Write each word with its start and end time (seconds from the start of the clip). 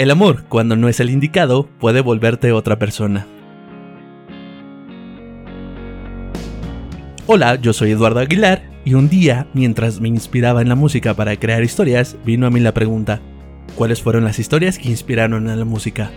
El 0.00 0.10
amor, 0.10 0.44
cuando 0.48 0.76
no 0.76 0.88
es 0.88 0.98
el 1.00 1.10
indicado, 1.10 1.68
puede 1.78 2.00
volverte 2.00 2.52
otra 2.52 2.78
persona. 2.78 3.26
Hola, 7.26 7.56
yo 7.56 7.74
soy 7.74 7.90
Eduardo 7.90 8.20
Aguilar 8.20 8.62
y 8.86 8.94
un 8.94 9.10
día, 9.10 9.46
mientras 9.52 10.00
me 10.00 10.08
inspiraba 10.08 10.62
en 10.62 10.70
la 10.70 10.74
música 10.74 11.12
para 11.12 11.36
crear 11.36 11.62
historias, 11.62 12.16
vino 12.24 12.46
a 12.46 12.50
mí 12.50 12.60
la 12.60 12.72
pregunta, 12.72 13.20
¿cuáles 13.74 14.00
fueron 14.00 14.24
las 14.24 14.38
historias 14.38 14.78
que 14.78 14.88
inspiraron 14.88 15.50
a 15.50 15.56
la 15.56 15.66
música? 15.66 16.10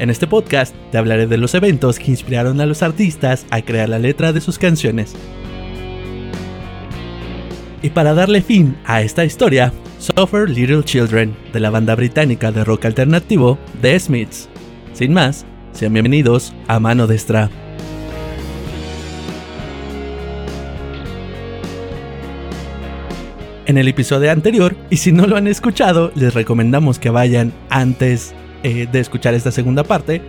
En 0.00 0.10
este 0.10 0.26
podcast 0.26 0.74
te 0.90 0.98
hablaré 0.98 1.28
de 1.28 1.38
los 1.38 1.54
eventos 1.54 2.00
que 2.00 2.10
inspiraron 2.10 2.60
a 2.60 2.66
los 2.66 2.82
artistas 2.82 3.46
a 3.50 3.62
crear 3.62 3.88
la 3.88 4.00
letra 4.00 4.32
de 4.32 4.40
sus 4.40 4.58
canciones. 4.58 5.14
Y 7.82 7.90
para 7.90 8.14
darle 8.14 8.42
fin 8.42 8.76
a 8.84 9.00
esta 9.00 9.24
historia, 9.24 9.72
Suffer 10.02 10.50
Little 10.50 10.82
Children, 10.82 11.36
de 11.52 11.60
la 11.60 11.70
banda 11.70 11.94
británica 11.94 12.50
de 12.50 12.64
rock 12.64 12.86
alternativo 12.86 13.56
The 13.82 14.00
Smiths. 14.00 14.48
Sin 14.94 15.12
más, 15.12 15.46
sean 15.70 15.92
bienvenidos 15.92 16.52
a 16.66 16.80
Mano 16.80 17.06
Destra. 17.06 17.48
En 23.66 23.78
el 23.78 23.86
episodio 23.86 24.32
anterior, 24.32 24.74
y 24.90 24.96
si 24.96 25.12
no 25.12 25.28
lo 25.28 25.36
han 25.36 25.46
escuchado, 25.46 26.10
les 26.16 26.34
recomendamos 26.34 26.98
que 26.98 27.10
vayan 27.10 27.52
antes 27.70 28.34
eh, 28.64 28.88
de 28.90 28.98
escuchar 28.98 29.34
esta 29.34 29.52
segunda 29.52 29.84
parte, 29.84 30.20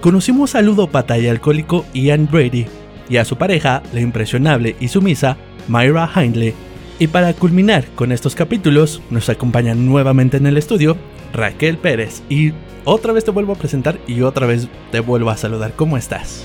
conocimos 0.00 0.56
al 0.56 0.66
ludópata 0.66 1.16
y 1.18 1.28
alcohólico 1.28 1.86
Ian 1.94 2.28
Brady 2.28 2.66
y 3.08 3.18
a 3.18 3.24
su 3.24 3.38
pareja, 3.38 3.80
la 3.92 4.00
impresionable 4.00 4.74
y 4.80 4.88
sumisa 4.88 5.36
Myra 5.68 6.10
Hindley, 6.16 6.52
y 7.00 7.08
para 7.08 7.32
culminar 7.32 7.86
con 7.94 8.12
estos 8.12 8.34
capítulos, 8.34 9.00
nos 9.08 9.30
acompaña 9.30 9.74
nuevamente 9.74 10.36
en 10.36 10.46
el 10.46 10.58
estudio 10.58 10.98
Raquel 11.32 11.78
Pérez. 11.78 12.22
Y 12.28 12.52
otra 12.84 13.14
vez 13.14 13.24
te 13.24 13.30
vuelvo 13.30 13.54
a 13.54 13.56
presentar 13.56 13.98
y 14.06 14.20
otra 14.20 14.46
vez 14.46 14.68
te 14.92 15.00
vuelvo 15.00 15.30
a 15.30 15.38
saludar. 15.38 15.72
¿Cómo 15.74 15.96
estás? 15.96 16.44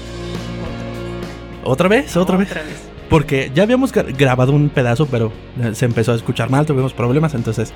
¿Otra 1.65 1.89
vez? 1.89 2.15
¿Otra, 2.15 2.37
vez? 2.37 2.47
Porque 3.09 3.51
ya 3.53 3.63
habíamos 3.63 3.91
grabado 3.91 4.53
un 4.53 4.69
pedazo, 4.69 5.07
pero 5.07 5.33
se 5.73 5.83
empezó 5.83 6.13
a 6.13 6.15
escuchar 6.15 6.49
mal, 6.49 6.65
tuvimos 6.65 6.93
problemas, 6.93 7.35
entonces... 7.35 7.73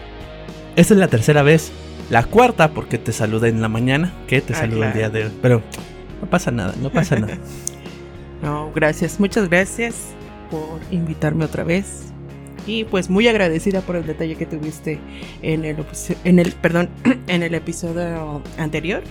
Esta 0.77 0.93
es 0.93 0.99
la 1.01 1.09
tercera 1.09 1.43
vez. 1.43 1.73
La 2.09 2.23
cuarta, 2.23 2.71
porque 2.71 2.97
te 2.97 3.11
saludé 3.11 3.49
en 3.49 3.61
la 3.61 3.67
mañana, 3.67 4.13
que 4.25 4.39
te 4.39 4.53
ah, 4.53 4.57
saludé 4.57 4.87
el 4.87 4.93
día 4.93 5.09
de 5.09 5.25
hoy. 5.25 5.31
Pero 5.41 5.61
no 6.21 6.29
pasa 6.29 6.49
nada, 6.49 6.73
no 6.81 6.89
pasa 6.89 7.17
nada. 7.19 7.37
no, 8.41 8.71
gracias, 8.73 9.19
muchas 9.19 9.49
gracias 9.49 9.95
por 10.49 10.79
invitarme 10.91 11.43
otra 11.43 11.65
vez 11.65 12.08
y 12.65 12.83
pues 12.83 13.09
muy 13.09 13.27
agradecida 13.27 13.81
por 13.81 13.95
el 13.95 14.05
detalle 14.05 14.35
que 14.35 14.45
tuviste 14.45 14.99
en 15.41 15.65
el, 15.65 15.77
en 16.23 16.39
el, 16.39 16.51
perdón, 16.53 16.89
en 17.27 17.43
el 17.43 17.53
episodio 17.53 18.41
anterior. 18.57 19.03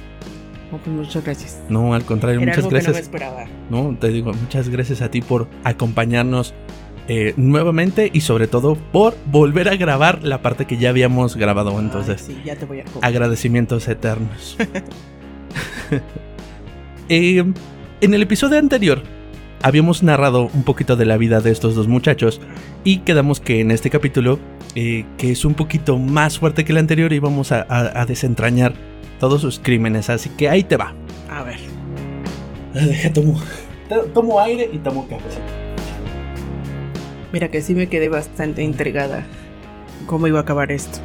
pues 0.71 0.87
muchas 0.87 1.25
gracias. 1.25 1.61
No, 1.69 1.95
al 1.95 2.05
contrario, 2.05 2.41
muchas 2.41 2.69
gracias. 2.69 2.89
no, 2.89 2.95
me 2.95 3.01
esperaba. 3.01 3.45
no, 3.71 3.97
te 3.99 4.09
digo, 4.09 4.33
muchas 4.33 4.69
gracias 4.69 5.03
a 5.03 5.11
ti 5.11 5.21
por 5.21 5.49
acompañarnos 5.65 6.55
eh, 7.09 7.33
nuevamente 7.37 8.11
y 8.13 8.21
sobre 8.21 8.49
todo 8.49 8.77
por 8.93 9.17
volver 9.27 9.69
a 9.69 9.77
grabar 9.77 10.23
la 10.23 10.43
parte 10.43 10.67
que 10.67 10.77
ya 10.77 10.91
habíamos 10.91 11.37
grabado. 11.37 11.79
Entonces, 11.81 12.21
sí, 12.21 12.39
ya 12.45 12.57
te 12.57 12.67
voy 12.67 12.81
a 12.81 12.85
agradecimientos 13.03 13.89
eternos. 13.89 14.57
Eh, 17.11 17.43
en 18.03 18.13
el 18.13 18.21
episodio 18.21 18.59
anterior 18.59 19.03
habíamos 19.63 20.03
narrado 20.03 20.51
un 20.55 20.63
poquito 20.63 20.97
de 20.97 21.05
la 21.05 21.17
vida 21.17 21.41
de 21.41 21.51
estos 21.51 21.75
dos 21.75 21.89
muchachos 21.89 22.41
y 22.85 22.99
quedamos 22.99 23.41
que 23.41 23.61
en 23.61 23.71
este 23.71 23.91
capítulo, 23.91 24.39
eh, 24.75 25.05
que 25.17 25.33
es 25.33 25.45
un 25.45 25.55
poquito 25.55 25.99
más 25.99 26.39
fuerte 26.39 26.65
que 26.65 26.73
el 26.73 26.79
anterior, 26.79 27.13
íbamos 27.13 27.53
a, 27.53 27.67
a, 27.69 28.07
desentrañar 28.07 28.75
todos 29.19 29.41
sus 29.41 29.59
crímenes. 29.59 30.11
Así 30.11 30.31
que 30.31 30.49
ahí 30.49 30.63
te 30.63 30.77
va. 30.77 30.95
A 31.31 31.43
ver. 31.43 31.59
Ah, 32.75 32.81
deja, 32.81 33.13
tomo, 33.13 33.41
tomo 34.15 34.41
aire 34.41 34.71
y 34.73 34.79
tomo 34.79 35.09
café. 35.09 35.25
Mira 37.33 37.49
que 37.49 37.61
sí 37.61 37.75
me 37.75 37.89
quedé 37.89 38.09
bastante 38.09 38.63
intrigada 38.63 39.27
cómo 40.07 40.27
iba 40.27 40.39
a 40.39 40.43
acabar 40.43 40.73
esto. 40.73 40.99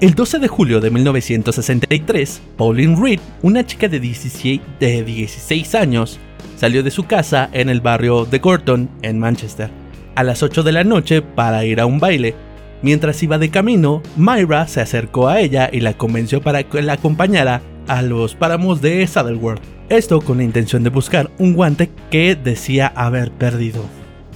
El 0.00 0.14
12 0.14 0.38
de 0.38 0.48
julio 0.48 0.80
de 0.80 0.90
1963, 0.90 2.40
Pauline 2.56 2.96
Reed, 3.00 3.20
una 3.42 3.66
chica 3.66 3.88
de 3.88 3.98
16, 3.98 4.60
de 4.78 5.02
16 5.02 5.74
años, 5.74 6.20
salió 6.58 6.82
de 6.82 6.90
su 6.90 7.04
casa 7.04 7.48
en 7.52 7.68
el 7.68 7.80
barrio 7.80 8.24
de 8.24 8.40
Gorton, 8.40 8.90
en 9.02 9.18
Manchester, 9.20 9.70
a 10.16 10.24
las 10.24 10.42
8 10.42 10.64
de 10.64 10.72
la 10.72 10.82
noche 10.82 11.22
para 11.22 11.64
ir 11.64 11.80
a 11.80 11.86
un 11.86 12.00
baile. 12.00 12.34
Mientras 12.82 13.22
iba 13.22 13.38
de 13.38 13.50
camino, 13.50 14.02
Myra 14.16 14.66
se 14.66 14.80
acercó 14.80 15.28
a 15.28 15.40
ella 15.40 15.70
y 15.72 15.80
la 15.80 15.94
convenció 15.94 16.40
para 16.40 16.64
que 16.64 16.82
la 16.82 16.94
acompañara 16.94 17.62
a 17.86 18.02
los 18.02 18.34
páramos 18.34 18.82
de 18.82 19.06
Saddleworth. 19.06 19.62
Esto 19.88 20.20
con 20.20 20.38
la 20.38 20.44
intención 20.44 20.82
de 20.82 20.90
buscar 20.90 21.30
un 21.38 21.54
guante 21.54 21.90
que 22.10 22.34
decía 22.34 22.92
haber 22.94 23.30
perdido. 23.30 23.84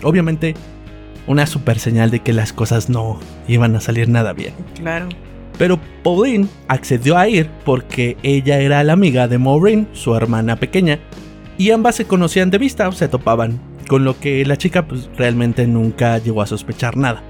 Obviamente, 0.05 0.55
una 1.27 1.47
super 1.47 1.81
señal 1.81 2.11
de 2.13 2.21
que 2.21 2.33
las 2.33 2.53
cosas 2.53 2.89
no 2.89 3.19
iban 3.49 3.75
a 3.75 3.81
salir 3.81 4.09
nada 4.09 4.33
bien. 4.33 4.55
Claro. 4.77 5.09
Pero 5.59 5.81
Pauline 6.05 6.49
accedió 6.69 7.19
a 7.19 7.29
ir 7.29 7.51
porque 7.65 8.17
ella 8.23 8.61
era 8.61 8.83
la 8.85 8.93
amiga 8.93 9.27
de 9.27 9.39
Maureen, 9.39 9.89
su 9.93 10.15
hermana 10.15 10.57
pequeña, 10.57 11.01
y 11.63 11.71
ambas 11.71 11.95
se 11.95 12.07
conocían 12.07 12.51
de 12.51 12.59
vista 12.59 12.89
o 12.89 12.93
se 12.93 13.07
topaban, 13.07 13.61
con 13.87 14.05
lo 14.05 14.19
que 14.19 14.45
la 14.45 14.57
chica 14.57 14.89
pues, 14.89 15.09
realmente 15.17 15.65
nunca 15.69 16.19
llegó 16.19 16.43
a 16.43 16.49
sospechar 16.49 16.97
nada. 16.97 17.23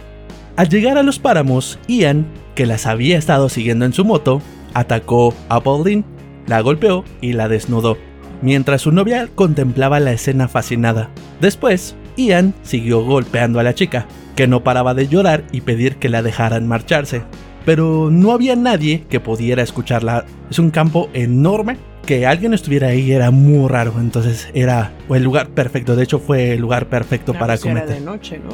Al 0.57 0.71
llegar 0.71 0.97
a 0.97 1.03
los 1.03 1.19
páramos, 1.19 1.79
Ian, 1.87 2.27
que 2.55 2.65
las 2.65 2.87
había 2.87 3.19
estado 3.19 3.51
siguiendo 3.51 3.85
en 3.85 3.93
su 3.93 4.07
moto, 4.07 4.41
atacó 4.73 5.35
a 5.51 5.61
Pauline, 5.61 6.05
la 6.47 6.63
golpeó 6.63 7.05
y 7.21 7.35
la 7.35 7.49
desnudó, 7.49 7.99
mientras 8.41 8.81
su 8.81 8.91
novia 8.91 9.29
contemplaba 9.35 10.01
la 10.01 10.13
escena 10.13 10.49
fascinada. 10.49 11.11
Después, 11.43 11.95
Ian 12.17 12.55
siguió 12.63 13.05
golpeando 13.05 13.61
a 13.61 13.63
la 13.63 13.75
chica, 13.75 14.07
que 14.35 14.47
no 14.47 14.65
paraba 14.65 14.95
de 14.95 15.09
llorar 15.09 15.45
y 15.53 15.61
pedir 15.61 15.97
que 15.97 16.09
la 16.09 16.23
dejaran 16.23 16.67
marcharse. 16.67 17.21
Pero 17.67 18.09
no 18.11 18.33
había 18.33 18.57
nadie 18.57 19.05
que 19.11 19.21
pudiera 19.21 19.63
escucharla. 19.63 20.25
Es 20.51 20.59
un 20.59 20.71
campo 20.71 21.11
enorme 21.13 21.77
que 22.05 22.27
alguien 22.27 22.55
estuviera 22.55 22.89
ahí 22.89 23.13
era 23.13 23.31
muy 23.31 23.69
raro, 23.69 23.95
entonces 23.99 24.49
era 24.55 24.93
el 25.09 25.23
lugar 25.23 25.49
perfecto, 25.49 25.97
de 25.97 26.05
hecho 26.05 26.19
fue 26.19 26.55
el 26.55 26.61
lugar 26.61 26.87
perfecto 26.87 27.33
para 27.33 27.59
cometer. 27.59 27.91
Era 27.91 27.95
de 27.95 28.01
noche, 28.01 28.39
¿no? 28.39 28.51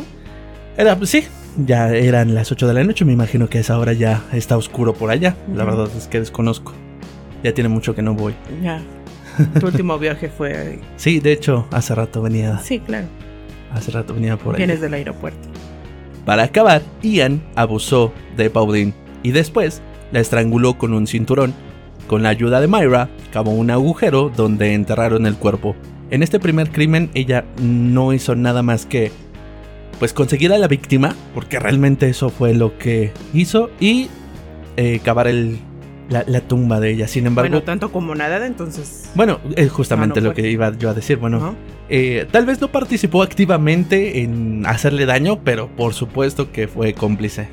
Era, 0.77 0.97
pues 0.97 1.11
sí, 1.11 1.25
ya 1.57 1.93
eran 1.93 2.35
las 2.35 2.53
8 2.53 2.69
de 2.69 2.75
la 2.75 2.85
noche, 2.85 3.05
me 3.05 3.13
imagino 3.13 3.49
que 3.49 3.59
a 3.59 3.61
esa 3.63 3.79
hora 3.79 3.93
ya 3.93 4.23
está 4.33 4.57
oscuro 4.57 4.95
por 4.95 5.11
allá, 5.11 5.35
la 5.55 5.65
verdad 5.65 5.89
es 5.97 6.07
que 6.07 6.21
desconozco. 6.21 6.73
Ya 7.43 7.53
tiene 7.53 7.69
mucho 7.69 7.95
que 7.95 8.03
no 8.03 8.15
voy. 8.15 8.35
Ya. 8.63 8.81
Tu 9.59 9.67
último 9.67 9.99
viaje 9.99 10.29
fue 10.29 10.81
Sí, 10.97 11.21
de 11.21 11.33
hecho, 11.33 11.67
hace 11.71 11.95
rato 11.95 12.23
venía. 12.23 12.59
Sí, 12.59 12.81
claro. 12.81 13.07
Hace 13.73 13.93
rato 13.93 14.15
venía 14.15 14.37
por 14.37 14.55
ahí. 14.55 14.59
Vienes 14.59 14.81
del 14.81 14.95
aeropuerto. 14.95 15.49
Para 16.25 16.45
acabar, 16.45 16.83
Ian 17.03 17.43
abusó 17.55 18.13
de 18.37 18.51
Pauline 18.51 18.93
y 19.23 19.31
después 19.31 19.83
la 20.13 20.21
estranguló 20.21 20.77
con 20.77 20.93
un 20.93 21.07
cinturón 21.07 21.55
con 22.09 22.25
la 22.25 22.31
ayuda 22.31 22.61
de 22.61 22.67
Myra, 22.67 23.09
cavó 23.33 23.53
un 23.53 23.71
agujero 23.71 24.33
donde 24.35 24.75
enterraron 24.75 25.27
el 25.27 25.37
cuerpo. 25.37 25.77
En 26.11 26.25
este 26.25 26.41
primer 26.41 26.71
crimen 26.71 27.11
ella 27.15 27.45
no 27.63 28.13
hizo 28.13 28.35
nada 28.35 28.63
más 28.65 28.87
que 28.87 29.13
pues 30.01 30.13
conseguir 30.13 30.53
a 30.53 30.59
la 30.59 30.69
víctima, 30.69 31.15
porque 31.35 31.59
realmente 31.59 32.09
eso 32.09 32.31
fue 32.31 32.55
lo 32.55 32.79
que 32.79 33.13
hizo, 33.35 33.71
y 33.81 34.09
eh, 34.77 35.01
cavar 35.03 35.27
el, 35.27 35.59
la, 36.09 36.41
tumba 36.41 36.81
de 36.81 36.91
ella. 36.91 37.09
Sin 37.09 37.27
embargo... 37.27 37.51
Bueno, 37.51 37.65
tanto 37.65 37.91
como 37.91 38.15
nada, 38.15 38.47
entonces... 38.47 39.11
Bueno, 39.15 39.41
es 39.57 39.71
justamente 39.71 40.21
lo 40.21 40.35
que 40.35 40.49
iba 40.51 40.73
yo 40.77 40.91
a 40.91 40.95
decir. 40.95 41.19
Bueno, 41.19 41.57
eh, 41.89 42.27
tal 42.31 42.47
vez 42.47 42.61
no 42.61 42.69
participó 42.69 43.23
activamente 43.23 44.23
en 44.23 44.65
hacerle 44.67 45.07
daño, 45.07 45.41
pero 45.43 45.69
por 45.69 45.95
supuesto 45.95 46.53
que 46.53 46.69
fue 46.69 46.95
cómplice. 46.95 47.49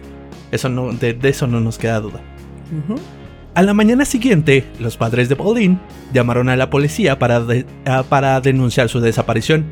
Eso 0.51 0.69
no, 0.69 0.93
de, 0.93 1.17
eso 1.23 1.47
no 1.47 1.59
nos 1.59 1.77
queda 1.77 1.99
duda. 1.99 2.21
A 3.55 3.63
la 3.63 3.73
mañana 3.73 4.03
siguiente, 4.03 4.65
los 4.81 4.97
padres 4.97 5.29
de 5.29 5.37
Pauline 5.37 5.79
llamaron 6.13 6.49
a 6.49 6.57
la 6.57 6.69
policía 6.69 7.17
para, 7.17 8.41
denunciar 8.41 8.89
su 8.89 8.99
desaparición. 8.99 9.63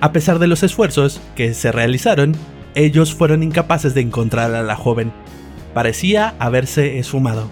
A 0.00 0.10
pesar 0.10 0.40
de 0.40 0.48
los 0.48 0.64
esfuerzos 0.64 1.20
que 1.36 1.54
se 1.54 1.70
realizaron, 1.70 2.34
ellos 2.74 3.14
fueron 3.14 3.44
incapaces 3.44 3.94
de 3.94 4.00
encontrar 4.00 4.52
a 4.56 4.64
la 4.64 4.74
joven. 4.74 5.12
Parecía 5.72 6.34
haberse 6.40 6.98
esfumado. 6.98 7.48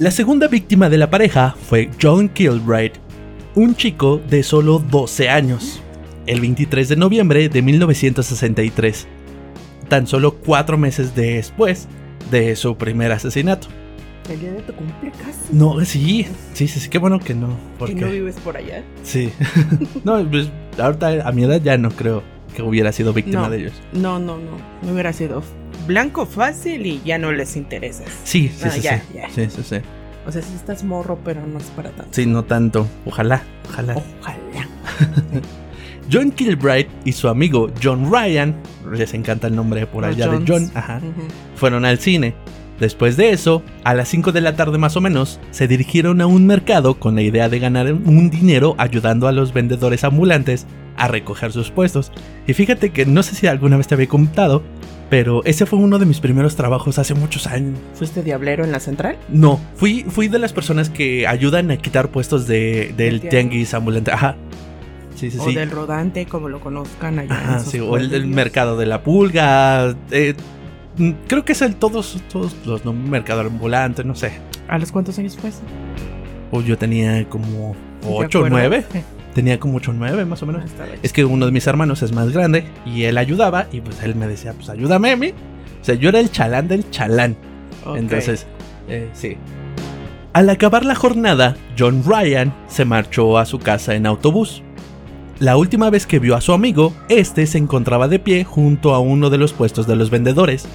La 0.00 0.10
segunda 0.10 0.48
víctima 0.48 0.90
de 0.90 0.98
la 0.98 1.08
pareja 1.08 1.54
fue 1.68 1.90
John 2.02 2.28
Kilbride, 2.28 2.94
un 3.54 3.76
chico 3.76 4.20
de 4.28 4.42
solo 4.42 4.80
12 4.80 5.28
años, 5.28 5.80
el 6.26 6.40
23 6.40 6.88
de 6.88 6.96
noviembre 6.96 7.48
de 7.48 7.62
1963. 7.62 9.06
Tan 9.88 10.08
solo 10.08 10.34
cuatro 10.38 10.76
meses 10.76 11.14
después, 11.14 11.86
de 12.30 12.56
su 12.56 12.76
primer 12.76 13.12
asesinato. 13.12 13.68
El 14.28 14.38
día 14.40 14.52
de 14.52 14.62
tu 14.62 14.72
cumpleaños. 14.74 15.18
No, 15.50 15.84
sí, 15.84 16.26
sí, 16.52 16.68
sí, 16.68 16.80
sí, 16.80 16.88
qué 16.88 16.98
bueno 16.98 17.18
que 17.18 17.34
no. 17.34 17.56
Porque... 17.78 17.94
¿Que 17.96 18.00
no 18.02 18.10
vives 18.10 18.36
por 18.36 18.56
allá? 18.56 18.84
Sí. 19.02 19.32
no, 20.04 20.24
pues 20.30 20.50
ahorita 20.78 21.26
a 21.26 21.32
mi 21.32 21.44
edad 21.44 21.60
ya 21.60 21.76
no 21.78 21.90
creo 21.90 22.22
que 22.54 22.62
hubiera 22.62 22.92
sido 22.92 23.12
víctima 23.12 23.48
de 23.48 23.58
ellos. 23.58 23.72
No, 23.92 24.18
no, 24.18 24.36
no, 24.36 24.52
no 24.82 24.92
hubiera 24.92 25.12
sido 25.12 25.42
blanco 25.86 26.26
fácil 26.26 26.86
y 26.86 27.00
ya 27.04 27.18
no 27.18 27.32
les 27.32 27.56
interesas. 27.56 28.06
Sí, 28.24 28.48
sí, 28.48 28.62
Ah, 28.64 28.70
sí, 28.70 28.80
ya, 28.82 28.98
sí. 29.00 29.06
ya. 29.14 29.28
Sí, 29.30 29.46
sí, 29.50 29.62
sí. 29.64 29.76
O 30.26 30.30
sea, 30.30 30.42
si 30.42 30.54
estás 30.54 30.84
morro, 30.84 31.18
pero 31.24 31.44
no 31.46 31.58
es 31.58 31.64
para 31.64 31.90
tanto. 31.90 32.12
Sí, 32.12 32.26
no 32.26 32.44
tanto. 32.44 32.86
Ojalá, 33.06 33.42
ojalá. 33.68 33.94
Ojalá. 34.20 34.68
John 36.12 36.30
Kilbright 36.32 36.88
y 37.04 37.12
su 37.12 37.28
amigo 37.28 37.70
John 37.82 38.10
Ryan, 38.12 38.54
les 38.92 39.14
encanta 39.14 39.46
el 39.46 39.54
nombre 39.54 39.86
por 39.86 40.04
allá 40.04 40.26
de 40.28 40.44
John, 40.46 40.70
ajá, 40.74 40.98
Ujú. 40.98 41.22
Fueron 41.60 41.84
al 41.84 41.98
cine. 41.98 42.34
Después 42.80 43.16
de 43.18 43.30
eso, 43.30 43.62
a 43.84 43.92
las 43.94 44.08
5 44.08 44.32
de 44.32 44.40
la 44.40 44.56
tarde 44.56 44.78
más 44.78 44.96
o 44.96 45.02
menos, 45.02 45.38
se 45.50 45.68
dirigieron 45.68 46.22
a 46.22 46.26
un 46.26 46.46
mercado 46.46 46.94
con 46.98 47.14
la 47.14 47.20
idea 47.22 47.50
de 47.50 47.58
ganar 47.58 47.92
un 47.92 48.30
dinero 48.30 48.74
ayudando 48.78 49.28
a 49.28 49.32
los 49.32 49.52
vendedores 49.52 50.02
ambulantes 50.02 50.66
a 50.96 51.06
recoger 51.06 51.52
sus 51.52 51.70
puestos. 51.70 52.10
Y 52.46 52.54
fíjate 52.54 52.88
que 52.90 53.04
no 53.04 53.22
sé 53.22 53.34
si 53.34 53.46
alguna 53.46 53.76
vez 53.76 53.86
te 53.86 53.94
había 53.94 54.08
contado, 54.08 54.62
pero 55.10 55.44
ese 55.44 55.66
fue 55.66 55.78
uno 55.78 55.98
de 55.98 56.06
mis 56.06 56.20
primeros 56.20 56.56
trabajos 56.56 56.98
hace 56.98 57.12
muchos 57.12 57.46
años. 57.46 57.78
¿Fuiste 57.94 58.22
diablero 58.22 58.64
en 58.64 58.72
la 58.72 58.80
central? 58.80 59.18
No, 59.28 59.60
fui, 59.76 60.06
fui 60.08 60.28
de 60.28 60.38
las 60.38 60.54
personas 60.54 60.88
que 60.88 61.26
ayudan 61.26 61.70
a 61.70 61.76
quitar 61.76 62.08
puestos 62.08 62.46
de, 62.46 62.94
del 62.96 63.20
tianguis 63.20 63.74
ambulante. 63.74 64.10
Ajá. 64.10 64.36
Sí, 65.16 65.30
sí, 65.30 65.36
O 65.38 65.44
sí. 65.50 65.54
del 65.54 65.70
rodante, 65.70 66.24
como 66.24 66.48
lo 66.48 66.60
conozcan 66.60 67.18
allá. 67.18 67.34
Ajá, 67.34 67.52
en 67.58 67.60
sus 67.60 67.72
sí, 67.72 67.80
o 67.80 67.98
el, 67.98 68.08
del 68.08 68.26
mercado 68.26 68.78
de 68.78 68.86
la 68.86 69.02
pulga. 69.02 69.94
eh, 70.10 70.34
creo 71.28 71.44
que 71.44 71.52
es 71.52 71.62
el 71.62 71.76
todos, 71.76 72.22
todos 72.32 72.54
los 72.64 72.84
¿no? 72.84 72.92
mercado 72.92 73.40
ambulante, 73.40 74.04
no 74.04 74.14
sé. 74.14 74.32
¿A 74.68 74.78
los 74.78 74.92
cuántos 74.92 75.18
años 75.18 75.36
fue 75.36 75.50
eso? 75.50 75.62
Yo 76.66 76.76
tenía 76.76 77.28
como 77.28 77.74
¿Te 78.00 78.08
8 78.08 78.40
o 78.40 78.46
acuerdas? 78.46 78.70
9. 78.70 78.84
Eh, 78.94 79.04
Tenía 79.34 79.60
como 79.60 79.76
8 79.76 79.92
o 79.92 79.94
9 79.94 80.24
más 80.24 80.42
o 80.42 80.46
menos. 80.46 80.64
Es 81.02 81.12
que 81.12 81.24
uno 81.24 81.46
de 81.46 81.52
mis 81.52 81.66
hermanos 81.66 82.02
es 82.02 82.12
más 82.12 82.30
grande 82.32 82.64
y 82.84 83.04
él 83.04 83.18
ayudaba 83.18 83.66
y 83.70 83.80
pues 83.80 84.02
él 84.02 84.16
me 84.16 84.26
decía, 84.26 84.52
pues 84.54 84.68
ayúdame 84.68 85.12
a 85.12 85.16
mí. 85.16 85.32
O 85.80 85.84
sea, 85.84 85.94
yo 85.94 86.08
era 86.08 86.18
el 86.20 86.30
chalán 86.30 86.68
del 86.68 86.90
chalán. 86.90 87.36
Entonces, 87.94 88.46
eh, 88.88 89.08
sí. 89.12 89.36
Al 90.32 90.50
acabar 90.50 90.84
la 90.84 90.94
jornada, 90.94 91.56
John 91.78 92.02
Ryan 92.04 92.52
se 92.68 92.84
marchó 92.84 93.38
a 93.38 93.46
su 93.46 93.58
casa 93.58 93.94
en 93.94 94.06
autobús. 94.06 94.62
La 95.38 95.56
última 95.56 95.88
vez 95.88 96.06
que 96.06 96.18
vio 96.18 96.36
a 96.36 96.40
su 96.40 96.52
amigo, 96.52 96.92
este 97.08 97.46
se 97.46 97.58
encontraba 97.58 98.08
de 98.08 98.18
pie 98.18 98.44
junto 98.44 98.94
a 98.94 98.98
uno 98.98 99.30
de 99.30 99.38
los 99.38 99.52
puestos 99.52 99.86
de 99.86 99.96
los 99.96 100.10
vendedores. 100.10 100.66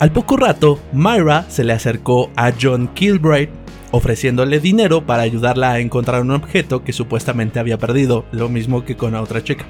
Al 0.00 0.10
poco 0.10 0.36
rato, 0.36 0.80
Myra 0.92 1.46
se 1.48 1.62
le 1.62 1.72
acercó 1.72 2.30
a 2.34 2.52
John 2.60 2.88
Kilbright, 2.94 3.48
ofreciéndole 3.92 4.58
dinero 4.58 5.06
para 5.06 5.22
ayudarla 5.22 5.70
a 5.70 5.78
encontrar 5.78 6.22
un 6.22 6.32
objeto 6.32 6.82
que 6.82 6.92
supuestamente 6.92 7.60
había 7.60 7.78
perdido, 7.78 8.24
lo 8.32 8.48
mismo 8.48 8.84
que 8.84 8.96
con 8.96 9.12
la 9.12 9.22
otra 9.22 9.44
chica. 9.44 9.64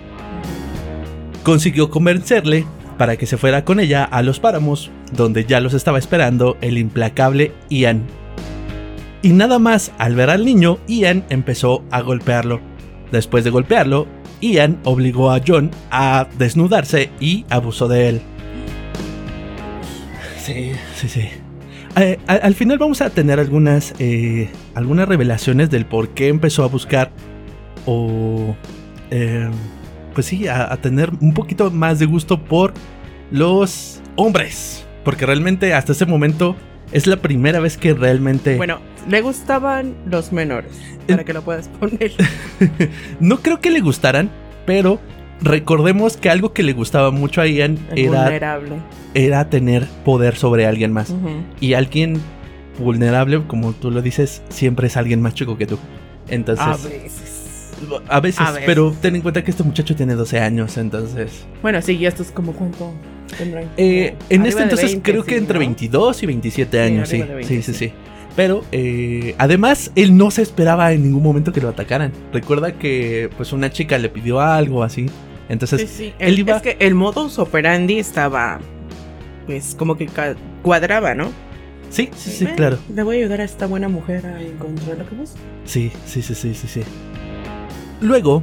Consiguió 1.42 1.90
convencerle 1.90 2.64
para 2.96 3.16
que 3.16 3.26
se 3.26 3.36
fuera 3.36 3.66
con 3.66 3.80
ella 3.80 4.02
a 4.04 4.22
los 4.22 4.40
páramos, 4.40 4.90
donde 5.12 5.44
ya 5.44 5.60
los 5.60 5.74
estaba 5.74 5.98
esperando 5.98 6.56
el 6.62 6.78
implacable 6.78 7.52
Ian. 7.68 8.02
Y 9.20 9.30
nada 9.34 9.58
más 9.58 9.92
al 9.98 10.14
ver 10.14 10.30
al 10.30 10.46
niño, 10.46 10.78
Ian 10.86 11.24
empezó 11.28 11.84
a 11.90 12.00
golpearlo. 12.00 12.60
Después 13.12 13.44
de 13.44 13.50
golpearlo, 13.50 14.06
Ian 14.40 14.78
obligó 14.84 15.32
a 15.32 15.40
John 15.46 15.70
a 15.90 16.28
desnudarse 16.38 17.10
y 17.20 17.44
abusó 17.50 17.88
de 17.88 18.08
él. 18.08 18.22
Sí, 20.44 20.72
sí, 20.94 21.08
sí. 21.08 21.28
Eh, 21.96 22.18
al, 22.26 22.40
al 22.42 22.54
final 22.54 22.78
vamos 22.78 23.00
a 23.00 23.08
tener 23.08 23.40
algunas, 23.40 23.94
eh, 23.98 24.50
algunas 24.74 25.08
revelaciones 25.08 25.70
del 25.70 25.86
por 25.86 26.10
qué 26.10 26.28
empezó 26.28 26.64
a 26.64 26.66
buscar 26.66 27.10
o... 27.86 28.54
eh, 29.10 29.48
pues 30.12 30.26
sí, 30.26 30.46
a, 30.46 30.72
a 30.72 30.76
tener 30.76 31.10
un 31.20 31.32
poquito 31.32 31.70
más 31.70 31.98
de 31.98 32.06
gusto 32.06 32.44
por 32.44 32.74
los 33.30 34.02
hombres. 34.16 34.86
Porque 35.02 35.24
realmente 35.24 35.72
hasta 35.72 35.92
ese 35.92 36.04
momento 36.06 36.56
es 36.92 37.06
la 37.06 37.16
primera 37.16 37.58
vez 37.58 37.76
que 37.78 37.94
realmente... 37.94 38.56
Bueno, 38.56 38.80
le 39.08 39.22
gustaban 39.22 39.94
los 40.06 40.30
menores. 40.30 40.72
Para 41.08 41.24
que 41.24 41.32
lo 41.32 41.42
puedas 41.42 41.68
poner. 41.68 42.12
no 43.20 43.38
creo 43.38 43.60
que 43.60 43.70
le 43.70 43.80
gustaran, 43.80 44.30
pero 44.66 45.00
recordemos 45.40 46.16
que 46.16 46.30
algo 46.30 46.52
que 46.52 46.62
le 46.62 46.72
gustaba 46.72 47.10
mucho 47.10 47.40
a 47.40 47.46
Ian 47.46 47.78
El 47.96 48.06
era, 48.06 48.22
vulnerable. 48.22 48.76
era 49.14 49.50
tener 49.50 49.86
poder 50.04 50.36
sobre 50.36 50.66
alguien 50.66 50.92
más. 50.92 51.14
Y 51.60 51.74
alguien 51.74 52.20
vulnerable, 52.78 53.42
como 53.46 53.72
tú 53.72 53.90
lo 53.90 54.02
dices, 54.02 54.42
siempre 54.48 54.86
es 54.88 54.96
alguien 54.96 55.20
más 55.22 55.34
chico 55.34 55.56
que 55.56 55.66
tú. 55.66 55.78
Entonces, 56.28 56.64
A 56.64 56.72
veces. 56.88 57.70
a 58.08 58.20
veces, 58.20 58.40
a 58.40 58.50
veces. 58.52 58.62
pero 58.66 58.94
ten 59.00 59.14
en 59.16 59.22
cuenta 59.22 59.44
que 59.44 59.50
este 59.50 59.62
muchacho 59.62 59.94
tiene 59.94 60.14
12 60.14 60.40
años, 60.40 60.76
entonces... 60.78 61.44
Bueno, 61.62 61.80
sí, 61.82 61.92
y 61.96 62.06
esto 62.06 62.22
es 62.22 62.30
como 62.30 62.52
cuánto. 62.52 62.92
Eh, 63.76 64.14
en 64.30 64.46
este 64.46 64.62
entonces 64.62 64.92
20, 64.92 65.10
creo 65.10 65.24
que 65.24 65.32
sí, 65.32 65.38
entre 65.38 65.54
¿no? 65.54 65.60
22 65.60 66.22
y 66.22 66.26
27 66.26 66.80
años, 66.80 67.08
sí. 67.08 67.16
arriba 67.16 67.28
de 67.28 67.34
20, 67.36 67.62
sí, 67.62 67.72
sí, 67.72 67.78
sí. 67.78 67.92
Pero 68.36 68.64
eh, 68.72 69.34
además 69.38 69.92
él 69.94 70.16
no 70.16 70.30
se 70.30 70.42
esperaba 70.42 70.92
en 70.92 71.02
ningún 71.04 71.22
momento 71.22 71.52
que 71.52 71.60
lo 71.60 71.68
atacaran. 71.68 72.12
Recuerda 72.32 72.72
que 72.72 73.30
pues 73.36 73.52
una 73.52 73.70
chica 73.70 73.96
le 73.98 74.08
pidió 74.08 74.40
algo 74.40 74.82
así. 74.82 75.06
Entonces, 75.48 75.82
Sí, 75.82 75.86
sí. 75.86 76.14
él 76.18 76.32
El- 76.34 76.38
iba- 76.40 76.56
Es 76.56 76.62
que 76.62 76.76
el 76.80 76.94
modus 76.94 77.38
operandi 77.38 77.98
estaba. 77.98 78.58
Pues 79.46 79.74
como 79.78 79.96
que 79.96 80.08
cuadraba, 80.62 81.14
¿no? 81.14 81.30
sí, 81.90 82.08
sí, 82.16 82.30
sí, 82.30 82.44
Bueno, 82.44 82.56
claro. 82.56 82.78
Le 82.92 83.02
voy 83.04 83.16
a 83.16 83.18
ayudar 83.20 83.40
a 83.42 83.44
esta 83.44 83.66
buena 83.66 83.88
mujer 83.88 84.26
a 84.26 84.42
encontrar 84.42 84.98
lo 84.98 85.06
que 85.08 85.14
busca. 85.14 85.38
Sí, 85.64 85.92
sí, 86.06 86.22
sí, 86.22 86.34
sí, 86.34 86.54
sí, 86.54 86.66
sí. 86.66 86.80
Luego, 88.00 88.42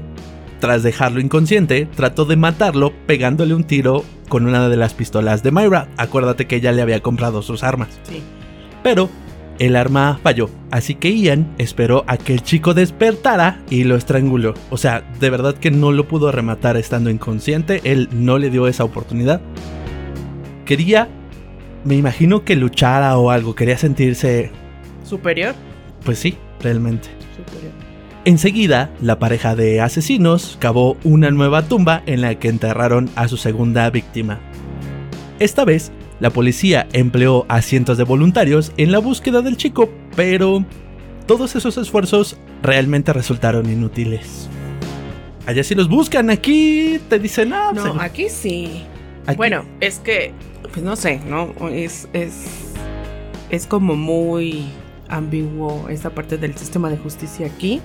tras 0.59 0.83
dejarlo 0.83 1.19
inconsciente, 1.19 1.87
trató 1.95 2.25
de 2.25 2.35
matarlo 2.35 2.94
pegándole 3.07 3.53
un 3.53 3.63
tiro 3.65 4.05
con 4.29 4.45
una 4.45 4.69
de 4.69 4.77
las 4.77 4.94
pistolas 4.94 5.44
de 5.44 5.51
Myra. 5.51 5.87
Acuérdate 5.97 6.45
que 6.47 6.57
ella 6.57 6.71
le 6.71 6.81
había 6.81 7.01
comprado 7.01 7.41
sus 7.41 7.63
armas. 7.63 7.89
Sí. 8.03 8.21
Pero 8.83 9.09
el 9.61 9.75
arma 9.75 10.19
falló, 10.23 10.49
así 10.71 10.95
que 10.95 11.15
Ian 11.15 11.53
esperó 11.59 12.03
a 12.07 12.17
que 12.17 12.33
el 12.33 12.41
chico 12.41 12.73
despertara 12.73 13.61
y 13.69 13.83
lo 13.83 13.95
estranguló. 13.95 14.55
O 14.71 14.77
sea, 14.77 15.03
de 15.19 15.29
verdad 15.29 15.53
que 15.53 15.69
no 15.69 15.91
lo 15.91 16.07
pudo 16.07 16.31
rematar 16.31 16.77
estando 16.77 17.11
inconsciente, 17.11 17.79
él 17.83 18.09
no 18.11 18.39
le 18.39 18.49
dio 18.49 18.67
esa 18.67 18.83
oportunidad. 18.83 19.39
Quería, 20.65 21.09
me 21.85 21.93
imagino 21.93 22.43
que 22.43 22.55
luchara 22.55 23.15
o 23.19 23.29
algo, 23.29 23.53
quería 23.53 23.77
sentirse, 23.77 24.49
Superior. 25.03 25.53
pues 26.03 26.17
sí, 26.17 26.39
realmente. 26.59 27.09
Superior. 27.37 27.71
Enseguida, 28.25 28.89
la 28.99 29.19
pareja 29.19 29.55
de 29.55 29.79
asesinos 29.79 30.57
cavó 30.59 30.97
una 31.03 31.29
nueva 31.29 31.61
tumba 31.61 32.01
en 32.07 32.21
la 32.21 32.33
que 32.33 32.49
enterraron 32.49 33.11
a 33.15 33.27
su 33.27 33.37
segunda 33.37 33.87
víctima. 33.91 34.39
Esta 35.37 35.65
vez, 35.65 35.91
la 36.21 36.29
policía 36.29 36.88
empleó 36.94 37.45
a 37.50 37.62
cientos 37.62 37.97
de 37.97 38.06
voluntarios 38.06 38.71
en 38.78 38.92
la 38.94 38.99
búsqueda 38.99 39.42
del 39.42 39.57
chico, 39.57 39.90
pero 40.16 40.63
todos 41.25 41.56
esos 41.56 41.78
esfuerzos 41.78 42.37
realmente 42.63 43.11
resultaron 43.11 43.69
inútiles. 43.69 44.47
Allá 45.47 45.63
si 45.63 45.73
los 45.75 45.90
buscan, 45.90 46.30
aquí 46.30 46.99
te 47.09 47.18
dicen, 47.19 47.51
ah, 47.54 47.71
pues, 47.73 47.83
No, 47.83 47.99
aquí 47.99 48.30
sí. 48.30 48.83
aquí- 49.25 49.35
Bueno, 49.35 49.66
es 49.81 49.99
que, 49.99 50.31
pues 50.71 50.85
no 50.85 50.95
sé, 50.95 51.19
¿no? 51.28 51.54
Es, 51.69 52.07
es, 52.13 52.45
es 53.49 53.66
como 53.66 53.95
muy 53.95 54.66
ambiguo 55.09 55.87
esta 55.90 56.11
parte 56.11 56.37
del 56.37 56.56
sistema 56.56 56.90
de 56.90 56.97
justicia 56.97 57.47
aquí. 57.47 57.81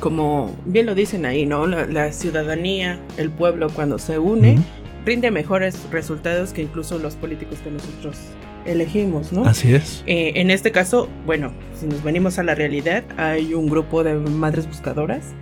Como 0.00 0.54
bien 0.64 0.86
lo 0.86 0.94
dicen 0.94 1.26
ahí, 1.26 1.44
¿no? 1.46 1.66
La, 1.66 1.86
la 1.86 2.12
ciudadanía, 2.12 3.00
el 3.16 3.30
pueblo 3.30 3.68
cuando 3.70 3.98
se 3.98 4.18
une, 4.18 4.58
rinde 5.04 5.30
mejores 5.30 5.78
resultados 5.90 6.52
que 6.52 6.62
incluso 6.62 6.98
los 6.98 7.14
políticos 7.16 7.58
que 7.62 7.70
nosotros 7.70 8.16
elegimos, 8.64 9.32
¿no? 9.32 9.44
Así 9.44 9.74
es. 9.74 10.02
Eh, 10.06 10.32
en 10.36 10.50
este 10.50 10.72
caso, 10.72 11.08
bueno, 11.26 11.52
si 11.78 11.86
nos 11.86 12.02
venimos 12.02 12.38
a 12.38 12.42
la 12.42 12.54
realidad, 12.54 13.04
hay 13.16 13.52
un 13.54 13.66
grupo 13.68 14.02
de 14.02 14.14
madres 14.14 14.66
buscadoras 14.66 15.32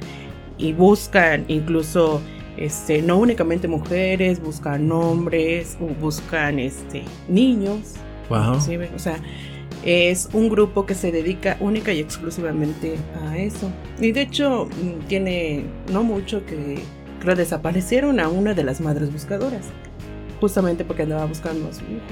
y 0.58 0.72
buscan 0.72 1.44
incluso, 1.48 2.20
este, 2.56 3.00
no 3.02 3.18
únicamente 3.18 3.68
mujeres, 3.68 4.40
buscan 4.42 4.90
hombres, 4.90 5.76
o 5.80 5.86
buscan, 5.86 6.58
este, 6.58 7.02
niños, 7.28 7.94
Wow. 8.28 8.46
inclusive, 8.48 8.90
o 8.94 8.98
sea, 8.98 9.16
es 9.84 10.28
un 10.32 10.48
grupo 10.48 10.86
que 10.86 10.94
se 10.94 11.10
dedica 11.12 11.56
única 11.60 11.92
y 11.92 12.00
exclusivamente 12.00 12.96
a 13.24 13.36
eso. 13.38 13.70
Y 14.00 14.12
de 14.12 14.22
hecho, 14.22 14.66
mm, 14.66 15.06
tiene 15.08 15.64
no 15.92 16.02
mucho 16.04 16.44
que 16.46 16.78
creo 17.22 17.36
desaparecieron 17.36 18.20
a 18.20 18.28
una 18.28 18.52
de 18.54 18.64
las 18.64 18.80
madres 18.80 19.12
buscadoras, 19.12 19.64
justamente 20.40 20.84
porque 20.84 21.02
andaba 21.04 21.24
buscando 21.24 21.68
a 21.68 21.72
su 21.72 21.80
hijo. 21.82 22.02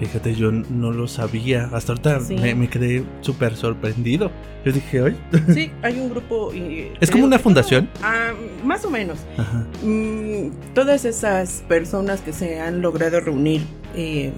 Fíjate, 0.00 0.34
yo 0.34 0.50
no 0.50 0.90
lo 0.90 1.06
sabía. 1.06 1.70
Hasta 1.72 1.92
ahorita 1.92 2.20
Sí. 2.20 2.34
me, 2.36 2.56
me 2.56 2.68
quedé 2.68 3.04
súper 3.20 3.54
sorprendido. 3.54 4.32
Yo 4.64 4.72
dije, 4.72 5.00
oye, 5.00 5.16
Sí, 5.54 5.70
hay 5.82 6.00
un 6.00 6.10
grupo. 6.10 6.52
y- 6.52 6.90
¿Es 7.00 7.08
como 7.10 7.24
una 7.24 7.38
fundación? 7.38 7.88
Ah, 8.02 8.32
más 8.64 8.84
o 8.84 8.90
menos. 8.90 9.18
Ajá. 9.36 9.64
Mm, 9.84 10.50
todas 10.74 11.04
esas 11.04 11.62
personas 11.68 12.20
que 12.20 12.32
se 12.32 12.58
han 12.60 12.82
logrado 12.82 13.20
reunir 13.20 13.62
eh, 13.94 14.32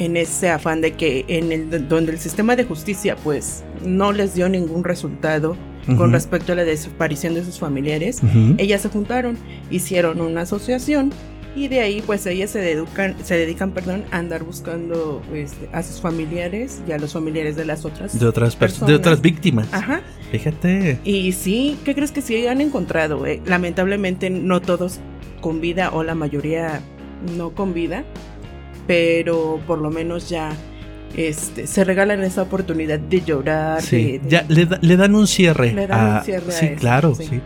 en 0.00 0.16
ese 0.16 0.50
afán 0.50 0.80
de 0.80 0.94
que 0.94 1.24
en 1.28 1.52
el 1.52 1.88
donde 1.88 2.10
el 2.12 2.18
sistema 2.18 2.56
de 2.56 2.64
justicia 2.64 3.14
pues 3.22 3.62
no 3.84 4.10
les 4.12 4.34
dio 4.34 4.48
ningún 4.48 4.82
resultado 4.82 5.56
con 5.96 6.12
respecto 6.12 6.52
a 6.52 6.56
la 6.56 6.64
desaparición 6.64 7.34
de 7.34 7.44
sus 7.44 7.58
familiares, 7.58 8.20
ellas 8.58 8.82
se 8.82 8.88
juntaron, 8.88 9.36
hicieron 9.70 10.20
una 10.20 10.42
asociación 10.42 11.12
Y 11.54 11.68
de 11.68 11.80
ahí, 11.80 12.02
pues 12.04 12.26
ellas 12.26 12.50
se 12.50 12.58
dedican, 12.58 13.14
se 13.24 13.34
dedican 13.34 13.70
perdón, 13.72 14.04
a 14.10 14.18
andar 14.18 14.44
buscando 14.44 15.22
este, 15.32 15.70
a 15.72 15.82
sus 15.82 16.02
familiares 16.02 16.82
y 16.86 16.92
a 16.92 16.98
los 16.98 17.14
familiares 17.14 17.56
de 17.56 17.64
las 17.64 17.86
otras 17.86 18.18
De 18.18 18.26
otras 18.26 18.54
personas. 18.56 18.88
De 18.88 18.94
otras 18.94 19.22
víctimas. 19.22 19.66
Ajá. 19.72 20.02
Fíjate. 20.30 20.98
Y 21.02 21.32
sí, 21.32 21.78
¿qué 21.84 21.94
crees 21.94 22.12
que 22.12 22.20
sí 22.20 22.46
han 22.46 22.60
encontrado? 22.60 23.24
eh? 23.24 23.40
Lamentablemente 23.46 24.28
no 24.28 24.60
todos 24.60 24.98
con 25.40 25.62
vida 25.62 25.90
o 25.94 26.02
la 26.02 26.14
mayoría 26.14 26.80
no 27.38 27.54
con 27.54 27.72
vida, 27.72 28.04
pero 28.86 29.58
por 29.66 29.78
lo 29.78 29.90
menos 29.90 30.28
ya 30.28 30.52
este, 31.16 31.66
se 31.66 31.84
regalan 31.84 32.22
esa 32.22 32.42
oportunidad 32.42 32.98
de 32.98 33.22
llorar. 33.22 33.82
Sí, 33.82 33.96
de- 33.96 34.18
de- 34.20 34.28
ya 34.28 34.44
le, 34.48 34.66
da- 34.66 34.78
le 34.80 34.96
dan 34.96 35.14
un 35.14 35.26
cierre. 35.26 35.72
Le 35.72 35.86
dan 35.86 36.10
un 36.10 36.16
a- 36.16 36.22
cierre 36.22 36.48
a 36.48 36.52
Sí, 36.58 36.66
eso, 36.66 36.76
claro, 36.80 37.14
sí. 37.14 37.26
sí. 37.30 37.40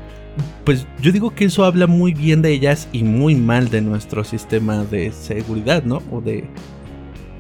Pues 0.64 0.86
yo 1.00 1.12
digo 1.12 1.34
que 1.34 1.44
eso 1.46 1.64
habla 1.64 1.86
muy 1.86 2.14
bien 2.14 2.40
de 2.42 2.50
ellas 2.52 2.88
y 2.92 3.02
muy 3.04 3.34
mal 3.34 3.68
de 3.70 3.80
nuestro 3.80 4.24
sistema 4.24 4.84
de 4.84 5.12
seguridad, 5.12 5.82
¿no? 5.84 6.02
O 6.10 6.20
de... 6.20 6.44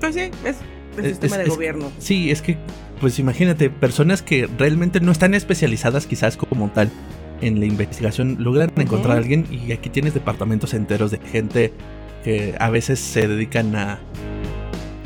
Pues 0.00 0.14
sí, 0.14 0.22
es 0.44 0.56
el 0.98 1.04
Es- 1.04 1.10
sistema 1.12 1.36
es- 1.36 1.38
de 1.38 1.44
es- 1.44 1.50
gobierno. 1.50 1.90
Sí, 1.98 2.30
es 2.30 2.42
que, 2.42 2.58
pues 3.00 3.18
imagínate, 3.18 3.70
personas 3.70 4.22
que 4.22 4.48
realmente 4.58 5.00
no 5.00 5.12
están 5.12 5.34
especializadas 5.34 6.06
quizás 6.06 6.36
como 6.36 6.68
tal 6.70 6.90
en 7.40 7.58
la 7.60 7.66
investigación, 7.66 8.36
logran 8.40 8.70
encontrar 8.76 9.16
a 9.16 9.18
alguien 9.18 9.46
y 9.50 9.72
aquí 9.72 9.88
tienes 9.88 10.12
departamentos 10.14 10.74
enteros 10.74 11.10
de 11.10 11.18
gente 11.18 11.72
que 12.22 12.54
a 12.58 12.68
veces 12.68 12.98
se 12.98 13.26
dedican 13.28 13.74
a 13.76 13.98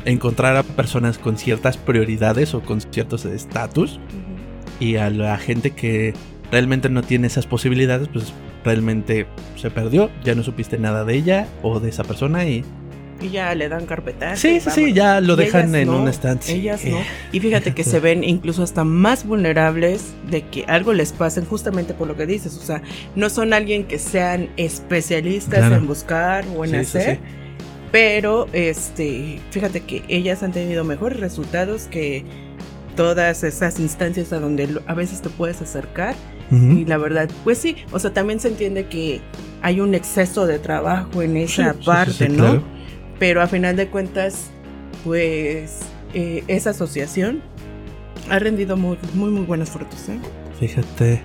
encontrar 0.05 0.55
a 0.55 0.63
personas 0.63 1.17
con 1.17 1.37
ciertas 1.37 1.77
prioridades 1.77 2.53
o 2.53 2.61
con 2.61 2.79
ciertos 2.81 3.25
estatus 3.25 3.93
Ujú. 3.97 4.83
y 4.85 4.95
a 4.97 5.09
la 5.09 5.37
gente 5.37 5.71
que 5.71 6.13
realmente 6.51 6.89
no 6.89 7.01
tiene 7.01 7.27
esas 7.27 7.47
posibilidades, 7.47 8.07
pues 8.07 8.31
realmente 8.63 9.25
se 9.55 9.69
perdió, 9.71 10.09
ya 10.23 10.35
no 10.35 10.43
supiste 10.43 10.77
nada 10.77 11.03
de 11.05 11.15
ella 11.15 11.47
o 11.63 11.79
de 11.79 11.89
esa 11.89 12.03
persona 12.03 12.45
y 12.45 12.63
Y 13.21 13.29
ya 13.29 13.53
le 13.55 13.69
dan 13.69 13.85
carpetazo. 13.85 14.35
sí, 14.41 14.59
sí, 14.59 14.69
sí, 14.71 14.93
ya 14.93 15.21
lo 15.21 15.35
dejan 15.35 15.73
en 15.75 15.87
no, 15.87 16.01
un 16.01 16.07
estante. 16.09 16.45
sí. 16.47 16.53
Ellas 16.53 16.83
no. 16.85 16.97
Y 17.31 17.39
fíjate 17.39 17.73
que 17.73 17.83
se 17.83 17.99
ven 17.99 18.23
incluso 18.23 18.61
hasta 18.63 18.83
más 18.83 19.25
vulnerables 19.25 20.13
de 20.29 20.41
que 20.43 20.65
algo 20.67 20.93
les 20.93 21.13
pasen 21.13 21.45
justamente 21.45 21.93
por 21.93 22.07
lo 22.07 22.15
que 22.17 22.25
dices. 22.25 22.57
O 22.57 22.61
sea, 22.61 22.81
no 23.15 23.29
son 23.29 23.53
alguien 23.53 23.85
que 23.85 23.99
sean 23.99 24.49
especialistas 24.57 25.59
Claro. 25.59 25.75
en 25.77 25.87
buscar 25.87 26.45
o 26.57 26.65
en 26.65 26.71
Sí, 26.71 26.75
sí, 26.77 26.97
hacer. 26.97 27.15
sí. 27.15 27.21
Pero, 27.95 28.49
este, 28.51 29.39
fíjate 29.51 29.79
que 29.79 30.03
ellas 30.09 30.43
han 30.43 30.51
tenido 30.51 30.83
mejores 30.83 31.17
resultados 31.17 31.83
que 31.83 32.25
todas 32.97 33.45
esas 33.45 33.79
instancias 33.79 34.33
a 34.33 34.41
donde 34.41 34.81
a 34.85 34.93
veces 34.93 35.21
te 35.21 35.29
puedes 35.29 35.61
acercar. 35.61 36.13
Y 36.51 36.83
la 36.83 36.97
verdad, 36.97 37.29
pues 37.45 37.57
sí, 37.57 37.77
o 37.93 37.99
sea, 37.99 38.11
también 38.11 38.41
se 38.41 38.49
entiende 38.49 38.87
que 38.87 39.21
hay 39.61 39.79
un 39.79 39.95
exceso 39.95 40.45
de 40.45 40.59
trabajo 40.59 41.21
en 41.21 41.37
esa 41.37 41.71
Sí, 41.71 41.77
sí, 41.77 41.79
sí, 41.79 41.85
parte, 41.85 42.11
sí, 42.11 42.27
¿no? 42.27 42.35
claro. 42.35 42.63
Pero 43.17 43.41
a 43.41 43.47
final 43.47 43.77
de 43.77 43.87
cuentas, 43.87 44.49
pues 45.05 45.79
eh, 46.13 46.43
esa 46.49 46.71
asociación 46.71 47.41
ha 48.29 48.39
rendido 48.39 48.75
muy, 48.75 48.97
muy, 49.13 49.31
muy 49.31 49.45
buenos 49.45 49.69
frutos. 49.69 50.09
¿eh? 50.09 50.19
Fíjate. 50.59 51.21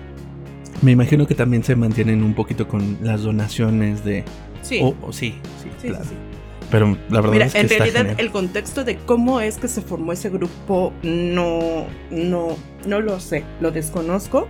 Me 0.81 0.91
imagino 0.91 1.27
que 1.27 1.35
también 1.35 1.65
se 1.65 1.75
mantienen 1.75 2.23
un 2.23 2.33
poquito 2.33 2.69
con 2.69 2.97
las 3.01 3.23
donaciones 3.23 4.05
de. 4.05 4.23
Sí. 4.61 4.79
Oh, 4.81 4.95
oh, 5.01 5.11
sí, 5.11 5.35
sí, 5.61 5.69
sí, 5.81 5.87
claro. 5.89 6.05
sí, 6.05 6.11
sí. 6.11 6.30
Pero 6.71 6.97
la 7.09 7.21
verdad 7.21 7.31
Mira, 7.33 7.45
es 7.47 7.53
que 7.53 7.59
en 7.59 7.65
está 7.65 7.77
realidad 7.79 7.99
genial. 8.01 8.19
el 8.19 8.31
contexto 8.31 8.83
de 8.83 8.97
cómo 8.97 9.41
es 9.41 9.57
que 9.57 9.67
se 9.67 9.81
formó 9.81 10.13
ese 10.13 10.29
grupo 10.29 10.93
no, 11.03 11.85
no, 12.09 12.57
no 12.87 13.01
lo 13.01 13.19
sé, 13.19 13.43
lo 13.59 13.71
desconozco, 13.71 14.47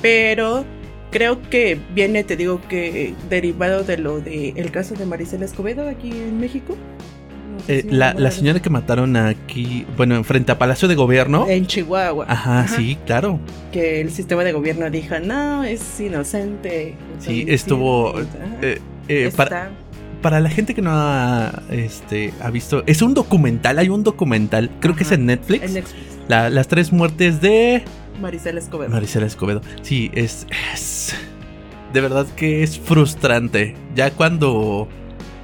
pero 0.00 0.64
creo 1.10 1.42
que 1.50 1.78
viene, 1.94 2.24
te 2.24 2.36
digo 2.36 2.60
que 2.68 3.14
derivado 3.28 3.84
de 3.84 3.98
lo 3.98 4.20
de 4.20 4.54
el 4.56 4.70
caso 4.70 4.94
de 4.94 5.04
Maricela 5.06 5.44
Escobedo 5.44 5.88
aquí 5.88 6.10
en 6.10 6.40
México. 6.40 6.76
No 7.52 7.60
sé 7.60 7.78
Eh, 7.80 7.82
si 7.82 7.90
la, 7.90 8.14
la 8.14 8.30
señora 8.30 8.60
que 8.60 8.70
mataron 8.70 9.14
aquí, 9.16 9.86
bueno, 9.96 10.24
frente 10.24 10.52
a 10.52 10.58
Palacio 10.58 10.88
de 10.88 10.94
Gobierno. 10.94 11.46
en 11.48 11.66
Chihuahua. 11.66 12.24
Ajá, 12.28 12.66
sí, 12.66 12.96
claro. 13.04 13.38
Que 13.70 14.00
el 14.00 14.10
sistema 14.10 14.42
de 14.42 14.52
gobierno 14.52 14.88
dijo, 14.90 15.18
no, 15.20 15.62
es 15.64 16.00
inocente. 16.00 16.94
Sí, 17.18 17.44
estuvo, 17.46 18.16
Ajá. 18.16 18.26
Eh, 18.62 18.80
eh, 19.08 19.30
para, 19.36 19.70
para 20.22 20.40
la 20.40 20.48
gente 20.48 20.74
que 20.74 20.80
no 20.82 20.90
ha, 20.92 21.62
este, 21.70 22.32
ha 22.40 22.50
visto, 22.50 22.82
es 22.86 23.02
un 23.02 23.12
documental, 23.14 23.78
hay 23.78 23.88
un 23.88 24.02
documental, 24.04 24.70
creo 24.80 24.94
que 24.96 25.02
es 25.02 25.12
en 25.12 25.26
Netflix. 25.26 25.64
en 25.64 25.74
Netflix. 25.74 26.00
La- 26.28 26.48
las 26.48 26.68
tres 26.68 26.92
muertes 26.92 27.40
de 27.40 27.82
Maricela 28.20 28.58
Escobedo. 28.60 28.90
Marisela 28.90 29.26
Escobedo. 29.26 29.60
Sí, 29.82 30.10
es, 30.14 30.46
es- 30.72 31.14
De 31.92 32.00
verdad 32.00 32.26
que 32.36 32.62
es 32.62 32.78
frustrante. 32.78 33.74
Ya 33.94 34.10
cuando 34.12 34.88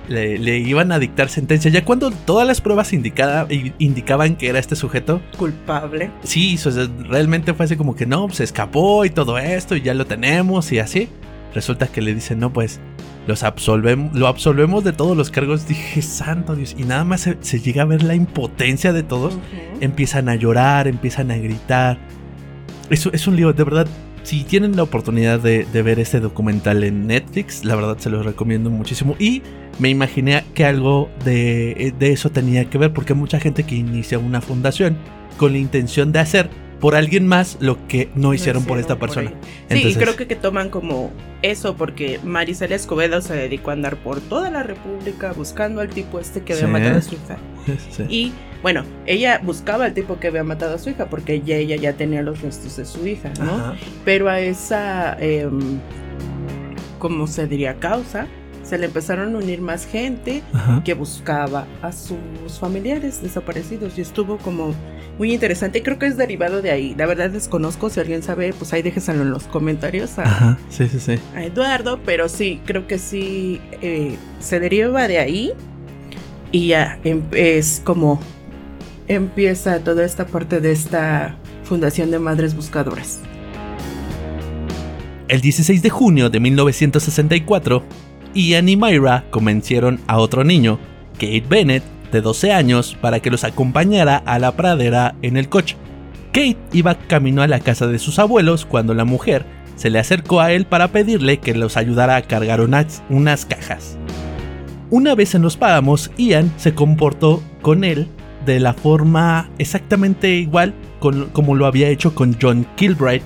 le, 0.08 0.38
le 0.38 0.58
iban 0.58 0.92
a 0.92 0.99
dictar 0.99 1.28
sentencia, 1.28 1.70
ya 1.70 1.85
cuando 1.85 2.11
todas 2.11 2.47
las 2.47 2.61
pruebas 2.62 2.92
indicada- 2.94 3.47
indicaban 3.78 4.37
que 4.37 4.49
era 4.49 4.58
este 4.58 4.75
sujeto, 4.76 5.20
culpable. 5.37 6.11
sí, 6.23 6.54
o 6.64 6.70
sea, 6.70 6.88
realmente 7.08 7.52
fue 7.52 7.66
así 7.66 7.76
como 7.76 7.94
que 7.94 8.06
no, 8.06 8.30
se 8.30 8.44
escapó 8.44 9.04
y 9.04 9.11
todo 9.11 9.37
esto 9.38 9.76
y 9.76 9.82
ya 9.82 9.92
lo 9.92 10.06
tenemos 10.06 10.73
y 10.73 10.78
así. 10.78 11.08
Resulta 11.55 11.87
que 11.88 12.02
le 12.02 12.14
dicen, 12.14 12.38
no, 12.38 12.52
pues 12.52 12.81
los 13.26 13.43
absolvemos, 13.43 14.14
lo 14.14 14.26
absolvemos 14.26 14.85
de 14.85 14.93
todos 14.93 15.17
los 15.17 15.31
cargos. 15.31 15.67
Dije, 15.69 16.02
santo 16.02 16.57
Dios. 16.57 16.75
Y 16.78 16.85
nada 16.85 17.05
más 17.05 17.23
se, 17.23 17.37
se 17.40 17.61
llega 17.61 17.83
a 17.83 17.87
ver 17.87 18.02
la 18.02 18.14
impotencia 18.14 18.93
de 18.93 19.02
todos 19.02 19.38
empiezan 19.81 20.28
a 20.28 20.35
llorar, 20.35 20.88
empiezan 20.88 21.31
a 21.31 21.37
gritar. 21.37 21.99
Eso 22.90 23.11
es 23.12 23.26
un 23.26 23.37
lío, 23.37 23.52
de 23.52 23.64
verdad. 23.64 23.87
Si 24.23 24.45
tienen 24.45 24.76
la 24.76 24.83
oportunidad 24.83 25.40
de, 25.40 25.64
de 25.73 25.83
ver 25.83 25.99
este 26.00 26.21
documental 26.21 26.85
en 26.85 27.07
Netflix, 27.07 27.64
la 27.64 27.76
verdad 27.76 27.97
se 27.99 28.11
los 28.11 28.26
recomiendo 28.26 28.69
muchísimo. 28.69 29.14
Y 29.19 29.43
me 29.78 29.88
imaginé 29.88 30.45
que 30.55 30.64
algo 30.64 31.09
de, 31.25 31.95
de 31.99 32.12
eso 32.12 32.31
tenía 32.31 32.69
que 32.69 32.78
ver, 32.78 32.93
porque 32.93 33.12
hay 33.12 33.19
mucha 33.19 33.40
gente 33.40 33.62
que 33.62 33.76
inicia 33.76 34.19
una 34.19 34.40
fundación 34.40 34.99
con 35.38 35.52
la 35.52 35.59
intención 35.59 36.12
de 36.12 36.19
hacer 36.19 36.50
por 36.80 36.94
alguien 36.94 37.26
más 37.26 37.56
lo 37.61 37.87
que 37.88 38.08
no 38.14 38.35
hicieron 38.35 38.64
por 38.64 38.78
esta 38.78 38.99
persona. 38.99 39.32
Sí, 39.68 39.88
y 39.88 39.94
creo 39.94 40.14
que, 40.16 40.26
que 40.26 40.37
toman 40.37 40.70
como 40.70 41.11
eso, 41.42 41.76
porque 41.76 42.20
Maricela 42.25 42.75
Escobedo 42.76 43.20
se 43.20 43.35
dedicó 43.35 43.70
a 43.70 43.73
andar 43.73 43.97
por 43.97 44.20
toda 44.20 44.50
la 44.50 44.62
República 44.62 45.32
buscando 45.32 45.80
al 45.80 45.88
tipo 45.88 46.20
este 46.20 46.42
que 46.42 46.52
había 46.52 46.66
Sí. 46.66 46.70
matado 46.73 46.99
a 46.99 47.02
su 47.02 47.14
hija. 47.14 47.37
Sí. 47.90 48.04
Y 48.08 48.32
bueno, 48.62 48.85
ella 49.06 49.40
buscaba 49.42 49.85
al 49.85 49.92
tipo 49.94 50.18
que 50.18 50.28
había 50.28 50.42
matado 50.44 50.75
a 50.76 50.78
su 50.78 50.88
hija, 50.90 51.06
porque 51.11 51.42
ya 51.42 51.56
ella 51.56 51.76
ya 51.76 51.92
tenía 51.94 52.23
los 52.23 52.40
restos 52.42 52.76
de 52.76 52.85
su 52.87 53.06
hija, 53.06 53.30
¿no? 53.40 53.54
Ajá. 53.54 53.75
Pero 54.04 54.28
a 54.28 54.40
esa, 54.40 55.16
em, 55.20 55.78
¿cómo 56.99 57.26
se 57.26 57.47
diría? 57.47 57.75
Causa, 57.78 58.26
se 58.69 58.77
le 58.79 58.87
empezaron 58.87 59.35
a 59.35 59.39
unir 59.39 59.61
más 59.61 59.87
gente 59.87 60.43
Ajá. 60.53 60.83
que 60.85 60.95
buscaba 60.95 61.67
a 61.83 61.91
sus 61.93 62.59
familiares 62.61 63.23
desaparecidos 63.23 63.97
y 63.97 64.03
estuvo 64.03 64.37
como 64.39 64.75
muy 65.19 65.33
interesante 65.33 65.79
y 65.79 65.83
creo 65.83 65.99
que 65.99 66.07
es 66.07 66.17
derivado 66.17 66.61
de 66.63 66.71
ahí. 66.71 66.95
La 66.97 67.07
verdad 67.07 67.31
desconozco, 67.31 67.89
si 67.91 67.99
alguien 68.01 68.23
sabe, 68.23 68.53
pues 68.53 68.73
ahí 68.73 68.83
déjeselo 68.83 69.23
en 69.23 69.31
los 69.31 69.45
comentarios 69.45 70.19
a, 70.19 70.23
Ajá. 70.25 70.59
Sí, 70.69 70.87
sí, 70.89 71.01
sí. 71.01 71.19
a 71.35 71.45
Eduardo, 71.45 71.99
pero 72.05 72.29
sí, 72.29 72.61
creo 72.67 72.87
que 72.87 72.99
sí 72.99 73.61
eh, 73.81 74.17
se 74.39 74.61
deriva 74.61 75.09
de 75.09 75.19
ahí 75.19 75.53
y 76.53 76.69
ya 76.69 76.99
em- 77.05 77.23
es 77.33 77.81
como 77.85 78.21
empieza 79.09 79.79
toda 79.81 80.05
esta 80.05 80.27
parte 80.27 80.61
de 80.61 80.73
esta 80.73 81.37
Fundación 81.65 82.11
de 82.11 82.19
Madres 82.19 82.55
Buscadoras. 82.55 83.21
El 85.29 85.41
16 85.43 85.83
de 85.83 85.91
junio 85.91 86.31
de 86.31 86.41
1964, 86.41 87.83
Ian 88.35 88.68
y 88.68 88.76
Myra 88.76 89.25
convencieron 89.30 90.00
a 90.06 90.18
otro 90.18 90.44
niño, 90.44 90.78
Kate 91.14 91.44
Bennett, 91.49 91.82
de 92.12 92.20
12 92.20 92.52
años, 92.52 92.97
para 93.00 93.20
que 93.20 93.30
los 93.30 93.44
acompañara 93.44 94.16
a 94.25 94.38
la 94.38 94.52
pradera 94.52 95.14
en 95.23 95.37
el 95.37 95.49
coche. 95.49 95.76
Kate 96.32 96.56
iba 96.73 96.94
camino 96.94 97.42
a 97.42 97.47
la 97.49 97.61
casa 97.61 97.87
de 97.87 97.99
sus 97.99 98.18
abuelos 98.18 98.64
cuando 98.64 98.94
la 98.94 99.04
mujer 99.04 99.44
se 99.76 99.90
le 99.90 99.99
acercó 99.99 100.40
a 100.40 100.52
él 100.52 100.64
para 100.66 100.88
pedirle 100.88 101.38
que 101.38 101.54
los 101.54 101.76
ayudara 101.76 102.16
a 102.16 102.23
cargar 102.23 102.61
unas, 102.61 103.47
cajas. 103.47 103.97
Una 104.90 105.14
vez 105.14 105.35
en 105.35 105.42
los 105.42 105.56
páramos, 105.56 106.11
Ian 106.16 106.52
se 106.56 106.75
comportó 106.75 107.42
con 107.62 107.85
él 107.85 108.08
de 108.47 108.61
la 108.61 108.73
forma 108.73 109.50
exactamente 109.58 110.30
igual 110.37 110.75
con- 111.00 111.28
como 111.30 111.54
lo 111.54 111.66
había 111.66 111.88
hecho 111.90 112.14
con 112.14 112.35
John 112.40 112.66
Kilbright 112.76 113.23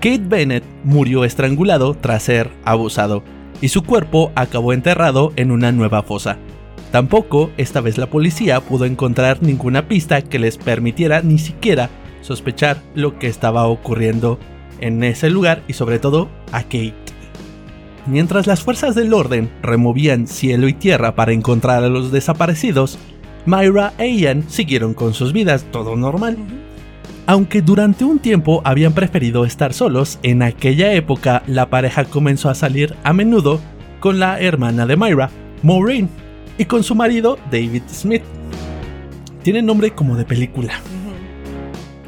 Kate 0.00 0.22
Bennett 0.22 0.64
murió 0.82 1.24
estrangulado 1.24 1.94
tras 1.94 2.24
ser 2.24 2.50
abusado, 2.66 3.22
y 3.64 3.68
su 3.68 3.82
cuerpo 3.82 4.30
acabó 4.34 4.74
enterrado 4.74 5.32
en 5.36 5.50
una 5.50 5.72
nueva 5.72 6.02
fosa. 6.02 6.36
Tampoco, 6.92 7.50
esta 7.56 7.80
vez 7.80 7.96
la 7.96 8.10
policía 8.10 8.60
pudo 8.60 8.84
encontrar 8.84 9.42
ninguna 9.42 9.88
pista 9.88 10.20
que 10.20 10.38
les 10.38 10.58
permitiera 10.58 11.22
ni 11.22 11.38
siquiera 11.38 11.88
sospechar 12.20 12.82
lo 12.94 13.18
que 13.18 13.26
estaba 13.26 13.66
ocurriendo 13.66 14.38
en 14.80 15.02
ese 15.02 15.30
lugar 15.30 15.62
y 15.66 15.72
sobre 15.72 15.98
todo 15.98 16.28
a 16.52 16.64
Kate. 16.64 16.92
Mientras 18.04 18.46
las 18.46 18.62
fuerzas 18.62 18.94
del 18.94 19.14
orden 19.14 19.50
removían 19.62 20.26
cielo 20.26 20.68
y 20.68 20.74
tierra 20.74 21.14
para 21.14 21.32
encontrar 21.32 21.84
a 21.84 21.88
los 21.88 22.12
desaparecidos, 22.12 22.98
Myra 23.46 23.94
e 23.96 24.14
Ian 24.14 24.44
siguieron 24.50 24.92
con 24.92 25.14
sus 25.14 25.32
vidas, 25.32 25.64
todo 25.72 25.96
normal. 25.96 26.36
Aunque 27.26 27.62
durante 27.62 28.04
un 28.04 28.18
tiempo 28.18 28.60
habían 28.64 28.92
preferido 28.92 29.46
estar 29.46 29.72
solos, 29.72 30.18
en 30.22 30.42
aquella 30.42 30.92
época 30.92 31.42
la 31.46 31.70
pareja 31.70 32.04
comenzó 32.04 32.50
a 32.50 32.54
salir 32.54 32.94
a 33.02 33.14
menudo 33.14 33.60
con 34.00 34.18
la 34.18 34.38
hermana 34.40 34.84
de 34.84 34.96
Myra, 34.96 35.30
Maureen, 35.62 36.10
y 36.58 36.66
con 36.66 36.84
su 36.84 36.94
marido 36.94 37.38
David 37.50 37.82
Smith. 37.88 38.22
Tiene 39.42 39.62
nombre 39.62 39.92
como 39.92 40.16
de 40.16 40.24
película. 40.24 40.74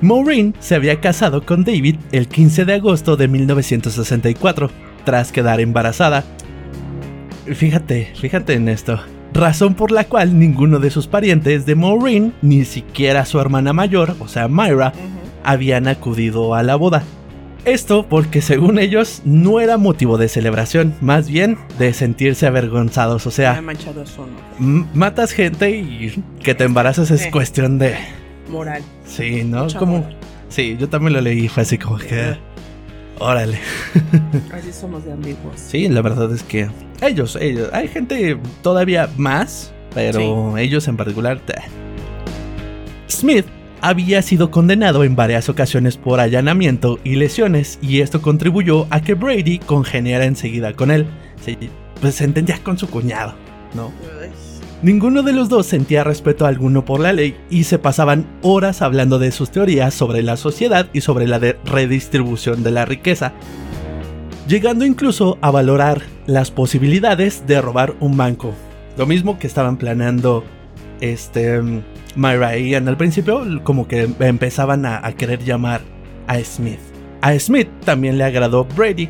Maureen 0.02 0.54
se 0.61 0.75
había 0.75 1.00
casado 1.00 1.44
con 1.46 1.64
David 1.64 1.96
el 2.12 2.28
15 2.28 2.66
de 2.66 2.75
agosto 2.75 3.16
de 3.16 3.28
1964, 3.28 4.70
tras 5.04 5.32
quedar 5.32 5.61
embarazada. 5.61 6.25
Fíjate, 7.46 8.12
fíjate 8.14 8.52
en 8.52 8.68
esto. 8.68 9.00
Razón 9.37 9.75
por 9.75 9.90
la 9.93 10.05
cual 10.05 10.38
ninguno 10.38 10.78
de 10.78 10.88
sus 10.88 11.09
parientes 11.09 11.66
de 11.66 11.75
Maureen, 11.75 12.33
ni 12.40 12.64
siquiera 12.64 13.26
su 13.26 13.38
hermana 13.38 13.75
mayor, 13.75 14.16
o 14.19 14.28
sea 14.28 14.49
Myra, 14.49 14.95
habían 15.45 15.88
acudido 15.88 16.55
a 16.55 16.62
la 16.62 16.75
boda. 16.76 17.02
Esto 17.66 18.07
porque 18.09 18.40
según 18.40 18.78
ellos 18.78 19.21
no 19.26 19.61
era 19.61 19.76
motivo 19.76 20.16
de 20.16 20.28
celebración, 20.28 20.95
más 21.02 21.28
bien 21.28 21.59
de 21.78 21.93
sentirse 21.93 22.47
avergonzados. 22.47 23.26
O 23.26 23.31
sea, 23.31 23.62
matas 24.59 25.33
gente 25.33 25.71
y 25.71 26.25
que 26.43 26.55
te 26.55 26.64
embarazas 26.64 27.11
es 27.11 27.26
cuestión 27.26 27.78
de... 27.78 27.95
Moral. 28.50 28.83
Sí, 29.05 29.45
¿no? 29.45 29.66
como... 29.78 30.09
Sí, 30.49 30.78
yo 30.81 30.88
también 30.88 31.12
lo 31.12 31.21
leí, 31.21 31.49
fue 31.49 31.64
así 31.64 31.76
como 31.76 31.99
que... 31.99 32.38
Órale. 33.18 33.58
Así 34.52 34.73
somos 34.73 35.04
de 35.04 35.12
ambiguos. 35.12 35.58
Sí, 35.58 35.88
la 35.88 36.02
verdad 36.02 36.32
es 36.32 36.42
que 36.42 36.68
ellos, 37.00 37.37
ellos, 37.40 37.70
hay 37.73 37.88
gente 37.88 38.38
todavía 38.62 39.08
más, 39.16 39.73
pero 39.94 40.56
ellos 40.58 40.87
en 40.88 40.96
particular... 40.96 41.40
Smith 43.08 43.46
había 43.80 44.20
sido 44.23 44.50
condenado 44.50 45.04
en 45.04 45.16
varias 45.16 45.49
ocasiones 45.49 45.96
por 45.96 46.20
allanamiento 46.20 46.99
y 47.04 47.16
lesiones, 47.16 47.78
y 47.80 48.00
esto 48.00 48.20
contribuyó 48.20 48.87
a 48.90 49.00
que 49.00 49.14
Brady 49.14 49.58
congeniara 49.61 50.25
enseguida 50.25 50.73
con 50.75 50.90
él. 50.90 51.06
pues 52.00 52.16
se 52.16 52.25
entendía 52.25 52.58
con 52.62 52.78
su 52.78 52.88
cuñado, 52.88 53.35
¿no? 53.75 53.92
Ninguno 54.83 55.23
de 55.23 55.33
los 55.33 55.49
dos 55.49 55.66
sentía 55.66 56.04
respeto 56.04 56.45
alguno 56.45 56.85
por 56.85 57.00
la 57.00 57.14
ley 57.14 57.35
y 57.49 57.64
se 57.64 57.78
pasaban 57.78 58.26
horas 58.42 58.83
hablando 58.83 59.18
de 59.18 59.33
sus 59.33 59.50
teorías 59.50 59.95
sobre 59.95 60.23
la 60.23 60.37
sociedad 60.37 60.88
y 60.92 61.00
sobre 61.00 61.26
la 61.26 61.38
redistribución 61.38 62.62
de 62.62 62.73
la 62.73 62.85
riqueza, 62.85 63.33
llegando 64.47 64.85
incluso 64.85 65.38
a 65.40 65.50
valorar 65.50 66.02
las 66.26 66.50
posibilidades 66.50 67.47
de 67.47 67.62
robar 67.62 67.95
un 68.00 68.18
banco. 68.18 68.52
Lo 68.99 69.06
mismo 69.06 69.38
que 69.38 69.47
estaban 69.47 69.78
planeando 69.78 70.45
este 71.00 71.62
Myra 72.14 72.56
y 72.59 72.71
Ian 72.71 72.88
al 72.88 72.99
principio 72.99 73.45
como 73.62 73.88
que 73.88 74.09
empezaban 74.21 74.85
a, 74.85 75.11
querer 75.12 75.42
llamar 75.42 75.80
a 76.26 76.38
Smith. 76.40 76.80
A 77.23 77.38
Smith 77.38 77.68
también 77.85 78.18
le 78.18 78.25
agradó 78.25 78.64
Brady, 78.76 79.09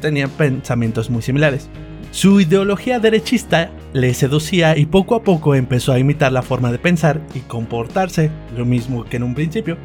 tenían 0.00 0.30
pensamientos 0.30 1.08
muy 1.08 1.22
similares. 1.22 1.68
Su 2.10 2.40
ideología 2.40 2.98
derechista 2.98 3.70
le 3.94 4.12
seducía 4.12 4.76
y 4.76 4.86
poco 4.86 5.14
a 5.14 5.22
poco 5.22 5.54
empezó 5.54 5.92
a 5.92 5.98
imitar 6.00 6.32
la 6.32 6.42
forma 6.42 6.72
de 6.72 6.78
pensar 6.78 7.20
y 7.32 7.38
comportarse, 7.40 8.28
lo 8.56 8.66
mismo 8.66 9.04
que 9.04 9.16
en 9.16 9.22
un 9.22 9.34
principio. 9.34 9.78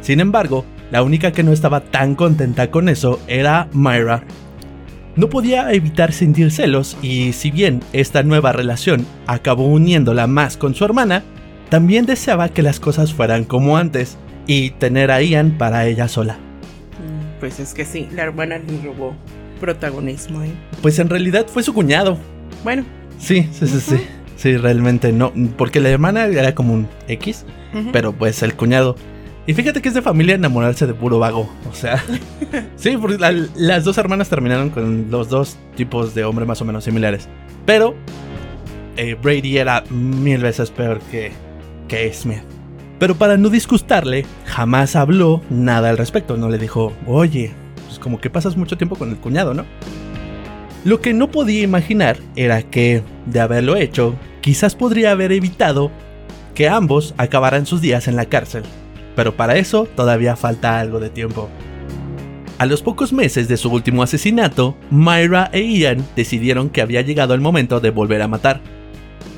Sin 0.00 0.20
embargo, 0.20 0.64
la 0.90 1.02
única 1.02 1.30
que 1.30 1.42
no 1.42 1.52
estaba 1.52 1.80
tan 1.80 2.14
contenta 2.14 2.70
con 2.70 2.88
eso 2.88 3.20
era 3.28 3.68
Myra. 3.72 4.24
No 5.14 5.28
podía 5.28 5.70
evitar 5.72 6.12
sentir 6.12 6.50
celos 6.50 6.96
y 7.02 7.34
si 7.34 7.50
bien 7.50 7.80
esta 7.92 8.22
nueva 8.22 8.52
relación 8.52 9.04
acabó 9.26 9.66
uniéndola 9.66 10.26
más 10.26 10.56
con 10.56 10.74
su 10.74 10.86
hermana, 10.86 11.22
también 11.68 12.06
deseaba 12.06 12.48
que 12.48 12.62
las 12.62 12.80
cosas 12.80 13.12
fueran 13.12 13.44
como 13.44 13.76
antes 13.76 14.16
y 14.46 14.70
tener 14.70 15.10
a 15.10 15.20
Ian 15.20 15.58
para 15.58 15.86
ella 15.86 16.08
sola. 16.08 16.38
Pues 17.40 17.60
es 17.60 17.74
que 17.74 17.84
sí, 17.84 18.08
la 18.14 18.22
hermana 18.22 18.56
le 18.56 18.80
robó 18.82 19.14
protagonismo. 19.60 20.42
¿eh? 20.44 20.50
Pues 20.80 20.98
en 20.98 21.10
realidad 21.10 21.46
fue 21.46 21.62
su 21.62 21.74
cuñado. 21.74 22.16
Bueno. 22.64 22.84
Sí, 23.18 23.48
sí, 23.52 23.66
sí, 23.66 23.80
sí. 23.80 24.06
Sí, 24.36 24.56
realmente 24.56 25.12
no. 25.12 25.32
Porque 25.56 25.80
la 25.80 25.88
hermana 25.88 26.26
era 26.26 26.54
como 26.54 26.72
un 26.72 26.88
X, 27.08 27.44
pero 27.92 28.12
pues 28.12 28.42
el 28.42 28.54
cuñado. 28.54 28.94
Y 29.46 29.54
fíjate 29.54 29.80
que 29.82 29.88
es 29.88 29.94
de 29.94 30.02
familia 30.02 30.34
enamorarse 30.36 30.86
de 30.86 30.94
puro 30.94 31.18
vago. 31.18 31.50
O 31.70 31.74
sea, 31.74 32.04
sí, 32.76 32.96
porque 32.96 33.18
las 33.56 33.84
dos 33.84 33.98
hermanas 33.98 34.28
terminaron 34.28 34.70
con 34.70 35.10
los 35.10 35.28
dos 35.28 35.56
tipos 35.74 36.14
de 36.14 36.24
hombre 36.24 36.44
más 36.44 36.60
o 36.60 36.64
menos 36.64 36.84
similares. 36.84 37.28
Pero 37.66 37.94
eh, 38.96 39.16
Brady 39.20 39.58
era 39.58 39.82
mil 39.90 40.38
veces 40.40 40.70
peor 40.70 41.00
que, 41.10 41.32
que 41.88 42.12
Smith. 42.12 42.42
Pero 42.98 43.14
para 43.16 43.36
no 43.36 43.48
disgustarle, 43.48 44.24
jamás 44.44 44.96
habló 44.96 45.40
nada 45.50 45.88
al 45.88 45.98
respecto. 45.98 46.36
No 46.36 46.48
le 46.48 46.58
dijo, 46.58 46.92
oye, 47.06 47.52
pues 47.86 47.98
como 47.98 48.20
que 48.20 48.30
pasas 48.30 48.56
mucho 48.56 48.76
tiempo 48.76 48.96
con 48.96 49.10
el 49.10 49.16
cuñado, 49.16 49.54
¿no? 49.54 49.64
Lo 50.84 51.00
que 51.00 51.12
no 51.12 51.30
podía 51.30 51.62
imaginar 51.62 52.18
era 52.36 52.62
que, 52.62 53.02
de 53.26 53.40
haberlo 53.40 53.76
hecho, 53.76 54.14
quizás 54.40 54.74
podría 54.74 55.10
haber 55.10 55.32
evitado 55.32 55.90
que 56.54 56.68
ambos 56.68 57.14
acabaran 57.18 57.66
sus 57.66 57.80
días 57.80 58.08
en 58.08 58.16
la 58.16 58.26
cárcel. 58.26 58.62
Pero 59.16 59.36
para 59.36 59.56
eso 59.56 59.86
todavía 59.96 60.36
falta 60.36 60.78
algo 60.80 61.00
de 61.00 61.10
tiempo. 61.10 61.48
A 62.58 62.66
los 62.66 62.82
pocos 62.82 63.12
meses 63.12 63.48
de 63.48 63.56
su 63.56 63.70
último 63.70 64.02
asesinato, 64.02 64.76
Myra 64.90 65.50
e 65.52 65.60
Ian 65.60 66.04
decidieron 66.16 66.70
que 66.70 66.82
había 66.82 67.02
llegado 67.02 67.34
el 67.34 67.40
momento 67.40 67.80
de 67.80 67.90
volver 67.90 68.22
a 68.22 68.28
matar 68.28 68.60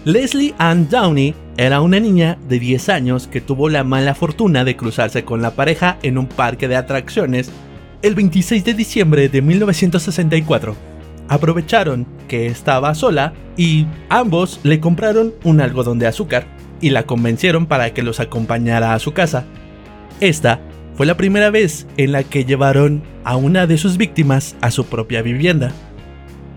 Leslie 0.05 0.55
Ann 0.57 0.89
Downey 0.89 1.35
era 1.59 1.83
una 1.83 2.01
niña 2.01 2.39
de 2.49 2.59
10 2.59 2.89
años 2.89 3.27
que 3.27 3.43
tuvo 3.43 3.69
la 3.69 3.85
mala 3.85 4.15
fortuna 4.15 4.65
de 4.65 4.75
cruzarse 4.75 5.25
con 5.25 5.43
la 5.43 5.51
pareja 5.51 5.99
en 6.03 6.17
un 6.17 6.27
parque 6.27 6.69
de 6.69 6.77
atracciones 6.77 7.53
el 8.01 8.15
26 8.15 8.65
de 8.65 8.73
diciembre 8.73 9.29
de 9.29 9.43
1964. 9.43 10.90
Aprovecharon 11.31 12.09
que 12.27 12.47
estaba 12.47 12.93
sola 12.97 13.33
y 13.57 13.87
ambos 14.09 14.59
le 14.65 14.81
compraron 14.81 15.33
un 15.45 15.61
algodón 15.61 16.01
de 16.01 16.09
azúcar 16.09 16.49
y 16.81 16.91
la 16.91 17.05
convencieron 17.05 17.67
para 17.67 17.95
que 17.95 18.03
los 18.03 18.19
acompañara 18.19 18.95
a 18.95 18.99
su 18.99 19.13
casa. 19.13 19.45
Esta 20.19 20.61
fue 20.97 21.07
la 21.07 21.17
primera 21.17 21.51
vez 21.51 21.87
en 21.97 22.11
la 22.11 22.25
que 22.25 22.45
llevaron 22.45 23.05
a 23.23 23.37
una 23.37 23.69
de 23.69 23.79
sus 23.79 23.97
víctimas 23.97 24.57
a 24.61 24.73
su 24.73 24.87
propia 24.87 25.23
vivienda. 25.23 25.71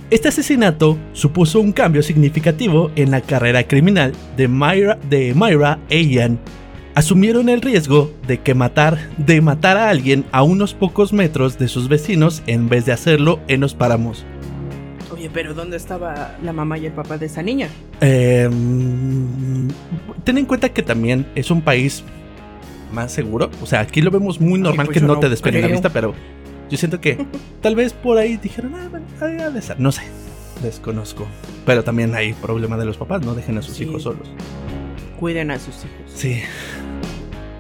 Este 0.09 0.29
asesinato 0.29 0.97
supuso 1.13 1.59
un 1.59 1.71
cambio 1.71 2.01
significativo 2.01 2.89
en 2.95 3.11
la 3.11 3.21
carrera 3.21 3.67
criminal 3.67 4.11
de 4.35 4.47
Myra, 4.47 4.97
de 5.07 5.35
Myra 5.35 5.77
e. 5.91 6.35
Asumieron 6.95 7.47
el 7.47 7.61
riesgo 7.61 8.11
de 8.25 8.39
que 8.39 8.55
matar, 8.55 8.97
de 9.17 9.39
matar 9.39 9.77
a 9.77 9.89
alguien 9.89 10.25
a 10.31 10.41
unos 10.41 10.73
pocos 10.73 11.13
metros 11.13 11.59
de 11.59 11.67
sus 11.67 11.89
vecinos 11.89 12.41
en 12.47 12.69
vez 12.69 12.87
de 12.87 12.91
hacerlo 12.91 13.39
en 13.47 13.61
los 13.61 13.75
páramos. 13.75 14.25
Oye, 15.23 15.31
pero 15.33 15.53
¿dónde 15.53 15.77
estaba 15.77 16.35
la 16.43 16.51
mamá 16.51 16.77
y 16.77 16.85
el 16.85 16.91
papá 16.91 17.17
de 17.17 17.27
esa 17.27 17.41
niña? 17.41 17.69
Em, 18.01 19.69
ten 20.25 20.37
en 20.37 20.45
cuenta 20.45 20.67
que 20.67 20.83
también 20.83 21.25
es 21.33 21.49
un 21.49 21.61
país 21.61 22.03
más 22.91 23.13
seguro. 23.13 23.49
O 23.61 23.65
sea, 23.65 23.79
aquí 23.79 24.01
lo 24.01 24.11
vemos 24.11 24.41
muy 24.41 24.59
normal 24.59 24.87
pues 24.87 24.99
que 24.99 25.05
no, 25.05 25.17
te 25.19 25.29
despeguen 25.29 25.61
la 25.61 25.67
vista, 25.67 25.91
pero 25.91 26.13
yo 26.69 26.77
siento 26.77 26.99
que 26.99 27.25
tal 27.61 27.73
vez 27.73 27.93
por 27.93 28.17
ahí 28.17 28.35
dijeron, 28.35 28.75
ah, 28.75 28.89
bueno, 28.91 29.05
de. 29.51 29.61
No 29.77 29.93
sé, 29.93 30.01
desconozco. 30.61 31.25
Pero 31.65 31.85
también 31.85 32.13
hay 32.15 32.33
problema 32.33 32.75
de 32.75 32.83
los 32.83 32.97
papás, 32.97 33.25
no 33.25 33.33
dejen 33.33 33.57
a 33.57 33.61
sus 33.61 33.79
hijos 33.79 34.03
solos. 34.03 34.29
Cuiden 35.21 35.51
a 35.51 35.57
sus 35.57 35.85
hijos. 35.85 36.11
Sí. 36.13 36.41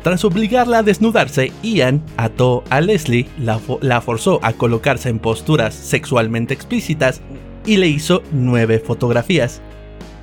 Tras 0.03 0.25
obligarla 0.25 0.79
a 0.79 0.83
desnudarse, 0.83 1.53
Ian 1.63 2.03
ató 2.17 2.65
a 2.69 2.81
Leslie, 2.81 3.29
la, 3.39 3.61
la 3.79 4.01
forzó 4.01 4.41
a 4.43 4.51
colocarse 4.51 5.07
en 5.07 5.19
posturas 5.19 5.73
sexualmente 5.73 6.53
explícitas 6.53 7.21
y 7.65 7.77
le 7.77 7.87
hizo 7.87 8.23
nueve 8.31 8.79
fotografías. 8.79 9.61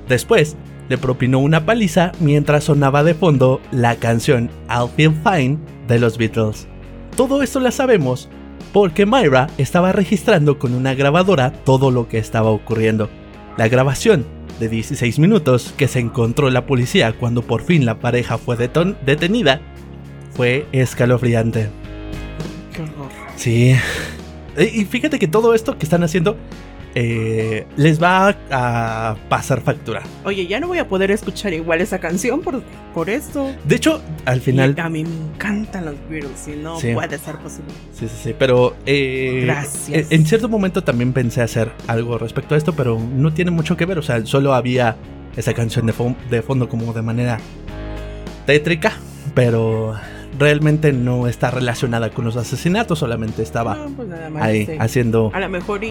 Después, 0.07 0.55
le 0.89 0.97
propinó 0.97 1.39
una 1.39 1.65
paliza 1.65 2.11
mientras 2.19 2.65
sonaba 2.65 3.03
de 3.03 3.13
fondo 3.13 3.61
la 3.71 3.95
canción 3.95 4.49
I'll 4.69 4.89
Feel 4.95 5.13
Fine 5.23 5.57
de 5.87 5.99
los 5.99 6.17
Beatles. 6.17 6.67
Todo 7.15 7.41
esto 7.43 7.59
la 7.59 7.71
sabemos 7.71 8.29
porque 8.73 9.05
Myra 9.05 9.47
estaba 9.57 9.91
registrando 9.91 10.59
con 10.59 10.73
una 10.73 10.93
grabadora 10.93 11.51
todo 11.51 11.91
lo 11.91 12.07
que 12.07 12.17
estaba 12.17 12.49
ocurriendo. 12.49 13.09
La 13.57 13.67
grabación 13.67 14.25
de 14.59 14.69
16 14.69 15.19
minutos 15.19 15.73
que 15.77 15.87
se 15.87 15.99
encontró 15.99 16.49
la 16.49 16.65
policía 16.65 17.13
cuando 17.13 17.41
por 17.41 17.63
fin 17.63 17.85
la 17.85 17.99
pareja 17.99 18.37
fue 18.37 18.57
detenida 18.57 19.61
fue 20.31 20.65
escalofriante. 20.71 21.69
Qué 22.73 22.81
horror. 22.81 23.09
Sí. 23.35 23.75
Y 24.57 24.85
fíjate 24.85 25.19
que 25.19 25.27
todo 25.27 25.53
esto 25.53 25.77
que 25.77 25.85
están 25.85 26.03
haciendo 26.03 26.37
eh, 26.95 27.65
les 27.77 28.01
va 28.01 28.35
a, 28.51 29.15
pasar 29.29 29.61
factura. 29.61 30.03
Oye, 30.25 30.47
ya 30.47 30.59
no 30.59 30.67
voy 30.67 30.79
a 30.79 30.87
poder 30.87 31.11
escuchar 31.11 31.53
igual 31.53 31.81
esa 31.81 31.99
canción 31.99 32.41
por, 32.41 32.63
por 32.93 33.09
esto. 33.09 33.53
De 33.63 33.75
hecho, 33.75 34.01
al 34.25 34.41
final. 34.41 34.75
a 34.77 34.89
mí 34.89 35.03
me 35.03 35.09
encantan 35.33 35.85
los 35.85 35.95
Beatles 36.09 36.47
y 36.47 36.51
no 36.51 36.77
puede 36.93 37.17
ser 37.17 37.37
posible. 37.37 37.71
Sí, 37.93 38.07
sí, 38.07 38.15
sí. 38.23 38.35
Pero. 38.37 38.75
Eh, 38.85 39.41
Gracias. 39.45 40.11
En 40.11 40.25
cierto 40.25 40.49
momento 40.49 40.83
también 40.83 41.13
pensé 41.13 41.41
hacer 41.41 41.71
algo 41.87 42.17
respecto 42.17 42.55
a 42.55 42.57
esto, 42.57 42.73
pero 42.73 42.99
no 42.99 43.33
tiene 43.33 43.51
mucho 43.51 43.77
que 43.77 43.85
ver. 43.85 43.97
O 43.97 44.03
sea, 44.03 44.25
solo 44.25 44.53
había 44.53 44.97
esa 45.37 45.53
canción 45.53 45.85
de, 45.85 45.93
de 46.29 46.41
fondo 46.41 46.67
como 46.67 46.93
de 46.93 47.01
manera 47.01 47.39
tétrica, 48.45 48.93
pero 49.33 49.95
realmente 50.39 50.93
no 50.93 51.27
está 51.27 51.51
relacionada 51.51 52.09
con 52.09 52.25
los 52.25 52.35
asesinatos, 52.37 52.99
solamente 52.99 53.41
estaba 53.43 53.77
pues 53.95 54.09
ahí 54.39 54.67
haciendo... 54.79 55.31
A 55.33 55.39
lo 55.39 55.49
mejor 55.49 55.81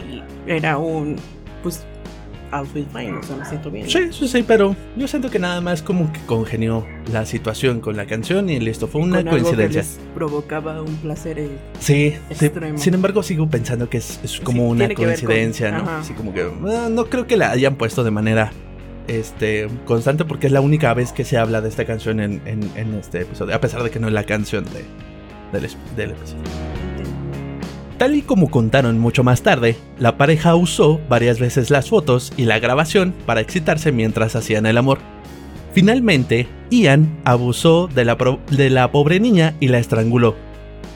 era 0.46 0.78
un... 0.78 1.16
Pues 1.62 1.84
feel 2.72 2.84
fine, 2.92 3.12
o 3.16 3.22
sea, 3.22 3.36
me 3.36 3.44
siento 3.44 3.70
bien. 3.70 3.88
Sí, 3.88 4.08
sí, 4.12 4.26
sí, 4.26 4.44
pero 4.44 4.74
yo 4.96 5.06
siento 5.06 5.30
que 5.30 5.38
nada 5.38 5.60
más 5.60 5.82
como 5.82 6.12
que 6.12 6.18
congenió 6.26 6.84
la 7.12 7.24
situación 7.24 7.78
con 7.80 7.96
la 7.96 8.06
canción 8.06 8.50
y 8.50 8.58
listo, 8.58 8.88
fue 8.88 9.02
una 9.02 9.18
Con 9.18 9.28
algo 9.28 9.36
que 9.36 9.42
coincidencia. 9.44 9.82
les 9.82 10.00
provocaba 10.16 10.82
un 10.82 10.96
placer. 10.96 11.38
eh, 11.38 11.48
Sí, 11.78 12.14
sí. 12.32 12.46
extremo. 12.46 12.76
Sin 12.78 12.94
embargo, 12.94 13.22
sigo 13.22 13.48
pensando 13.48 13.88
que 13.88 13.98
es, 13.98 14.18
es 14.24 14.40
como 14.40 14.64
Sí, 14.64 14.70
una 14.72 14.86
con- 14.88 14.96
coincidencia, 14.96 15.70
¿no? 15.70 15.76
ajá. 15.78 15.98
Así 16.00 16.12
como 16.14 16.34
que 16.34 16.42
ah, 16.42 16.88
no 16.90 17.04
creo 17.06 17.28
que 17.28 17.36
la 17.36 17.52
hayan 17.52 17.76
puesto 17.76 18.02
de 18.02 18.10
manera 18.10 18.50
este 19.08 19.68
constante 19.84 20.24
porque 20.24 20.46
es 20.46 20.52
la 20.52 20.60
única 20.60 20.94
vez 20.94 21.12
que 21.12 21.24
se 21.24 21.38
habla 21.38 21.60
de 21.60 21.68
esta 21.68 21.84
canción 21.84 22.20
en, 22.20 22.40
este 22.98 23.22
episodio, 23.22 23.54
a 23.54 23.60
pesar 23.60 23.82
de 23.82 23.90
que 23.90 23.98
no 23.98 24.08
es 24.08 24.12
la 24.12 24.24
canción 24.24 24.64
de, 24.64 24.84
del, 25.58 25.70
del 25.96 26.10
episodio. 26.10 26.44
Tal 27.98 28.14
y 28.14 28.22
como 28.22 28.50
contaron 28.50 28.98
mucho 28.98 29.22
más 29.22 29.42
tarde, 29.42 29.76
la 29.98 30.16
pareja 30.16 30.54
usó 30.54 31.00
varias 31.08 31.38
veces 31.38 31.68
las 31.68 31.90
fotos 31.90 32.32
y 32.36 32.46
la 32.46 32.58
grabación 32.58 33.14
para 33.26 33.42
excitarse 33.42 33.92
mientras 33.92 34.36
hacían 34.36 34.64
el 34.64 34.78
amor. 34.78 35.00
Finalmente, 35.74 36.48
Ian 36.70 37.18
abusó 37.24 37.88
de 37.88 38.06
la, 38.06 38.16
de 38.50 38.70
la 38.70 38.90
pobre 38.90 39.20
niña 39.20 39.54
y 39.60 39.68
la 39.68 39.78
estranguló. 39.78 40.34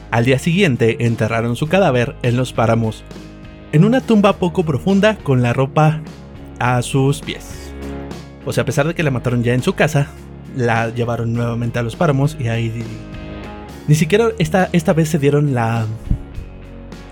Al 0.09 0.25
día 0.25 0.39
siguiente 0.39 1.05
enterraron 1.05 1.55
su 1.55 1.67
cadáver 1.67 2.15
en 2.23 2.37
los 2.37 2.53
páramos, 2.53 3.03
en 3.71 3.85
una 3.85 4.01
tumba 4.01 4.37
poco 4.37 4.63
profunda 4.63 5.15
con 5.17 5.43
la 5.43 5.53
ropa 5.53 6.01
a 6.59 6.81
sus 6.81 7.21
pies. 7.21 7.64
O 8.45 8.53
sea, 8.53 8.63
a 8.63 8.65
pesar 8.65 8.87
de 8.87 8.93
que 8.95 9.03
la 9.03 9.11
mataron 9.11 9.43
ya 9.43 9.53
en 9.53 9.61
su 9.63 9.73
casa, 9.73 10.07
la 10.55 10.89
llevaron 10.89 11.33
nuevamente 11.33 11.79
a 11.79 11.83
los 11.83 11.95
páramos 11.95 12.37
y 12.39 12.47
ahí... 12.47 12.83
Ni 13.87 13.95
siquiera 13.95 14.29
esta, 14.39 14.69
esta 14.71 14.93
vez 14.93 15.09
se 15.09 15.19
dieron 15.19 15.53
la, 15.53 15.85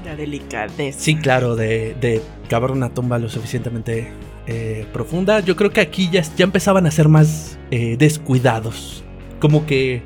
La 0.06 0.15
delicadeza. 0.15 1.00
Sí, 1.00 1.15
claro, 1.15 1.56
de, 1.56 1.96
de 2.02 2.22
cavar 2.50 2.72
una 2.72 2.89
tumba 2.89 3.19
lo 3.19 3.30
suficientemente 3.30 4.12
eh, 4.48 4.86
profunda. 4.91 5.39
Yo 5.39 5.56
creo 5.56 5.69
que 5.72 5.82
aquí 5.82 6.10
ya, 6.12 6.22
ya 6.36 6.43
empezaban 6.46 6.86
a 6.88 6.91
ser 6.91 7.10
más 7.10 7.58
eh, 7.72 7.96
descuidados. 7.98 9.04
Como 9.39 9.65
que, 9.67 10.02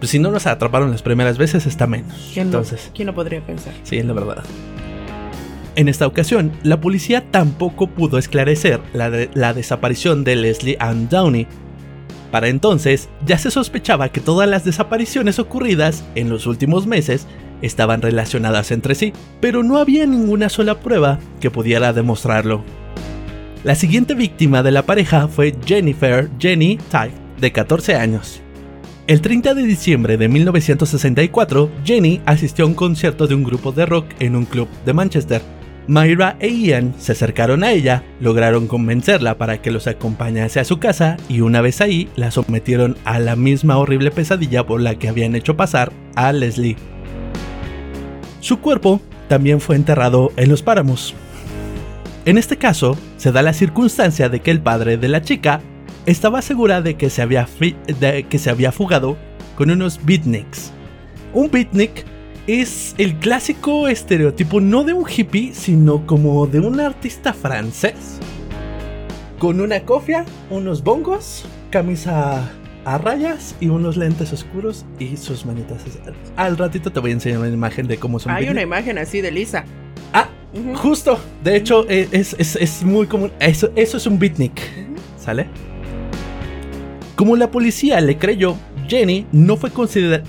pues 0.00 0.10
si 0.10 0.18
no 0.18 0.30
nos 0.32 0.46
atraparon 0.46 0.90
las 0.90 1.02
primeras 1.02 1.38
veces, 1.38 1.66
está 1.66 1.86
menos. 1.86 2.30
¿Quién, 2.34 2.50
no- 2.50 2.58
Entonces, 2.58 2.90
¿Quién 2.94 3.06
no 3.06 3.14
podría 3.14 3.40
pensar? 3.46 3.72
sí, 3.84 3.96
es 3.98 4.04
la 4.04 4.12
verdad. 4.12 4.42
En 5.76 5.88
esta 5.88 6.06
ocasión, 6.06 6.52
la 6.62 6.80
policía 6.80 7.30
tampoco 7.30 7.86
pudo 7.86 8.18
esclarecer 8.18 8.80
la, 8.92 9.10
de- 9.10 9.30
la 9.34 9.54
desaparición 9.54 10.24
de 10.24 10.36
Leslie 10.36 10.76
Ann 10.80 11.08
Downey. 11.08 11.46
Para 12.30 12.48
entonces, 12.48 13.08
ya 13.26 13.38
se 13.38 13.50
sospechaba 13.50 14.08
que 14.10 14.20
todas 14.20 14.48
las 14.48 14.64
desapariciones 14.64 15.38
ocurridas 15.38 16.04
en 16.14 16.28
los 16.28 16.46
últimos 16.46 16.86
meses 16.86 17.26
estaban 17.62 18.02
relacionadas 18.02 18.70
entre 18.70 18.94
sí, 18.94 19.12
pero 19.40 19.62
no 19.62 19.78
había 19.78 20.06
ninguna 20.06 20.48
sola 20.48 20.80
prueba 20.80 21.18
que 21.40 21.50
pudiera 21.50 21.92
demostrarlo. 21.92 22.62
La 23.64 23.74
siguiente 23.74 24.14
víctima 24.14 24.62
de 24.62 24.70
la 24.70 24.82
pareja 24.86 25.28
fue 25.28 25.54
Jennifer 25.66 26.30
Jenny 26.38 26.78
Tye, 26.90 27.10
de 27.40 27.52
14 27.52 27.94
años. 27.96 28.40
El 29.06 29.20
30 29.20 29.54
de 29.54 29.62
diciembre 29.64 30.16
de 30.16 30.28
1964, 30.28 31.70
Jenny 31.84 32.20
asistió 32.26 32.64
a 32.64 32.68
un 32.68 32.74
concierto 32.74 33.26
de 33.26 33.34
un 33.34 33.42
grupo 33.44 33.72
de 33.72 33.84
rock 33.86 34.06
en 34.20 34.36
un 34.36 34.44
club 34.46 34.68
de 34.86 34.92
Manchester. 34.92 35.42
Myra 35.86 36.36
e 36.40 36.48
Ian 36.48 36.94
se 36.98 37.12
acercaron 37.12 37.64
a 37.64 37.72
ella, 37.72 38.04
lograron 38.20 38.66
convencerla 38.66 39.38
para 39.38 39.60
que 39.60 39.70
los 39.70 39.86
acompañase 39.86 40.60
a 40.60 40.64
su 40.64 40.78
casa 40.78 41.16
y 41.28 41.40
una 41.40 41.60
vez 41.60 41.80
ahí 41.80 42.08
la 42.16 42.30
sometieron 42.30 42.96
a 43.04 43.18
la 43.18 43.34
misma 43.34 43.78
horrible 43.78 44.10
pesadilla 44.10 44.66
por 44.66 44.80
la 44.80 44.94
que 44.94 45.08
habían 45.08 45.34
hecho 45.34 45.56
pasar 45.56 45.92
a 46.14 46.32
Leslie. 46.32 46.76
Su 48.40 48.60
cuerpo 48.60 49.00
también 49.28 49.60
fue 49.60 49.76
enterrado 49.76 50.32
en 50.36 50.48
los 50.48 50.62
páramos. 50.62 51.14
En 52.24 52.38
este 52.38 52.56
caso, 52.56 52.96
se 53.16 53.32
da 53.32 53.42
la 53.42 53.52
circunstancia 53.52 54.28
de 54.28 54.40
que 54.40 54.50
el 54.50 54.60
padre 54.60 54.96
de 54.96 55.08
la 55.08 55.22
chica 55.22 55.60
estaba 56.06 56.42
segura 56.42 56.82
de 56.82 56.94
que 56.94 57.10
se 57.10 57.22
había, 57.22 57.48
que 58.28 58.38
se 58.38 58.50
había 58.50 58.72
fugado 58.72 59.16
con 59.56 59.70
unos 59.70 60.04
beatniks. 60.04 60.72
Un 61.32 61.50
beatnik 61.50 62.04
es 62.50 62.94
el 62.98 63.16
clásico 63.16 63.86
estereotipo 63.88 64.60
no 64.60 64.82
de 64.84 64.92
un 64.92 65.04
hippie, 65.08 65.54
sino 65.54 66.06
como 66.06 66.46
de 66.46 66.60
un 66.60 66.80
artista 66.80 67.32
francés. 67.32 68.18
Con 69.38 69.60
una 69.60 69.80
cofia, 69.84 70.24
unos 70.50 70.82
bongos, 70.82 71.44
camisa 71.70 72.50
a 72.84 72.98
rayas 72.98 73.54
y 73.60 73.68
unos 73.68 73.96
lentes 73.96 74.32
oscuros 74.32 74.84
y 74.98 75.16
sus 75.16 75.44
manitas. 75.46 75.82
Al 76.36 76.56
ratito 76.56 76.90
te 76.90 77.00
voy 77.00 77.10
a 77.10 77.14
enseñar 77.14 77.38
una 77.40 77.48
imagen 77.48 77.86
de 77.86 77.98
cómo 77.98 78.18
son 78.18 78.32
Hay 78.32 78.48
una 78.48 78.62
imagen 78.62 78.98
así 78.98 79.20
de 79.20 79.30
Lisa. 79.30 79.64
Ah, 80.12 80.28
justo. 80.76 81.18
De 81.44 81.56
hecho, 81.56 81.86
eh, 81.88 82.08
es, 82.10 82.34
es- 82.38 82.56
es 82.56 82.82
muy 82.84 83.06
común. 83.06 83.30
Eso, 83.38 83.70
eso 83.76 83.96
es 83.96 84.06
un 84.06 84.18
beatnik. 84.18 84.60
¿Sale? 85.18 85.46
Como 87.16 87.36
la 87.36 87.50
policía 87.50 88.00
le 88.00 88.16
creyó, 88.16 88.56
Jenny 88.90 89.24
no 89.30 89.56
fue, 89.56 89.70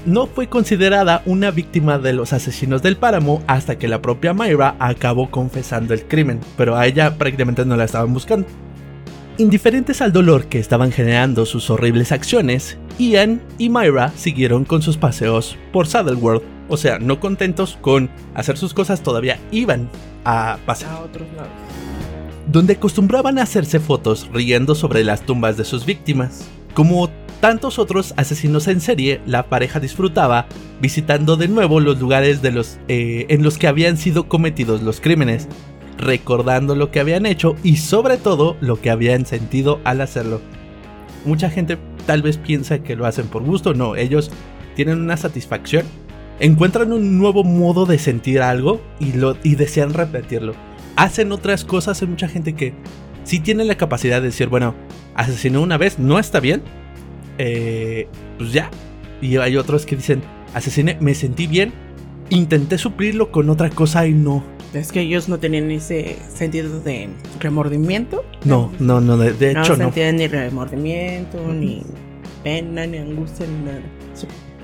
no 0.05 0.27
fue 0.27 0.47
considerada 0.47 1.23
una 1.25 1.49
víctima 1.49 1.97
de 1.97 2.13
los 2.13 2.31
asesinos 2.31 2.83
del 2.83 2.95
páramo 2.95 3.41
hasta 3.47 3.79
que 3.79 3.87
la 3.87 4.03
propia 4.03 4.35
Myra 4.35 4.75
acabó 4.77 5.31
confesando 5.31 5.95
el 5.95 6.03
crimen, 6.05 6.39
pero 6.57 6.75
a 6.75 6.85
ella 6.85 7.17
prácticamente 7.17 7.65
no 7.65 7.75
la 7.75 7.85
estaban 7.85 8.13
buscando. 8.13 8.47
Indiferentes 9.39 10.03
al 10.03 10.13
dolor 10.13 10.45
que 10.45 10.59
estaban 10.59 10.91
generando 10.91 11.47
sus 11.47 11.71
horribles 11.71 12.11
acciones, 12.11 12.77
Ian 12.99 13.41
y 13.57 13.69
Myra 13.69 14.11
siguieron 14.15 14.63
con 14.63 14.83
sus 14.83 14.97
paseos 14.97 15.57
por 15.73 15.87
Saddleworth, 15.87 16.43
o 16.69 16.77
sea, 16.77 16.99
no 16.99 17.19
contentos 17.19 17.79
con 17.81 18.11
hacer 18.35 18.59
sus 18.59 18.75
cosas, 18.75 19.01
todavía 19.01 19.39
iban 19.51 19.89
a 20.23 20.59
pasear 20.67 20.91
A 20.91 20.99
otros 20.99 21.27
lados. 21.35 21.49
donde 22.45 22.73
acostumbraban 22.73 23.39
a 23.39 23.43
hacerse 23.43 23.79
fotos 23.79 24.29
riendo 24.31 24.75
sobre 24.75 25.03
las 25.03 25.25
tumbas 25.25 25.57
de 25.57 25.65
sus 25.65 25.83
víctimas. 25.83 26.47
Como 26.75 27.09
tantos 27.41 27.79
otros 27.79 28.13
asesinos 28.15 28.67
en 28.69 28.79
serie, 28.79 29.19
la 29.25 29.49
pareja 29.49 29.79
disfrutaba 29.79 30.45
visitando 30.79 31.35
de 31.35 31.49
nuevo 31.49 31.79
los 31.79 31.99
lugares 31.99 32.41
de 32.41 32.51
los, 32.51 32.79
eh, 32.87 33.25
en 33.27 33.43
los 33.43 33.57
que 33.57 33.67
habían 33.67 33.97
sido 33.97 34.29
cometidos 34.29 34.81
los 34.81 35.01
crímenes, 35.01 35.49
recordando 35.97 36.75
lo 36.75 36.91
que 36.91 37.01
habían 37.01 37.25
hecho 37.25 37.55
y 37.63 37.77
sobre 37.77 38.17
todo 38.17 38.55
lo 38.61 38.79
que 38.79 38.89
habían 38.89 39.25
sentido 39.25 39.81
al 39.83 39.99
hacerlo. 39.99 40.39
Mucha 41.25 41.49
gente 41.49 41.77
tal 42.05 42.21
vez 42.21 42.37
piensa 42.37 42.79
que 42.79 42.95
lo 42.95 43.05
hacen 43.05 43.27
por 43.27 43.43
gusto, 43.43 43.73
no, 43.73 43.95
ellos 43.97 44.31
tienen 44.75 45.01
una 45.01 45.17
satisfacción, 45.17 45.85
encuentran 46.39 46.93
un 46.93 47.17
nuevo 47.17 47.43
modo 47.43 47.85
de 47.85 47.99
sentir 47.99 48.41
algo 48.41 48.81
y, 48.99 49.13
lo, 49.13 49.33
desean 49.33 49.93
repetirlo 49.93 50.53
hacen 50.95 51.31
otras 51.31 51.65
cosas. 51.65 52.01
Hay 52.01 52.07
mucha 52.07 52.27
gente 52.27 52.53
que 52.53 52.73
sí 53.23 53.39
tiene 53.39 53.65
la 53.65 53.75
capacidad 53.75 54.21
de 54.21 54.27
decir, 54.27 54.47
bueno, 54.47 54.75
asesinó 55.15 55.61
una 55.61 55.77
vez, 55.77 55.99
no 55.99 56.19
está 56.19 56.39
bien. 56.39 56.61
Eh, 57.43 58.07
pues 58.37 58.53
ya. 58.53 58.69
Y 59.21 59.37
hay 59.37 59.57
otros 59.57 59.85
que 59.85 59.95
dicen, 59.95 60.21
asesiné, 60.53 60.97
me 60.99 61.15
sentí 61.15 61.47
bien. 61.47 61.73
Intenté 62.29 62.77
suplirlo 62.77 63.31
con 63.31 63.49
otra 63.49 63.69
cosa 63.69 64.07
y 64.07 64.13
no. 64.13 64.43
Es 64.73 64.91
que 64.91 65.01
ellos 65.01 65.27
no 65.27 65.37
tenían 65.37 65.69
ese 65.69 66.17
sentido 66.33 66.79
de 66.79 67.09
remordimiento. 67.39 68.23
No, 68.45 68.71
no, 68.79 69.01
no, 69.01 69.17
de, 69.17 69.33
de 69.33 69.53
no 69.53 69.61
hecho 69.61 69.75
no. 69.75 69.85
sentían 69.85 70.15
ni 70.15 70.27
remordimiento, 70.27 71.45
ni 71.51 71.83
pena, 72.43 72.85
ni 72.87 72.97
angustia, 72.99 73.45
ni 73.47 73.65
nada. 73.65 73.81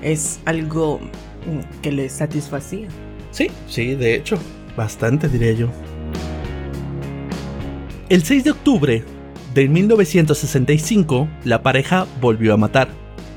Es 0.00 0.40
algo 0.46 0.98
mm, 0.98 1.80
que 1.82 1.92
les 1.92 2.12
satisfacía. 2.12 2.88
Sí, 3.32 3.48
sí, 3.66 3.96
de 3.96 4.14
hecho, 4.14 4.38
bastante 4.76 5.28
diría 5.28 5.52
yo. 5.52 5.68
El 8.08 8.22
6 8.22 8.44
de 8.44 8.50
octubre 8.52 9.04
de 9.54 9.68
1965, 9.68 11.28
la 11.44 11.62
pareja 11.62 12.06
volvió 12.20 12.54
a 12.54 12.56
matar. 12.56 12.88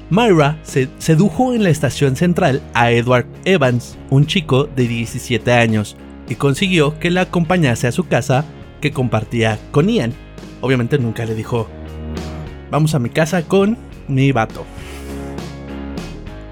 Myra 0.09 0.59
se 0.63 0.89
sedujo 0.97 1.53
en 1.53 1.63
la 1.63 1.69
estación 1.69 2.15
central 2.15 2.61
a 2.73 2.91
Edward 2.91 3.27
Evans, 3.45 3.97
un 4.09 4.25
chico 4.25 4.65
de 4.65 4.87
17 4.87 5.51
años, 5.53 5.95
y 6.27 6.35
consiguió 6.35 6.99
que 6.99 7.09
la 7.09 7.21
acompañase 7.21 7.87
a 7.87 7.91
su 7.91 8.07
casa 8.07 8.45
que 8.81 8.91
compartía 8.91 9.57
con 9.71 9.87
Ian. 9.87 10.13
Obviamente 10.59 10.99
nunca 10.99 11.25
le 11.25 11.33
dijo, 11.33 11.67
vamos 12.69 12.93
a 12.93 12.99
mi 12.99 13.09
casa 13.09 13.43
con 13.43 13.77
mi 14.07 14.31
vato. 14.31 14.65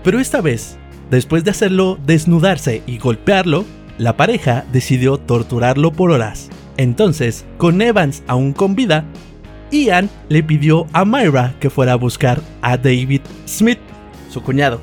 Pero 0.04 0.20
esta 0.20 0.40
vez, 0.40 0.78
después 1.12 1.44
de 1.44 1.52
hacerlo 1.52 2.00
desnudarse 2.06 2.82
y 2.88 2.98
golpearlo, 2.98 3.66
la 3.98 4.16
pareja 4.16 4.66
decidió 4.72 5.18
torturarlo 5.18 5.92
por 5.92 6.12
horas. 6.12 6.50
Entonces, 6.78 7.46
con 7.58 7.82
Evans 7.82 8.24
aún 8.26 8.54
con 8.54 8.74
vida, 8.74 9.04
Ian 9.72 10.10
le 10.30 10.44
pidió 10.44 10.88
a 10.94 11.06
Myra 11.06 11.54
que 11.60 11.70
fuera 11.70 11.94
a 11.94 11.96
buscar 11.96 12.42
a 12.62 12.78
David 12.78 13.22
Smith, 13.48 13.80
su 14.30 14.42
cuñado. 14.42 14.82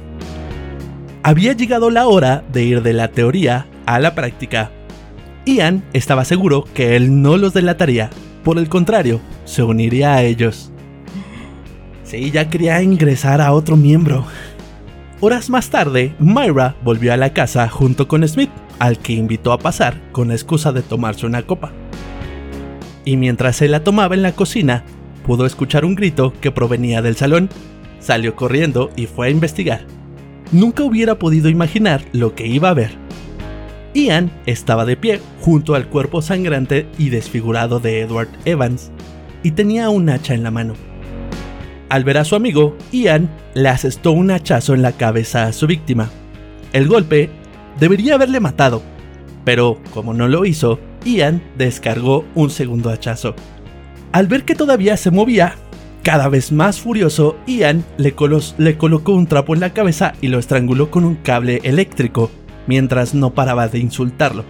Había 1.22 1.54
llegado 1.54 1.90
la 1.90 2.06
hora 2.06 2.44
de 2.52 2.64
ir 2.64 2.82
de 2.82 2.92
la 2.92 3.08
teoría 3.08 3.66
a 3.84 3.98
la 3.98 4.14
práctica. 4.14 4.70
Ian 5.44 5.84
estaba 5.92 6.24
seguro 6.24 6.64
que 6.74 6.96
él 6.96 7.22
no 7.22 7.36
los 7.36 7.52
delataría, 7.52 8.10
por 8.44 8.58
el 8.58 8.68
contrario, 8.68 9.20
se 9.44 9.64
uniría 9.64 10.14
a 10.14 10.22
ellos. 10.22 10.70
Sí, 12.04 12.30
ya 12.30 12.48
quería 12.48 12.80
ingresar 12.82 13.40
a 13.40 13.52
otro 13.52 13.76
miembro. 13.76 14.24
Horas 15.20 15.50
más 15.50 15.70
tarde, 15.70 16.14
Myra 16.20 16.76
volvió 16.84 17.12
a 17.12 17.16
la 17.16 17.32
casa 17.32 17.68
junto 17.68 18.06
con 18.06 18.26
Smith, 18.28 18.50
al 18.78 18.98
que 18.98 19.14
invitó 19.14 19.52
a 19.52 19.58
pasar 19.58 20.00
con 20.12 20.28
la 20.28 20.34
excusa 20.34 20.70
de 20.70 20.82
tomarse 20.82 21.26
una 21.26 21.42
copa. 21.42 21.72
Y 23.06 23.16
mientras 23.16 23.56
se 23.56 23.68
la 23.68 23.82
tomaba 23.82 24.14
en 24.14 24.20
la 24.20 24.32
cocina, 24.32 24.84
pudo 25.24 25.46
escuchar 25.46 25.86
un 25.86 25.94
grito 25.94 26.34
que 26.42 26.50
provenía 26.50 27.00
del 27.00 27.16
salón. 27.16 27.48
Salió 28.00 28.36
corriendo 28.36 28.90
y 28.96 29.06
fue 29.06 29.28
a 29.28 29.30
investigar. 29.30 29.86
Nunca 30.52 30.82
hubiera 30.82 31.18
podido 31.18 31.48
imaginar 31.48 32.02
lo 32.12 32.34
que 32.34 32.46
iba 32.46 32.68
a 32.68 32.74
ver. 32.74 32.90
Ian 33.94 34.30
estaba 34.44 34.84
de 34.84 34.96
pie 34.96 35.20
junto 35.40 35.74
al 35.74 35.88
cuerpo 35.88 36.20
sangrante 36.20 36.86
y 36.98 37.08
desfigurado 37.08 37.80
de 37.80 38.00
Edward 38.00 38.28
Evans 38.44 38.90
y 39.42 39.52
tenía 39.52 39.88
un 39.88 40.10
hacha 40.10 40.34
en 40.34 40.42
la 40.42 40.50
mano. 40.50 40.74
Al 41.88 42.02
ver 42.02 42.18
a 42.18 42.24
su 42.24 42.34
amigo, 42.34 42.76
Ian 42.90 43.30
le 43.54 43.68
asestó 43.68 44.10
un 44.10 44.32
hachazo 44.32 44.74
en 44.74 44.82
la 44.82 44.92
cabeza 44.92 45.44
a 45.44 45.52
su 45.52 45.68
víctima. 45.68 46.10
El 46.72 46.88
golpe 46.88 47.30
debería 47.78 48.16
haberle 48.16 48.40
matado, 48.40 48.82
pero 49.44 49.78
como 49.94 50.12
no 50.12 50.26
lo 50.26 50.44
hizo, 50.44 50.80
Ian 51.06 51.40
descargó 51.56 52.24
un 52.34 52.50
segundo 52.50 52.90
hachazo. 52.90 53.34
Al 54.12 54.26
ver 54.26 54.44
que 54.44 54.56
todavía 54.56 54.96
se 54.96 55.12
movía, 55.12 55.54
cada 56.02 56.28
vez 56.28 56.50
más 56.50 56.80
furioso, 56.80 57.36
Ian 57.46 57.84
le, 57.96 58.14
le, 58.58 58.76
colocó 58.76 59.12
un 59.12 59.26
trapo 59.26 59.54
en 59.54 59.60
la 59.60 59.72
cabeza 59.72 60.14
y 60.20 60.28
lo 60.28 60.38
estranguló 60.38 60.90
con 60.90 61.04
un 61.04 61.14
cable 61.14 61.60
eléctrico, 61.62 62.30
mientras 62.66 63.14
no 63.14 63.34
paraba 63.34 63.68
de 63.68 63.78
insultarlo. 63.78 64.44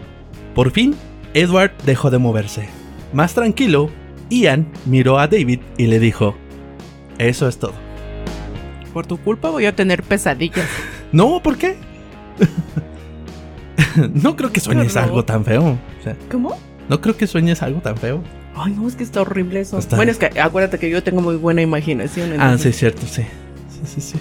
Por 0.55 0.71
fin, 0.71 0.95
Edward 1.35 1.73
dejó 1.85 2.11
de 2.11 2.19
moverse. 2.19 2.69
Más 3.13 3.35
tranquilo, 3.35 3.91
Ian 4.31 4.67
miró 4.87 5.19
a 5.19 5.29
David 5.29 5.61
y 5.77 5.87
le 5.87 5.99
dijo, 5.99 6.37
eso 7.19 7.49
es 7.49 7.59
todo. 7.59 7.75
Por 8.95 9.07
tu 9.07 9.19
culpa 9.19 9.51
voy 9.51 9.67
a 9.67 9.77
tener 9.77 10.03
pesadillas. 10.03 10.69
no, 11.13 11.43
¿por 11.43 11.59
qué? 11.59 11.77
no 14.15 14.37
creo 14.37 14.53
que 14.53 14.61
sueñes 14.61 14.97
algo 14.97 15.25
tan 15.25 15.45
feo. 15.45 15.79
¿Cómo? 16.31 16.57
No 16.89 17.01
creo 17.01 17.17
que 17.17 17.27
sueñes 17.27 17.63
algo 17.63 17.81
tan 17.81 17.97
feo. 17.97 18.23
Ay, 18.55 18.73
no, 18.73 18.89
es 18.89 18.97
que 18.97 19.05
está 19.05 19.21
horrible 19.21 19.61
eso. 19.61 19.79
Bueno, 19.91 20.11
es 20.11 20.19
que 20.19 20.41
acuérdate 20.41 20.79
que 20.79 20.89
yo 20.89 21.03
tengo 21.03 21.21
muy 21.21 21.37
buena 21.37 21.63
imaginación. 21.63 22.41
Ah, 22.41 22.57
sí, 22.59 22.73
cierto, 22.73 23.07
sí. 23.07 23.23
Sí, 23.69 23.81
sí, 23.85 24.01
sí. 24.01 24.19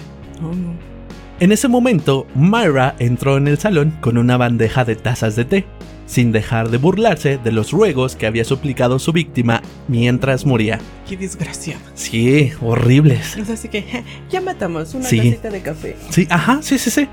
En 1.40 1.52
ese 1.52 1.68
momento, 1.68 2.26
Myra 2.34 2.96
entró 2.98 3.36
en 3.36 3.48
el 3.48 3.58
salón 3.58 3.92
con 4.00 4.18
una 4.18 4.36
bandeja 4.36 4.84
de 4.84 4.96
tazas 4.96 5.36
de 5.36 5.44
té, 5.44 5.64
sin 6.06 6.32
dejar 6.32 6.70
de 6.70 6.78
burlarse 6.78 7.38
de 7.38 7.52
los 7.52 7.72
ruegos 7.72 8.16
que 8.16 8.26
había 8.26 8.44
suplicado 8.44 8.98
su 8.98 9.12
víctima 9.12 9.62
mientras 9.88 10.46
moría. 10.46 10.80
Qué 11.08 11.16
desgracia. 11.16 11.78
Sí, 11.94 12.52
horribles. 12.60 13.36
así 13.48 13.68
que 13.68 13.84
ya 14.30 14.40
matamos 14.40 14.94
una 14.94 15.04
tacita 15.04 15.50
de 15.50 15.60
café. 15.62 15.96
Sí, 16.10 16.26
ajá, 16.30 16.60
sí, 16.62 16.78
sí, 16.78 16.90
sí. 16.90 17.08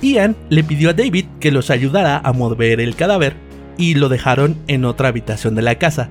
Ian 0.00 0.36
le 0.48 0.64
pidió 0.64 0.90
a 0.90 0.94
David 0.94 1.26
que 1.40 1.50
los 1.50 1.70
ayudara 1.70 2.20
a 2.22 2.32
mover 2.32 2.80
el 2.80 2.94
cadáver 2.94 3.34
y 3.76 3.94
lo 3.94 4.08
dejaron 4.08 4.56
en 4.66 4.84
otra 4.84 5.08
habitación 5.08 5.54
de 5.54 5.62
la 5.62 5.76
casa. 5.76 6.08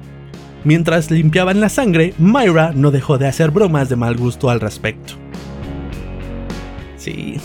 Mientras 0.63 1.11
limpiaban 1.11 1.61
la 1.61 1.69
sangre, 1.69 2.13
Myra 2.17 2.71
no 2.75 2.91
dejó 2.91 3.17
de 3.17 3.27
hacer 3.27 3.51
bromas 3.51 3.89
de 3.89 3.95
mal 3.95 4.17
gusto 4.17 4.49
al 4.49 4.59
respecto. 4.59 5.13
Sí. 6.97 7.39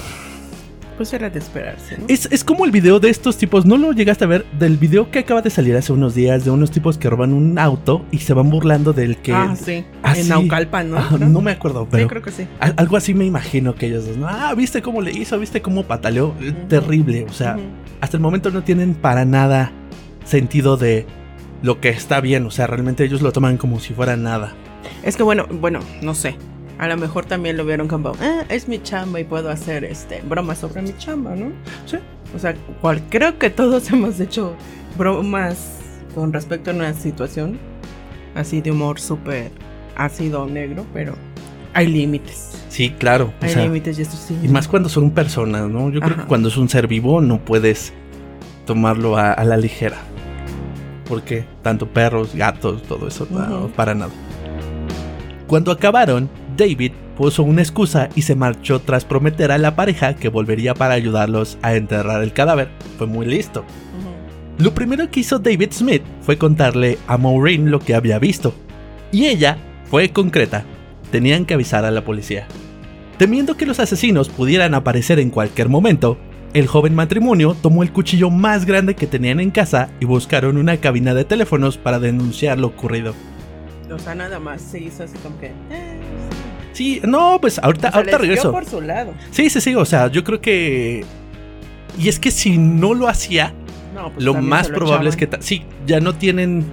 Pues 0.97 1.13
era 1.13 1.31
de 1.31 1.39
esperarse, 1.39 1.99
¿no? 1.99 2.05
Es, 2.09 2.45
como 2.45 2.65
el 2.65 2.71
video 2.71 3.01
de 3.01 3.09
estos 3.09 3.37
tipos, 3.39 3.65
¿no 3.65 3.77
lo 3.77 3.93
llegaste 3.93 4.25
a 4.25 4.27
ver? 4.27 4.47
Del 4.59 4.77
video 4.77 5.11
que 5.11 5.21
acaba 5.21 5.43
de 5.43 5.51
salir 5.51 5.77
hace 5.77 5.93
unos 5.93 6.15
días 6.15 6.45
de 6.45 6.51
unos 6.51 6.71
tipos 6.71 6.99
que 6.99 7.09
roban 7.09 7.33
un 7.33 7.59
auto 7.59 8.05
y 8.11 8.19
se 8.19 8.35
van 8.35 8.51
burlando 8.51 8.93
del 8.93 9.17
que... 9.17 9.33
Ah, 9.33 9.57
sí. 9.57 9.85
en 10.15 10.29
Naucalpan, 10.29 10.91
¿no? 10.91 11.19
no 11.19 11.41
me 11.41 11.53
acuerdo, 11.53 11.89
pero... 11.91 12.05
Sí, 12.05 12.09
creo 12.09 12.23
que 12.23 12.31
sí. 12.31 12.47
Algo 12.61 12.97
así 12.97 13.15
me 13.15 13.25
imagino 13.25 13.75
que 13.75 13.87
ellos 13.87 14.07
dos, 14.07 14.17
Ah, 14.25 14.55
¿viste 14.55 14.83
cómo 14.83 15.01
le 15.01 15.13
hizo? 15.13 15.39
¿Viste 15.39 15.63
cómo 15.63 15.85
pataleó? 15.85 16.35
Terrible, 16.69 17.25
o 17.29 17.33
sea, 17.33 17.57
hasta 18.01 18.17
el 18.17 18.23
momento 18.23 18.51
no 18.51 18.63
tienen 18.63 18.95
para 18.95 19.25
nada 19.25 19.73
sentido 20.25 20.77
de 20.77 21.07
lo 21.63 21.81
que 21.81 21.89
está 21.89 22.21
bien, 22.21 22.45
o 22.47 22.51
sea, 22.51 22.67
realmente 22.67 23.05
ellos 23.05 23.23
lo 23.23 23.33
toman 23.33 23.57
como 23.57 23.81
si 23.81 23.95
fuera 23.95 24.17
nada. 24.17 24.55
Es 25.03 25.17
que 25.17 25.23
bueno, 25.23 25.47
bueno, 25.51 25.81
no 26.03 26.15
sé. 26.15 26.37
A 26.83 26.89
lo 26.89 26.97
mejor 26.97 27.25
también 27.25 27.57
lo 27.57 27.65
vieron 27.65 27.87
como, 27.87 28.11
ah, 28.21 28.43
es 28.49 28.67
mi 28.67 28.83
chamba 28.83 29.21
y 29.21 29.25
puedo 29.25 29.51
hacer 29.51 29.85
este 29.85 30.21
bromas 30.23 30.59
sobre 30.59 30.83
mi 30.83 30.93
chamba, 30.99 31.37
¿no? 31.37 31.53
Sí. 31.87 31.99
O 32.35 32.41
sea, 32.41 32.57
cual, 32.81 33.01
creo 33.09 33.39
que 33.39 33.51
todos 33.51 33.89
hemos 33.93 34.19
hecho 34.19 34.57
bromas 34.99 35.79
con 36.13 36.33
respecto 36.33 36.73
a 36.73 36.75
una 36.75 36.93
situación 36.93 37.57
así 38.35 38.61
de 38.61 38.73
humor 38.73 38.99
súper 38.99 39.53
ácido 39.95 40.45
negro, 40.47 40.85
pero 40.93 41.15
hay 41.73 41.87
límites. 41.87 42.51
Sí, 42.69 42.91
claro. 42.91 43.33
Hay 43.43 43.55
límites 43.55 44.01
y 44.01 44.03
esto 44.03 44.17
sí. 44.17 44.37
Y 44.43 44.49
más 44.49 44.67
cuando 44.67 44.89
son 44.89 45.13
personas, 45.13 45.71
¿no? 45.71 45.89
Yo 45.89 46.01
creo 46.01 46.17
que 46.17 46.25
cuando 46.25 46.49
es 46.49 46.57
un 46.57 46.69
ser 46.69 46.89
vivo 46.89 47.21
no 47.21 47.39
puedes 47.39 47.93
tomarlo 48.67 49.17
a 49.17 49.45
la 49.45 49.57
ligera 49.57 49.99
porque 51.09 51.45
tanto 51.63 51.87
perros, 51.87 52.35
gatos, 52.35 52.83
todo 52.83 53.07
eso, 53.07 53.29
no, 53.31 53.69
para 53.69 53.95
nada. 53.95 54.11
Cuando 55.47 55.71
acabaron, 55.71 56.29
David 56.63 56.93
puso 57.17 57.43
una 57.43 57.61
excusa 57.61 58.09
y 58.15 58.23
se 58.23 58.37
marchó 58.37 58.81
tras 58.81 59.05
prometer 59.05 59.51
a 59.51 59.59
la 59.59 59.75
pareja 59.75 60.15
que 60.15 60.29
volvería 60.29 60.75
para 60.75 60.95
ayudarlos 60.95 61.59
a 61.61 61.75
enterrar 61.75 62.23
el 62.23 62.33
cadáver. 62.33 62.69
Fue 62.99 63.09
muy 63.09 63.27
listo. 63.27 63.65
Lo 64.59 64.73
primero 64.73 65.11
que 65.11 65.21
hizo 65.21 65.41
David 65.41 65.73
Smith 65.73 66.03
fue 66.21 66.39
contarle 66.39 66.99
a 67.09 67.19
Maureen 67.19 67.73
lo 67.73 67.81
que 67.81 67.97
había 67.97 68.21
visto. 68.21 68.55
Y 69.11 69.27
ella 69.27 69.59
fue 69.87 70.11
concreta. 70.11 70.65
Tenían 71.11 71.47
que 71.47 71.55
avisar 71.55 71.85
a 71.85 71.91
la 71.91 72.05
policía. 72.05 72.47
Temiendo 73.19 73.57
que 73.57 73.67
los 73.67 73.81
asesinos 73.81 74.29
pudieran 74.29 74.75
aparecer 74.75 75.19
en 75.19 75.31
cualquier 75.31 75.69
momento, 75.69 76.17
el 76.55 76.69
joven 76.69 76.95
matrimonio 76.95 77.57
tomó 77.61 77.83
el 77.83 77.93
cuchillo 77.93 78.31
más 78.31 78.67
grande 78.67 78.95
que 78.95 79.09
tenían 79.09 79.41
en 79.41 79.51
casa 79.51 79.91
y 79.99 80.05
buscaron 80.05 80.57
una 80.57 80.77
cabina 80.77 81.13
de 81.13 81.25
teléfonos 81.25 81.77
para 81.77 81.99
denunciar 81.99 82.61
lo 82.61 82.69
ocurrido. 82.69 83.15
O 83.93 83.99
sea, 83.99 84.15
nada 84.15 84.39
más 84.39 84.63
se 84.63 84.79
hizo 84.79 85.03
así 85.03 85.19
como 85.19 85.39
que. 85.41 85.53
Eh, 85.71 86.02
sí. 86.73 87.01
no, 87.05 87.39
pues 87.41 87.59
ahorita, 87.59 87.89
ahorita 87.89 88.19
regreso. 88.19 88.53
por 88.53 88.65
su 88.65 88.81
lado. 88.81 89.15
Sí, 89.31 89.51
sí, 89.51 89.61
sí. 89.61 89.75
O 89.75 89.85
sea, 89.85 90.09
yo 90.09 90.25
creo 90.25 90.41
que. 90.41 91.05
Y 91.99 92.09
es 92.09 92.19
que 92.19 92.31
si 92.31 92.59
no 92.59 92.95
lo 92.95 93.09
hacía, 93.09 93.55
pues 94.15 94.25
lo 94.25 94.35
más 94.35 94.69
probable 94.69 95.11
es 95.11 95.17
que. 95.17 95.29
Sí, 95.41 95.65
ya 95.87 96.01
no 96.01 96.15
tienen. 96.15 96.65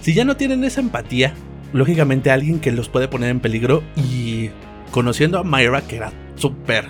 Si 0.00 0.14
ya 0.14 0.24
no 0.24 0.36
tienen 0.36 0.64
esa 0.64 0.80
empatía, 0.80 1.34
lógicamente 1.72 2.30
alguien 2.30 2.60
que 2.60 2.72
los 2.72 2.88
puede 2.88 3.08
poner 3.08 3.30
en 3.30 3.40
peligro 3.40 3.82
y 3.96 4.50
conociendo 4.90 5.38
a 5.38 5.44
Myra, 5.44 5.82
que 5.82 5.96
era 5.96 6.12
súper 6.36 6.86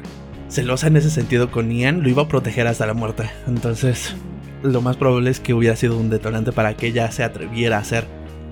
celosa 0.48 0.86
en 0.86 0.96
ese 0.96 1.10
sentido 1.10 1.50
con 1.50 1.70
Ian, 1.70 2.02
lo 2.02 2.08
iba 2.08 2.22
a 2.22 2.28
proteger 2.28 2.66
hasta 2.66 2.86
la 2.86 2.94
muerte. 2.94 3.30
Entonces, 3.46 4.14
lo 4.62 4.80
más 4.80 4.96
probable 4.96 5.30
es 5.30 5.40
que 5.40 5.54
hubiera 5.54 5.76
sido 5.76 5.96
un 5.96 6.10
detonante 6.10 6.52
para 6.52 6.74
que 6.74 6.88
ella 6.88 7.10
se 7.10 7.24
atreviera 7.24 7.76
a 7.78 7.80
hacer 7.80 8.06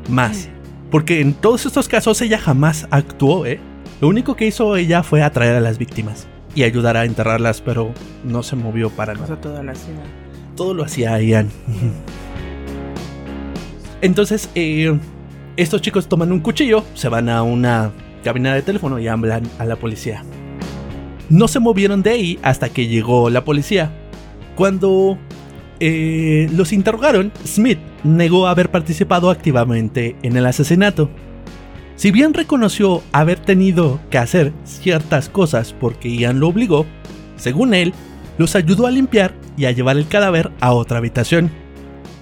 más. 0.09 0.49
Porque 0.91 1.21
en 1.21 1.35
todos 1.35 1.67
estos 1.67 1.89
casos 1.89 2.21
ella 2.21 2.39
jamás 2.39 2.87
actuó, 2.91 3.47
¿eh? 3.47 3.61
Lo 4.01 4.09
único 4.09 4.35
que 4.35 4.47
hizo 4.47 4.77
ella 4.77 5.03
fue 5.03 5.23
atraer 5.23 5.57
a 5.57 5.61
las 5.61 5.79
víctimas 5.79 6.27
y 6.55 6.65
ayudar 6.65 6.97
a 6.97 7.05
enterrarlas, 7.05 7.61
pero 7.61 7.93
no 8.25 8.43
se 8.43 8.57
movió 8.57 8.91
para 8.91 9.15
nada. 9.15 9.41
todo 9.41 9.63
lo 9.63 9.71
hacía. 9.71 9.95
Todo 10.57 10.75
lo 10.75 10.85
hacía 10.85 11.21
Ian. 11.21 11.49
Entonces, 14.03 14.49
eh, 14.55 14.99
estos 15.57 15.83
chicos 15.83 16.09
toman 16.09 16.33
un 16.33 16.41
cuchillo, 16.41 16.85
se 16.95 17.09
van 17.09 17.29
a 17.29 17.43
una 17.43 17.93
cabina 18.25 18.55
de 18.55 18.63
teléfono 18.63 18.99
y 18.99 19.09
hablan 19.09 19.43
a 19.59 19.65
la 19.65 19.77
policía. 19.77 20.25
No 21.29 21.47
se 21.47 21.61
movieron 21.61 22.03
de 22.03 22.11
ahí 22.11 22.39
hasta 22.43 22.71
que 22.71 22.89
llegó 22.89 23.31
la 23.31 23.45
policía. 23.45 23.93
Cuando 24.57 25.19
eh, 25.81 26.49
los 26.53 26.73
interrogaron, 26.73 27.33
Smith 27.45 27.79
negó 28.05 28.47
haber 28.47 28.71
participado 28.71 29.31
activamente 29.31 30.17
en 30.23 30.37
el 30.37 30.47
asesinato. 30.47 31.11
Si 31.97 32.11
bien 32.11 32.33
reconoció 32.33 33.03
haber 33.13 33.41
tenido 33.41 34.01
que 34.11 34.19
hacer 34.19 34.53
ciertas 34.65 35.29
cosas 35.29 35.75
porque 35.79 36.15
Ian 36.15 36.41
lo 36.41 36.49
obligó, 36.49 36.87
según 37.37 37.75
él, 37.75 37.93
los 38.39 38.57
ayudó 38.57 38.87
a 38.87 38.91
limpiar 38.91 39.35
y 39.57 39.67
a 39.67 39.73
llevar 39.73 39.99
el 39.99 40.09
cadáver 40.09 40.51
a 40.61 40.73
otra 40.73 40.99
habitación. 40.99 41.51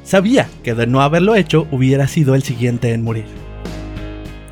Sabía 0.02 0.48
que 0.64 0.74
de 0.74 0.86
no 0.86 1.02
haberlo 1.02 1.34
hecho 1.34 1.68
hubiera 1.70 2.08
sido 2.08 2.34
el 2.34 2.42
siguiente 2.42 2.92
en 2.92 3.02
morir. 3.02 3.26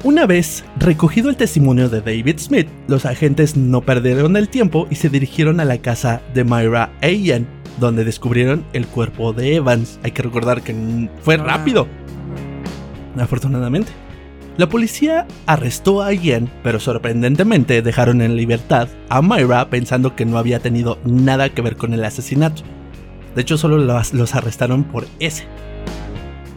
Una 0.05 0.27
vez 0.27 0.65
recogido 0.79 1.31
el 1.31 1.37
testimonio 1.37 1.89
de 1.89 2.01
David 2.01 2.39
Smith, 2.39 2.69
los 2.87 3.07
agentes 3.07 3.57
no 3.57 3.81
perdieron 3.81 4.37
el 4.37 4.49
tiempo 4.49 4.87
y 4.91 4.95
se 4.95 5.09
dirigieron 5.09 5.59
a 5.59 5.65
la 5.65 5.79
casa 5.79 6.23
de 6.35 6.45
Myra 6.45 6.93
e 7.01 7.17
Ian, 7.17 7.49
donde 7.79 8.05
descubrieron 8.05 8.65
el 8.73 8.87
cuerpo 8.87 9.33
de 9.33 9.57
Evans. 9.57 9.99
Hay 10.03 10.13
que 10.13 10.23
recordar 10.23 10.63
que 10.63 11.09
fue 11.23 11.35
ah. 11.37 11.45
rápido. 11.45 11.87
Afortunadamente. 13.19 13.93
La 14.57 14.71
policía 14.71 15.27
arrestó 15.45 16.03
a 16.03 16.15
Ian, 16.15 16.51
pero 16.63 16.81
sorprendentemente 16.81 17.83
dejaron 17.83 18.23
en 18.23 18.37
libertad 18.37 18.89
a 19.11 19.21
Myra 19.21 19.69
pensando 19.69 20.17
que 20.17 20.25
no 20.25 20.39
había 20.39 20.61
tenido 20.61 20.99
nada 21.05 21.51
que 21.51 21.61
ver 21.61 21.77
con 21.77 21.93
el 21.93 22.03
asesinato. 22.03 22.63
De 23.35 23.43
hecho, 23.43 23.59
solo 23.59 23.77
los 23.77 24.35
arrestaron 24.35 24.85
por 24.85 25.07
ese. 25.19 25.45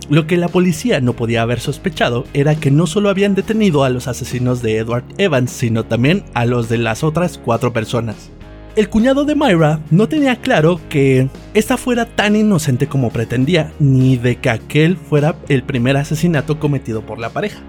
Lo 0.10 0.28
que 0.28 0.38
la 0.38 0.48
policía 0.48 1.02
no 1.02 1.14
podía 1.14 1.42
haber 1.42 1.60
sospechado 1.60 2.24
era 2.34 2.56
que 2.56 2.72
no 2.72 2.88
solo 2.88 3.10
habían 3.10 3.36
detenido 3.36 3.84
a 3.84 3.90
los 3.90 4.08
asesinos 4.08 4.62
de 4.62 4.78
Edward 4.78 5.04
Evans, 5.18 5.52
sino 5.52 5.84
también 5.84 6.24
a 6.34 6.46
los 6.46 6.70
de 6.70 6.78
las 6.78 7.04
otras 7.04 7.38
cuatro 7.38 7.74
personas. 7.74 8.32
El 8.76 8.90
cuñado 8.90 9.26
de 9.26 9.36
Myra 9.36 9.80
no 9.90 10.08
tenía 10.08 10.36
claro 10.38 10.80
que 10.90 11.30
esta 11.54 11.76
fuera 11.76 12.06
tan 12.06 12.36
inocente 12.36 12.88
como 12.88 13.10
pretendía, 13.10 13.74
ni 13.80 14.16
de 14.16 14.38
que 14.38 14.50
aquel 14.50 14.96
fuera 14.96 15.36
el 15.50 15.64
primer 15.64 15.98
asesinato 15.98 16.60
cometido 16.60 17.02
por 17.02 17.20
la 17.20 17.30
pareja. 17.30 17.60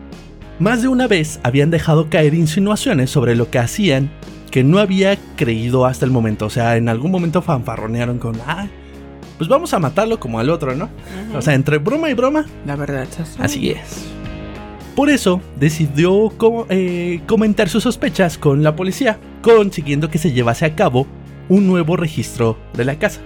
Más 0.59 0.83
de 0.83 0.89
una 0.89 1.09
vez 1.09 1.41
habían 1.43 1.71
dejado 1.71 2.11
caer 2.11 2.35
insinuaciones 2.35 3.11
sobre 3.11 3.35
lo 3.35 3.51
que 3.51 3.59
hacían 3.59 4.11
que 4.51 4.63
no 4.63 4.79
había 4.79 5.17
creído 5.37 5.87
hasta 5.87 6.05
el 6.05 6.11
momento. 6.11 6.47
O 6.47 6.51
sea, 6.51 6.77
en 6.77 6.89
algún 6.89 7.11
momento 7.11 7.41
fanfarronearon 7.41 8.19
con, 8.19 8.37
ah, 8.47 8.67
pues 9.39 9.49
vamos 9.49 9.73
a 9.73 9.79
matarlo 9.79 10.21
como 10.21 10.39
al 10.39 10.51
otro, 10.51 10.75
¿no? 10.75 10.91
O 11.35 11.41
sea, 11.41 11.55
entre 11.55 11.79
broma 11.79 12.11
y 12.11 12.15
broma. 12.15 12.45
La 12.67 12.77
verdad, 12.77 13.09
así 13.39 13.71
es. 13.71 14.07
Por 15.01 15.09
eso 15.09 15.41
decidió 15.59 16.31
eh, 16.69 17.23
comentar 17.27 17.71
sus 17.71 17.85
sospechas 17.85 18.37
con 18.37 18.63
la 18.63 18.77
policía, 18.77 19.19
consiguiendo 19.41 20.11
que 20.11 20.19
se 20.19 20.33
llevase 20.33 20.67
a 20.67 20.75
cabo 20.77 21.07
un 21.49 21.67
nuevo 21.67 21.97
registro 21.97 22.59
de 22.75 22.85
la 22.85 22.99
casa. 22.99 23.23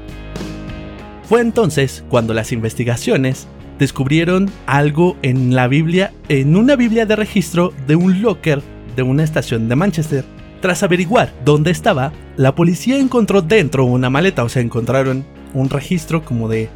Fue 1.24 1.40
entonces 1.40 2.04
cuando 2.08 2.32
las 2.32 2.52
investigaciones 2.52 3.48
descubrieron 3.76 4.52
algo 4.66 5.16
en 5.22 5.56
la 5.56 5.66
Biblia, 5.66 6.12
en 6.28 6.54
una 6.54 6.76
Biblia 6.76 7.06
de 7.06 7.16
registro 7.16 7.72
de 7.88 7.96
un 7.96 8.22
locker 8.22 8.62
de 8.94 9.02
una 9.02 9.24
estación 9.24 9.68
de 9.68 9.74
Manchester. 9.74 10.24
Tras 10.60 10.84
averiguar 10.84 11.32
dónde 11.44 11.72
estaba, 11.72 12.12
la 12.36 12.54
policía 12.54 12.98
encontró 12.98 13.42
dentro 13.42 13.84
una 13.84 14.10
maleta, 14.10 14.44
o 14.44 14.48
sea, 14.48 14.62
encontraron 14.62 15.24
un 15.54 15.68
registro 15.68 16.24
como 16.24 16.48
de, 16.48 16.68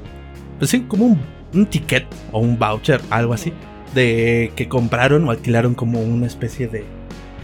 pues 0.59 0.73
sí, 0.73 0.81
como 0.89 1.07
un, 1.07 1.21
un 1.55 1.67
ticket 1.67 2.05
o 2.33 2.41
un 2.41 2.59
voucher, 2.59 3.01
algo 3.11 3.33
así, 3.33 3.53
de 3.95 4.53
que 4.57 4.69
compraron 4.69 5.25
o 5.27 5.31
alquilaron 5.31 5.75
como 5.75 6.01
una 6.01 6.27
especie 6.27 6.69
de 6.69 6.85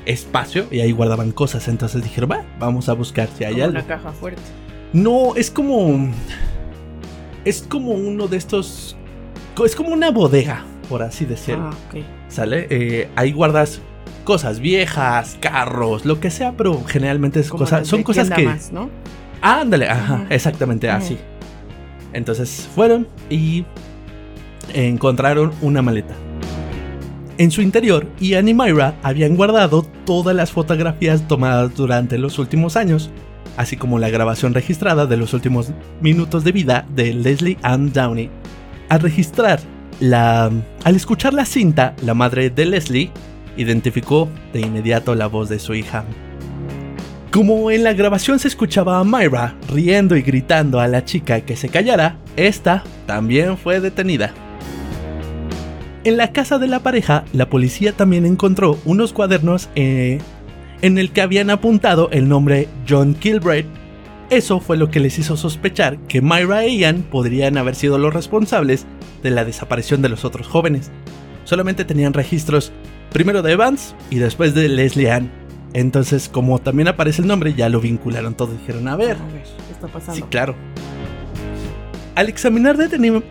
espacio 0.06 0.66
y 0.70 0.80
ahí 0.80 0.92
guardaban 0.92 1.32
cosas. 1.32 1.68
Entonces 1.68 2.02
dijeron, 2.02 2.30
va, 2.32 2.44
vamos 2.58 2.88
a 2.88 2.92
buscar 2.92 3.28
si 3.36 3.44
hay 3.44 3.52
como 3.54 3.64
algo. 3.64 3.78
Una 3.78 3.86
caja 3.86 4.12
fuerte. 4.12 4.42
No, 4.92 5.34
es 5.36 5.50
como. 5.50 6.10
Es 7.44 7.62
como 7.62 7.92
uno 7.92 8.26
de 8.28 8.36
estos. 8.36 8.96
Es 9.64 9.76
como 9.76 9.90
una 9.90 10.10
bodega, 10.10 10.64
por 10.88 11.02
así 11.02 11.24
decirlo. 11.24 11.70
Ah, 11.72 11.76
ok. 11.88 12.02
¿Sale? 12.28 12.66
Eh, 12.70 13.08
ahí 13.16 13.32
guardas 13.32 13.80
cosas 14.24 14.58
viejas, 14.60 15.36
carros, 15.40 16.04
lo 16.06 16.18
que 16.20 16.30
sea, 16.30 16.52
pero 16.56 16.82
generalmente 16.84 17.40
es 17.40 17.50
cosa- 17.50 17.84
son 17.84 18.02
cosas 18.02 18.30
que. 18.30 18.44
más, 18.44 18.72
¿no? 18.72 18.88
Ah, 19.42 19.60
ándale, 19.60 19.88
ajá, 19.88 20.26
exactamente 20.30 20.88
así. 20.88 21.18
Entonces 22.14 22.68
fueron 22.74 23.06
y 23.28 23.64
encontraron 24.72 25.52
una 25.60 25.82
maleta. 25.82 26.14
En 27.36 27.50
su 27.50 27.62
interior, 27.62 28.06
Ian 28.20 28.48
y 28.48 28.54
Myra 28.54 28.94
habían 29.02 29.34
guardado 29.34 29.82
todas 30.04 30.36
las 30.36 30.52
fotografías 30.52 31.26
tomadas 31.26 31.74
durante 31.74 32.16
los 32.16 32.38
últimos 32.38 32.76
años, 32.76 33.10
así 33.56 33.76
como 33.76 33.98
la 33.98 34.08
grabación 34.08 34.54
registrada 34.54 35.06
de 35.06 35.16
los 35.16 35.34
últimos 35.34 35.72
minutos 36.00 36.44
de 36.44 36.52
vida 36.52 36.86
de 36.94 37.12
Leslie 37.12 37.58
Ann 37.62 37.92
Downey. 37.92 38.30
Al 38.88 39.00
registrar 39.00 39.58
la. 39.98 40.50
Al 40.84 40.94
escuchar 40.94 41.34
la 41.34 41.44
cinta, 41.44 41.96
la 42.02 42.14
madre 42.14 42.50
de 42.50 42.66
Leslie 42.66 43.10
identificó 43.56 44.28
de 44.52 44.60
inmediato 44.60 45.16
la 45.16 45.26
voz 45.26 45.48
de 45.48 45.58
su 45.58 45.74
hija. 45.74 46.04
Como 47.32 47.72
en 47.72 47.82
la 47.82 47.94
grabación 47.94 48.38
se 48.38 48.46
escuchaba 48.46 49.00
a 49.00 49.04
Myra 49.04 49.56
riendo 49.72 50.16
y 50.16 50.22
gritando 50.22 50.78
a 50.78 50.86
la 50.86 51.04
chica 51.04 51.40
que 51.40 51.56
se 51.56 51.68
callara, 51.68 52.16
esta 52.36 52.84
también 53.06 53.58
fue 53.58 53.80
detenida. 53.80 54.32
En 56.04 56.18
la 56.18 56.32
casa 56.32 56.58
de 56.58 56.68
la 56.68 56.80
pareja, 56.80 57.24
la 57.32 57.48
policía 57.48 57.92
también 57.92 58.26
encontró 58.26 58.78
unos 58.84 59.14
cuadernos 59.14 59.70
eh, 59.74 60.18
en 60.82 60.98
el 60.98 61.10
que 61.12 61.22
habían 61.22 61.48
apuntado 61.48 62.10
el 62.12 62.28
nombre 62.28 62.68
John 62.86 63.14
Kilbride. 63.14 63.66
Eso 64.28 64.60
fue 64.60 64.76
lo 64.76 64.90
que 64.90 65.00
les 65.00 65.18
hizo 65.18 65.38
sospechar 65.38 65.96
que 66.00 66.20
Myra 66.20 66.64
e 66.64 66.76
Ian 66.76 67.02
podrían 67.02 67.56
haber 67.56 67.74
sido 67.74 67.96
los 67.96 68.12
responsables 68.12 68.84
de 69.22 69.30
la 69.30 69.46
desaparición 69.46 70.02
de 70.02 70.10
los 70.10 70.26
otros 70.26 70.46
jóvenes. 70.46 70.90
Solamente 71.44 71.86
tenían 71.86 72.12
registros 72.12 72.70
primero 73.10 73.40
de 73.40 73.52
Evans 73.52 73.94
y 74.10 74.18
después 74.18 74.54
de 74.54 74.68
Leslie 74.68 75.10
Ann. 75.10 75.30
Entonces, 75.72 76.28
como 76.28 76.58
también 76.58 76.88
aparece 76.88 77.22
el 77.22 77.28
nombre, 77.28 77.54
ya 77.54 77.70
lo 77.70 77.80
vincularon 77.80 78.34
todo. 78.34 78.52
Dijeron, 78.52 78.88
a 78.88 78.96
ver, 78.96 79.16
A 79.16 79.32
ver, 79.32 79.42
¿qué 79.42 79.72
está 79.72 79.86
pasando? 79.88 80.16
sí, 80.16 80.22
claro. 80.28 80.54
Al 82.14 82.28
examinar 82.28 82.76
detenidamente... 82.76 83.26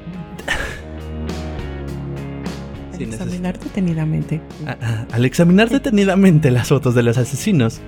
Al 2.93 3.01
examinar 3.01 3.59
detenidamente. 3.59 4.41
Ah, 4.65 4.77
ah, 4.81 5.05
Al 5.11 5.25
examinar 5.25 5.69
detenidamente 5.69 6.51
las 6.51 6.67
fotos 6.67 6.95
de 6.95 7.03
los 7.03 7.17
asesinos, 7.17 7.81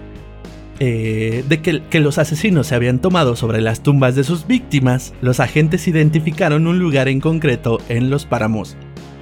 eh, 0.80 1.44
de 1.48 1.62
que, 1.62 1.84
que 1.84 2.00
los 2.00 2.18
asesinos 2.18 2.68
se 2.68 2.76
habían 2.76 3.00
tomado 3.00 3.36
sobre 3.36 3.62
las 3.62 3.82
tumbas 3.82 4.16
de 4.16 4.24
sus 4.24 4.48
víctimas, 4.48 5.14
los 5.22 5.40
agentes 5.40 5.88
identificaron 5.88 6.68
un 6.68 6.80
lugar 6.80 7.08
en 7.08 7.22
concreto 7.22 7.80
en 7.88 8.10
los 8.10 8.26
páramos. 8.26 8.76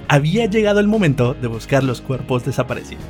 Había 0.08 0.46
llegado 0.46 0.80
el 0.80 0.88
momento 0.88 1.34
de 1.34 1.48
buscar 1.48 1.84
los 1.84 2.00
cuerpos 2.00 2.44
desaparecidos. 2.44 3.04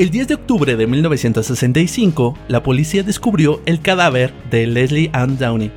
El 0.00 0.08
10 0.08 0.28
de 0.28 0.34
octubre 0.34 0.76
de 0.76 0.86
1965, 0.86 2.34
la 2.48 2.62
policía 2.62 3.02
descubrió 3.02 3.60
el 3.66 3.82
cadáver 3.82 4.32
de 4.50 4.66
Leslie 4.66 5.10
Ann 5.12 5.36
Downey. 5.36 5.70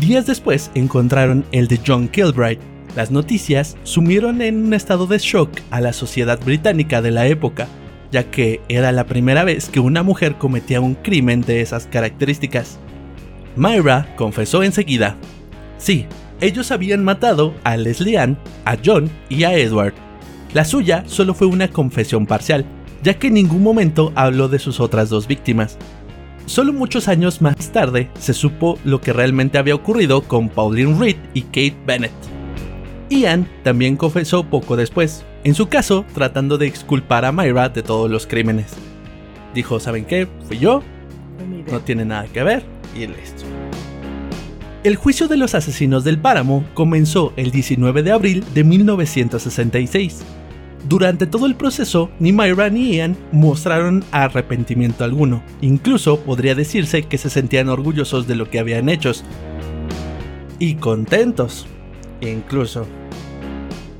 Días 0.00 0.26
después 0.26 0.72
encontraron 0.74 1.44
el 1.52 1.68
de 1.68 1.78
John 1.86 2.08
Kilbride. 2.08 2.58
Las 2.96 3.10
noticias 3.10 3.76
sumieron 3.82 4.42
en 4.42 4.66
un 4.66 4.74
estado 4.74 5.06
de 5.06 5.18
shock 5.18 5.50
a 5.70 5.80
la 5.80 5.92
sociedad 5.92 6.40
británica 6.44 7.02
de 7.02 7.10
la 7.10 7.26
época, 7.26 7.68
ya 8.10 8.30
que 8.30 8.60
era 8.68 8.92
la 8.92 9.06
primera 9.06 9.44
vez 9.44 9.68
que 9.68 9.80
una 9.80 10.02
mujer 10.02 10.36
cometía 10.36 10.80
un 10.80 10.94
crimen 10.94 11.42
de 11.42 11.60
esas 11.60 11.86
características. 11.86 12.78
Myra 13.56 14.14
confesó 14.16 14.62
enseguida. 14.62 15.16
Sí, 15.78 16.06
ellos 16.40 16.70
habían 16.70 17.04
matado 17.04 17.54
a 17.64 17.76
Leslie 17.76 18.18
Ann, 18.18 18.38
a 18.64 18.76
John 18.82 19.10
y 19.28 19.44
a 19.44 19.54
Edward. 19.54 19.94
La 20.54 20.64
suya 20.64 21.04
solo 21.06 21.34
fue 21.34 21.46
una 21.46 21.68
confesión 21.68 22.26
parcial, 22.26 22.64
ya 23.02 23.18
que 23.18 23.26
en 23.26 23.34
ningún 23.34 23.62
momento 23.62 24.12
habló 24.14 24.48
de 24.48 24.58
sus 24.58 24.80
otras 24.80 25.10
dos 25.10 25.26
víctimas. 25.26 25.76
Solo 26.46 26.72
muchos 26.72 27.08
años 27.08 27.42
más 27.42 27.72
tarde 27.72 28.10
se 28.18 28.32
supo 28.32 28.78
lo 28.82 29.00
que 29.00 29.12
realmente 29.12 29.58
había 29.58 29.74
ocurrido 29.74 30.22
con 30.22 30.48
Pauline 30.48 30.98
Reed 30.98 31.16
y 31.34 31.42
Kate 31.42 31.76
Bennett. 31.86 32.37
Ian 33.10 33.48
también 33.62 33.96
confesó 33.96 34.44
poco 34.44 34.76
después, 34.76 35.24
en 35.44 35.54
su 35.54 35.68
caso 35.68 36.04
tratando 36.14 36.58
de 36.58 36.66
exculpar 36.66 37.24
a 37.24 37.32
Myra 37.32 37.68
de 37.68 37.82
todos 37.82 38.10
los 38.10 38.26
crímenes. 38.26 38.72
Dijo, 39.54 39.80
¿saben 39.80 40.04
qué? 40.04 40.28
Fui 40.46 40.58
yo, 40.58 40.82
no 41.70 41.80
tiene 41.80 42.04
nada 42.04 42.26
que 42.26 42.42
ver 42.42 42.62
y 42.94 43.06
listo. 43.06 43.44
El 44.84 44.96
juicio 44.96 45.26
de 45.26 45.36
los 45.36 45.54
asesinos 45.54 46.04
del 46.04 46.18
páramo 46.18 46.64
comenzó 46.74 47.32
el 47.36 47.50
19 47.50 48.02
de 48.02 48.12
abril 48.12 48.44
de 48.54 48.64
1966. 48.64 50.22
Durante 50.88 51.26
todo 51.26 51.46
el 51.46 51.56
proceso, 51.56 52.10
ni 52.20 52.32
Myra 52.32 52.70
ni 52.70 52.94
Ian 52.94 53.16
mostraron 53.32 54.04
arrepentimiento 54.12 55.02
alguno. 55.02 55.42
Incluso 55.60 56.20
podría 56.20 56.54
decirse 56.54 57.02
que 57.02 57.18
se 57.18 57.28
sentían 57.28 57.68
orgullosos 57.68 58.28
de 58.28 58.36
lo 58.36 58.48
que 58.48 58.60
habían 58.60 58.88
hecho. 58.88 59.12
Y 60.60 60.76
contentos. 60.76 61.66
Incluso. 62.20 62.86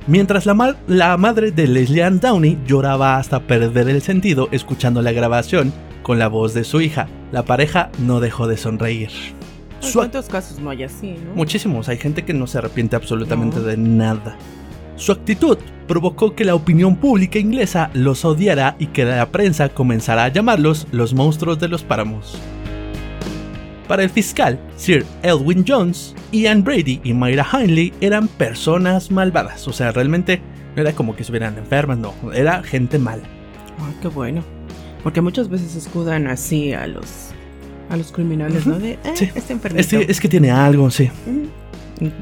Mientras 0.07 0.45
la, 0.45 0.53
ma- 0.53 0.75
la 0.87 1.17
madre 1.17 1.51
de 1.51 1.67
Leslie 1.67 2.03
Ann 2.03 2.19
Downey 2.19 2.57
lloraba 2.65 3.17
hasta 3.17 3.41
perder 3.41 3.89
el 3.89 4.01
sentido 4.01 4.49
escuchando 4.51 5.01
la 5.01 5.11
grabación 5.11 5.71
con 6.01 6.17
la 6.17 6.27
voz 6.27 6.53
de 6.53 6.63
su 6.63 6.81
hija, 6.81 7.07
la 7.31 7.43
pareja 7.45 7.91
no 7.99 8.19
dejó 8.19 8.47
de 8.47 8.57
sonreír. 8.57 9.09
Su, 9.81 9.99
¿Cuántos 9.99 10.25
casos 10.27 10.59
no 10.59 10.71
hay 10.71 10.83
así, 10.83 11.11
no? 11.23 11.35
Muchísimos, 11.35 11.87
hay 11.89 11.97
gente 11.97 12.25
que 12.25 12.33
no 12.33 12.47
se 12.47 12.57
arrepiente 12.57 12.95
absolutamente 12.95 13.57
No. 13.57 13.63
de 13.63 13.77
nada. 13.77 14.35
Su 14.95 15.11
actitud 15.13 15.57
provocó 15.87 16.35
que 16.35 16.43
la 16.43 16.55
opinión 16.55 16.95
pública 16.97 17.39
inglesa 17.39 17.89
los 17.93 18.25
odiara 18.25 18.75
y 18.79 18.87
que 18.87 19.05
la 19.05 19.27
prensa 19.29 19.69
comenzara 19.69 20.25
a 20.25 20.27
llamarlos 20.29 20.87
los 20.91 21.13
monstruos 21.13 21.59
de 21.59 21.69
los 21.69 21.83
páramos. 21.83 22.37
Para 23.89 24.03
el 24.03 24.11
fiscal, 24.11 24.59
Sir 24.77 25.03
Elwin 25.23 25.65
Jones, 25.67 26.13
Ian 26.31 26.63
Brady 26.63 27.01
y 27.03 27.11
Myra 27.11 27.43
Hindley 27.51 27.91
eran 28.01 28.27
personas 28.27 29.09
malvadas, 29.09 29.67
o 29.67 29.73
sea, 29.73 29.91
realmente 29.91 30.39
no 30.75 30.83
era 30.83 30.91
como 30.93 31.15
que 31.15 31.23
estuvieran 31.23 31.57
enfermas, 31.57 31.97
no, 31.97 32.13
era 32.31 32.61
gente 32.61 32.99
mala. 32.99 33.23
Ay, 33.79 33.95
qué 33.99 34.07
bueno. 34.07 34.43
Porque 35.03 35.21
muchas 35.21 35.49
veces 35.49 35.75
escudan 35.75 36.27
así 36.27 36.71
a 36.71 36.85
los 36.85 37.31
a 37.89 37.97
los 37.97 38.11
criminales, 38.11 38.67
¿no? 38.67 38.77
De, 38.77 38.91
eh, 38.91 38.97
Sí. 39.15 39.27
este. 39.33 39.57
Este- 39.75 40.11
es 40.11 40.19
que 40.21 40.29
tiene 40.29 40.51
algo, 40.51 40.91
sí. 40.91 41.09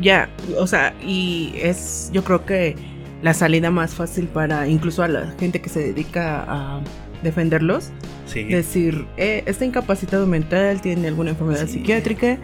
Ya, 0.01 0.30
o 0.57 0.68
sea, 0.68 0.93
y 1.05 1.53
es 1.61 2.09
yo 2.13 2.24
creo 2.24 2.45
que 2.45 2.78
la 3.22 3.34
salida 3.34 3.72
más 3.72 3.93
fácil 3.93 4.28
para 4.30 4.70
incluso 4.70 5.03
a 5.03 5.09
la 5.09 5.34
gente 5.38 5.59
que 5.59 5.68
se 5.68 5.82
dedica 5.82 6.45
a 6.47 6.82
defenderlos, 7.24 7.89
Sí. 8.26 8.43
decir, 8.43 9.05
eh, 9.18 9.43
está 9.45 9.65
incapacitado 9.65 10.28
mental, 10.28 10.82
tiene 10.82 11.07
alguna 11.07 11.32
enfermedad 11.32 11.65
Sí. 11.68 11.74
psiquiátrica 11.74 12.38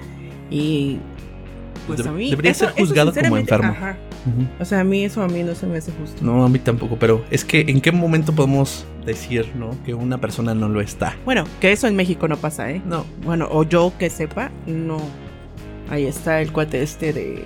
y 0.50 0.98
pues 1.88 2.00
Debe- 2.00 2.10
a 2.10 2.12
mí 2.14 2.30
debería 2.30 2.54
ser 2.54 2.70
juzgado 2.72 3.14
como 3.14 3.38
enfermo. 3.38 3.72
ajá. 3.72 3.98
O 4.58 4.64
sea, 4.64 4.80
a 4.80 4.84
mí 4.86 5.04
eso 5.04 5.22
a 5.22 5.28
mí 5.28 5.44
no 5.44 5.54
se 5.54 5.68
me 5.68 5.78
hace 5.78 5.92
justo. 5.92 6.24
No, 6.24 6.46
a 6.46 6.50
mí 6.50 6.58
tampoco, 6.58 6.96
pero 6.98 7.26
es 7.30 7.44
que 7.44 7.60
¿en 7.68 7.82
qué 7.82 7.92
momento 7.92 8.34
podemos 8.34 8.86
decir, 9.06 9.50
¿no? 9.56 9.72
Que 9.84 9.94
una 9.94 10.18
persona 10.22 10.56
no 10.56 10.70
lo 10.70 10.80
está. 10.80 11.18
Bueno, 11.26 11.44
que 11.60 11.74
eso 11.74 11.88
en 11.88 11.98
México 11.98 12.30
no 12.30 12.38
pasa, 12.38 12.72
¿eh? 12.72 12.82
No. 12.86 13.06
Bueno, 13.26 13.50
o 13.52 13.64
yo 13.66 13.92
que 14.00 14.10
sepa, 14.10 14.50
no. 14.66 14.98
Ahí 15.90 16.06
está 16.06 16.40
el 16.42 16.54
cuate 16.54 16.82
este 16.82 17.12
de. 17.12 17.44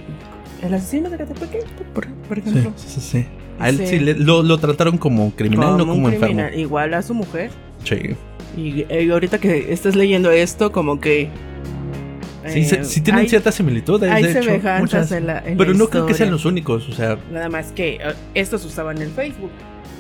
El 0.62 0.74
asesino 0.76 1.10
de 1.10 1.18
Catepeque, 1.18 1.60
por, 1.96 2.08
por 2.08 2.38
ejemplo. 2.38 2.72
sí, 2.76 2.88
sí. 2.90 3.02
sí. 3.02 3.26
A 3.60 3.70
él 3.70 3.78
Sí. 3.78 3.88
sí 3.88 4.00
le- 4.00 4.14
lo, 4.16 4.44
lo 4.44 4.58
trataron 4.58 4.98
como 4.98 5.32
criminal, 5.36 5.78
no 5.78 5.86
como 5.88 6.08
enfermo. 6.10 6.26
criminal, 6.28 6.60
Igual 6.60 6.94
a 6.94 7.02
su 7.02 7.14
mujer. 7.14 7.50
Sí. 7.84 8.16
Y, 8.56 8.86
eh, 8.90 9.10
ahorita 9.12 9.38
que 9.40 9.72
estás 9.74 9.96
leyendo 9.96 10.32
esto, 10.32 10.72
como 10.72 11.00
que. 11.00 11.30
Sí, 12.48 12.60
eh, 12.62 12.66
se- 12.66 12.84
sí 12.86 13.02
tienen 13.02 13.24
hay- 13.24 13.30
ciertas 13.30 13.56
similitudes, 13.56 14.10
hay 14.10 14.24
de 14.24 14.32
hecho. 14.32 14.44
semejanzas 14.44 14.82
muchas. 14.82 15.12
en 15.12 15.28
la- 15.28 15.40
en 15.46 15.58
Pero 15.58 15.74
la 15.74 15.78
no 15.78 15.88
creo 15.90 16.06
que 16.06 16.14
sean 16.14 16.32
los 16.32 16.46
únicos, 16.46 16.88
o 16.88 16.94
sea, 16.94 17.18
Nada 17.32 17.50
más 17.50 17.72
que 17.74 17.96
eh, 17.96 18.00
estos 18.36 18.64
usaban 18.64 19.00
el 19.02 19.10
Facebook, 19.10 19.52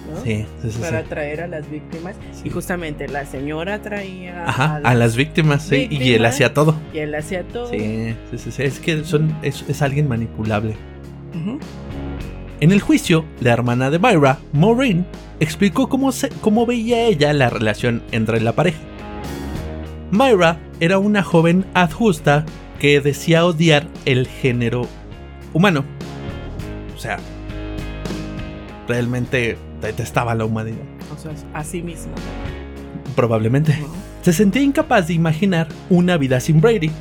¿no? 0.09 0.21
sí, 0.23 0.45
sí, 0.61 0.71
sí. 0.71 0.79
Para 0.79 0.99
atraer 0.99 1.41
a 1.41 1.47
las 1.47 1.69
víctimas. 1.69 2.15
Y 2.45 2.49
justamente 2.49 3.07
la 3.09 3.25
señora 3.25 3.81
traía. 3.81 4.47
Ajá, 4.47 4.79
a 4.81 4.95
las 4.95 5.17
víctimas, 5.17 5.63
sí, 5.63 5.87
y 5.91 6.13
él 6.13 6.25
hacía 6.25 6.53
todo. 6.53 6.75
Y 6.93 6.99
él 6.99 7.13
hacía 7.15 7.43
todo. 7.43 7.69
Sí, 7.69 8.15
sí, 8.31 8.37
sí, 8.37 8.51
sí, 8.51 8.63
es 8.63 8.79
que 8.79 9.03
son, 9.03 9.35
es, 9.41 9.65
es 9.67 9.81
alguien 9.81 10.07
manipulable. 10.07 10.75
Ujú. 11.35 11.59
En 12.59 12.71
el 12.71 12.81
juicio, 12.81 13.25
la 13.39 13.53
hermana 13.53 13.89
de 13.91 13.99
Myra, 13.99 14.39
Maureen, 14.53 15.05
explicó 15.39 15.89
cómo, 15.89 16.11
se- 16.11 16.29
cómo 16.41 16.65
veía 16.65 17.03
ella 17.05 17.31
la 17.33 17.49
relación 17.49 18.01
entre 18.11 18.41
la 18.41 18.53
pareja. 18.53 18.79
Myra 20.11 20.59
era 20.79 20.97
una 20.97 21.21
joven 21.23 21.65
adjusta 21.73 22.45
que 22.79 22.99
decía 23.01 23.45
odiar 23.45 23.87
el 24.05 24.27
género 24.27 24.87
humano. 25.53 25.83
O 26.95 26.99
sea, 26.99 27.17
realmente 28.87 29.57
detestaba 29.81 30.33
la 30.33 30.45
humanidad. 30.45 30.77
O 31.15 31.19
sea, 31.21 31.31
así 31.53 31.81
mismo. 31.83 32.13
Probablemente. 33.15 33.77
¿no? 33.79 33.87
Se 34.23 34.33
sentía 34.33 34.61
incapaz 34.63 35.07
de 35.07 35.13
imaginar 35.13 35.67
una 35.89 36.17
vida 36.17 36.39
sin 36.39 36.59
Brady. 36.59 36.91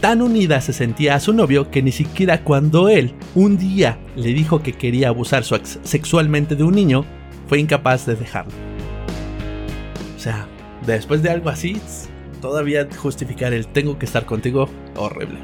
Tan 0.00 0.22
unida 0.22 0.60
se 0.60 0.72
sentía 0.72 1.16
a 1.16 1.20
su 1.20 1.32
novio 1.32 1.72
que 1.72 1.82
ni 1.82 1.90
siquiera 1.90 2.44
cuando 2.44 2.88
él 2.88 3.14
un 3.34 3.58
día 3.58 3.98
le 4.14 4.28
dijo 4.28 4.62
que 4.62 4.72
quería 4.72 5.08
abusar 5.08 5.42
sexualmente 5.42 6.54
de 6.54 6.62
un 6.62 6.74
niño, 6.74 7.04
fue 7.48 7.58
incapaz 7.58 8.06
de 8.06 8.14
dejarlo. 8.14 8.52
O 10.16 10.20
sea, 10.20 10.46
después 10.86 11.20
de 11.22 11.30
algo 11.30 11.48
así, 11.48 11.80
todavía 12.40 12.86
justificar 12.96 13.52
el 13.52 13.66
tengo 13.66 13.98
que 13.98 14.06
estar 14.06 14.24
contigo, 14.24 14.68
horrible. 14.94 15.38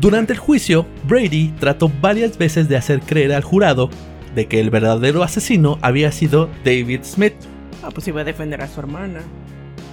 Durante 0.00 0.32
el 0.32 0.38
juicio, 0.38 0.86
Brady 1.08 1.48
trató 1.58 1.90
varias 2.00 2.38
veces 2.38 2.68
de 2.68 2.76
hacer 2.76 3.00
creer 3.00 3.32
al 3.32 3.42
jurado 3.42 3.90
de 4.36 4.46
que 4.46 4.60
el 4.60 4.70
verdadero 4.70 5.24
asesino 5.24 5.78
había 5.82 6.12
sido 6.12 6.48
David 6.64 7.00
Smith. 7.02 7.34
Ah, 7.82 7.88
pues 7.92 8.06
iba 8.06 8.20
a 8.20 8.24
defender 8.24 8.60
a 8.62 8.68
su 8.68 8.78
hermana. 8.78 9.20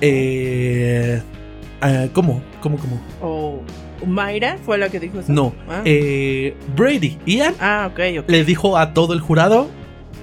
Eh, 0.02 1.22
ah, 1.84 2.06
¿Cómo? 2.14 2.42
¿Cómo? 2.62 2.78
¿Cómo? 2.78 3.00
O 3.22 3.62
Mayra 4.08 4.58
fue 4.66 4.78
la 4.78 4.90
que 4.90 5.00
dijo 5.00 5.20
eso. 5.20 5.32
No. 5.32 5.54
Ah, 5.70 5.82
Eh, 5.86 6.56
Brady, 6.76 7.18
Ian, 7.26 7.54
Ah, 7.60 7.90
ok, 7.92 8.00
ok. 8.22 8.30
le 8.30 8.44
dijo 8.44 8.78
a 8.78 8.94
todo 8.94 9.14
el 9.14 9.20
jurado 9.22 9.68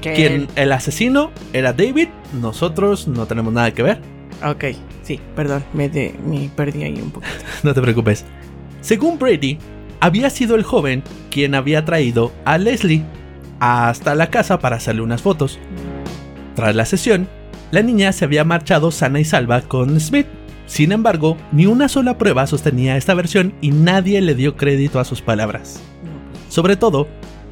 Que 0.00 0.12
quien 0.14 0.48
el 0.56 0.72
asesino 0.72 1.30
era 1.52 1.72
David. 1.72 2.08
Nosotros 2.40 3.06
no 3.08 3.26
tenemos 3.26 3.52
nada 3.52 3.70
que 3.72 3.82
ver. 3.82 4.00
Ok, 4.44 4.64
sí, 5.02 5.20
perdón, 5.36 5.62
me, 5.74 5.88
de- 5.88 6.14
me 6.26 6.48
perdí 6.54 6.82
ahí 6.84 7.00
un 7.00 7.10
poquito. 7.10 7.32
No 7.62 7.74
te 7.74 7.80
preocupes. 7.82 8.24
Según 8.80 9.18
Brady, 9.18 9.58
había 10.00 10.30
sido 10.30 10.56
el 10.56 10.62
joven 10.62 11.02
quien 11.30 11.54
había 11.54 11.84
traído 11.84 12.32
a 12.46 12.56
Leslie 12.58 13.02
hasta 13.60 14.14
la 14.14 14.30
casa 14.30 14.58
para 14.58 14.76
hacerle 14.76 15.02
unas 15.02 15.20
fotos. 15.20 15.58
Tras 16.56 16.74
la 16.74 16.84
sesión, 16.86 17.28
la 17.70 17.82
niña 17.82 18.12
se 18.12 18.24
había 18.24 18.42
marchado 18.44 18.90
sana 18.90 19.20
y 19.20 19.24
salva 19.24 19.60
con 19.60 19.98
Smith. 20.00 20.26
Sin 20.70 20.92
embargo, 20.92 21.36
ni 21.50 21.66
una 21.66 21.88
sola 21.88 22.16
prueba 22.16 22.46
sostenía 22.46 22.96
esta 22.96 23.12
versión 23.14 23.52
y 23.60 23.72
nadie 23.72 24.20
le 24.20 24.36
dio 24.36 24.56
crédito 24.56 25.00
a 25.00 25.04
sus 25.04 25.20
palabras. 25.20 25.80
No, 26.04 26.50
Sobre 26.52 26.76
todo 26.76 27.08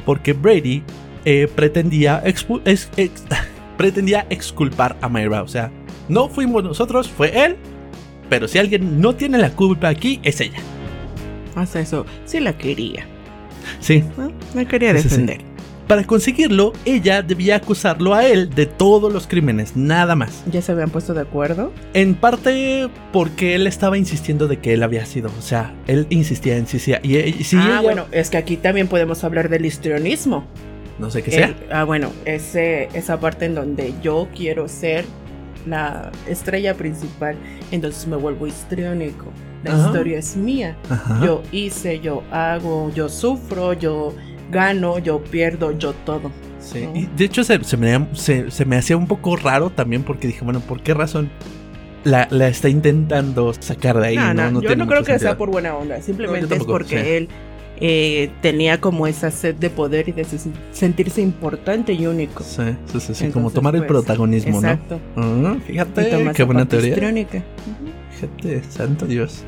porque 0.06 0.34
Brady 0.34 0.84
eh, 1.24 1.48
pretendía, 1.52 2.22
expu- 2.24 2.62
ex- 2.64 2.88
ex- 2.96 3.24
pretendía 3.76 4.24
exculpar 4.30 4.96
a 5.00 5.08
Myra. 5.08 5.42
O 5.42 5.48
sea, 5.48 5.72
no 6.08 6.28
fuimos 6.28 6.62
nosotros, 6.62 7.08
fue 7.08 7.44
él. 7.44 7.56
Pero 8.30 8.46
si 8.46 8.58
alguien 8.58 9.00
no 9.00 9.16
tiene 9.16 9.36
la 9.38 9.50
culpa 9.50 9.88
aquí, 9.88 10.20
es 10.22 10.40
ella. 10.40 10.60
Hasta 11.56 11.80
eso, 11.80 12.06
sí 12.24 12.38
la 12.38 12.56
quería. 12.56 13.04
Sí, 13.80 14.04
¿no? 14.16 14.30
Me 14.54 14.64
quería 14.64 14.96
sí, 14.98 15.08
sí. 15.08 15.26
Para 15.88 16.04
conseguirlo, 16.04 16.72
ella 16.84 17.22
debía 17.22 17.56
acusarlo 17.56 18.14
a 18.14 18.24
él 18.26 18.50
de 18.50 18.66
todos 18.66 19.12
los 19.12 19.26
crímenes, 19.26 19.74
nada 19.76 20.14
más. 20.14 20.44
¿Ya 20.52 20.62
se 20.62 20.70
habían 20.72 20.90
puesto 20.90 21.14
de 21.14 21.22
acuerdo? 21.22 21.72
En 21.94 22.14
parte 22.14 22.88
porque 23.12 23.54
él 23.54 23.66
estaba 23.66 23.98
insistiendo 23.98 24.46
de 24.46 24.58
que 24.58 24.74
él 24.74 24.82
había 24.82 25.04
sido. 25.06 25.30
O 25.38 25.42
sea, 25.42 25.74
él 25.86 26.06
insistía, 26.10 26.56
insistía. 26.58 27.00
Y, 27.02 27.16
y 27.16 27.32
si 27.44 27.56
ah, 27.56 27.64
ella- 27.66 27.80
bueno, 27.80 28.04
es 28.12 28.30
que 28.30 28.36
aquí 28.36 28.56
también 28.58 28.86
podemos 28.86 29.24
hablar 29.24 29.48
del 29.48 29.64
histrionismo. 29.66 30.44
no 30.98 31.10
sé 31.10 31.22
qué 31.22 31.30
sea. 31.30 31.46
El- 31.48 31.56
ah, 31.72 31.84
bueno, 31.84 32.12
ese, 32.26 32.88
esa 32.92 33.18
parte 33.18 33.46
en 33.46 33.54
donde 33.54 33.94
yo 34.02 34.28
quiero 34.36 34.68
ser 34.68 35.04
la 35.66 36.12
estrella 36.28 36.74
principal, 36.74 37.36
entonces 37.72 38.06
me 38.06 38.16
vuelvo 38.16 38.46
histriónico. 38.46 39.26
La 39.64 39.72
Ajá. 39.74 39.86
historia 39.86 40.18
es 40.18 40.36
mía. 40.36 40.76
Ajá. 40.88 41.20
Yo 41.24 41.42
hice, 41.50 41.98
yo 42.00 42.22
hago, 42.30 42.92
yo 42.94 43.08
sufro, 43.08 43.72
yo 43.72 44.14
gano, 44.50 44.98
yo 44.98 45.22
pierdo, 45.22 45.76
yo 45.78 45.92
todo. 45.92 46.30
Sí, 46.60 46.86
¿no? 46.86 46.94
y 46.96 47.06
de 47.16 47.24
hecho 47.24 47.44
se, 47.44 47.62
se 47.64 47.76
me, 47.76 48.06
se- 48.14 48.50
se 48.50 48.64
me 48.64 48.76
hacía 48.76 48.96
un 48.96 49.06
poco 49.06 49.36
raro 49.36 49.70
también 49.70 50.02
porque 50.02 50.26
dije, 50.26 50.44
bueno, 50.44 50.60
¿por 50.60 50.82
qué 50.82 50.92
razón 50.94 51.30
la, 52.04 52.26
la 52.30 52.48
está 52.48 52.68
intentando 52.68 53.52
sacar 53.58 53.98
de 54.00 54.06
ahí? 54.08 54.16
no, 54.16 54.34
no, 54.50 54.60
yo 54.62 54.76
no 54.76 54.86
creo 54.86 55.02
que 55.04 55.18
sea 55.18 55.36
por 55.38 55.50
buena 55.50 55.74
onda, 55.74 56.00
simplemente 56.02 56.44
es 56.46 56.48
tampoco, 56.50 56.72
porque 56.72 57.00
sí. 57.00 57.08
él 57.08 57.28
eh, 57.80 58.30
tenía 58.42 58.80
como 58.80 59.06
esa 59.06 59.30
sed 59.30 59.54
de 59.54 59.70
poder 59.70 60.08
y 60.08 60.12
de 60.12 60.24
se- 60.24 60.50
sentirse 60.72 61.20
importante 61.22 61.92
y 61.92 62.06
único. 62.06 62.42
Sí, 62.42 62.62
sí, 62.92 63.00
sí, 63.00 63.14
sí, 63.14 63.28
como 63.30 63.50
tomar 63.50 63.74
el 63.76 63.82
pues, 63.82 63.88
protagonismo, 63.88 64.58
Exacto. 64.58 64.98
¿no? 65.14 65.48
Ah, 65.50 65.56
Y 65.58 65.60
fíjate, 65.60 66.32
qué 66.34 66.42
buena 66.42 66.66
teoría. 66.66 66.96
Fíjate, 68.10 68.62
santo 68.68 69.06
Dios. 69.06 69.44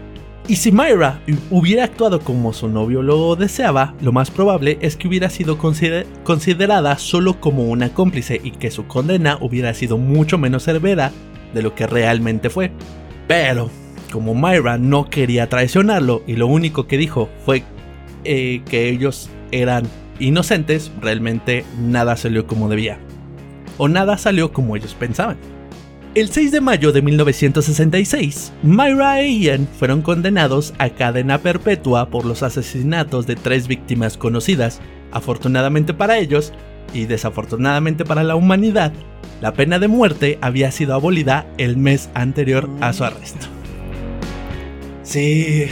Y 0.51 0.57
si 0.57 0.73
Myra 0.73 1.21
hubiera 1.49 1.85
actuado 1.85 2.19
como 2.19 2.53
su 2.53 2.67
novio 2.67 3.03
lo 3.03 3.37
deseaba, 3.37 3.95
lo 4.01 4.11
más 4.11 4.33
probable 4.33 4.79
es 4.81 4.97
que 4.97 5.07
hubiera 5.07 5.31
sido 5.31 5.57
consider- 5.59 6.09
considerada 6.25 6.99
solo 6.99 7.39
como 7.39 7.63
una 7.71 7.91
cómplice 7.95 8.41
y 8.43 8.51
que 8.51 8.73
su 8.73 8.89
condena 8.89 9.39
hubiera 9.41 9.73
sido 9.75 9.97
mucho 9.97 10.39
menos 10.39 10.65
severa 10.65 11.13
de 11.55 11.63
lo 11.63 11.77
que 11.77 11.87
realmente 11.87 12.51
fue. 12.51 12.73
Pero, 13.29 13.71
como 14.11 14.35
Myra 14.35 14.77
no 14.77 15.09
quería 15.09 15.49
traicionarlo 15.49 16.25
y 16.27 16.35
lo 16.35 16.49
único 16.49 16.89
que 16.89 16.99
dijo 16.99 17.29
fue 17.47 17.63
eh, 18.25 18.63
que 18.69 18.89
ellos 18.89 19.31
eran 19.53 19.85
inocentes, 20.19 20.91
realmente 21.01 21.65
nada 21.81 22.17
salió 22.17 22.49
como 22.49 22.69
debía. 22.69 22.99
O 23.79 23.87
nada 23.87 24.19
salió 24.19 24.53
como 24.53 24.75
ellos 24.75 24.97
pensaban. 24.99 25.37
El 26.17 26.29
6 26.29 26.51
de 26.51 26.61
mayo 26.61 26.91
de 26.91 27.03
1966, 27.03 28.53
Myra 28.65 29.21
e 29.21 29.31
Ian 29.31 29.69
fueron 29.79 30.03
condenados 30.03 30.75
a 30.79 30.91
cadena 30.91 31.39
perpetua 31.39 32.11
por 32.11 32.25
los 32.25 32.43
asesinatos 32.43 33.29
de 33.29 33.37
tres 33.37 33.69
víctimas 33.69 34.17
conocidas. 34.17 34.81
Afortunadamente 35.13 35.95
para 35.95 36.19
ellos, 36.19 36.53
y 36.93 37.05
desafortunadamente 37.05 38.05
para 38.05 38.25
la 38.25 38.35
humanidad, 38.35 38.93
la 39.41 39.53
pena 39.53 39.79
de 39.79 39.87
muerte 39.87 40.37
había 40.41 40.73
sido 40.73 40.95
abolida 40.95 41.47
el 41.59 41.77
mes 41.77 42.11
anterior 42.15 42.69
a 42.81 42.93
su 42.93 43.05
arresto. 43.05 43.47
Sí. 45.05 45.67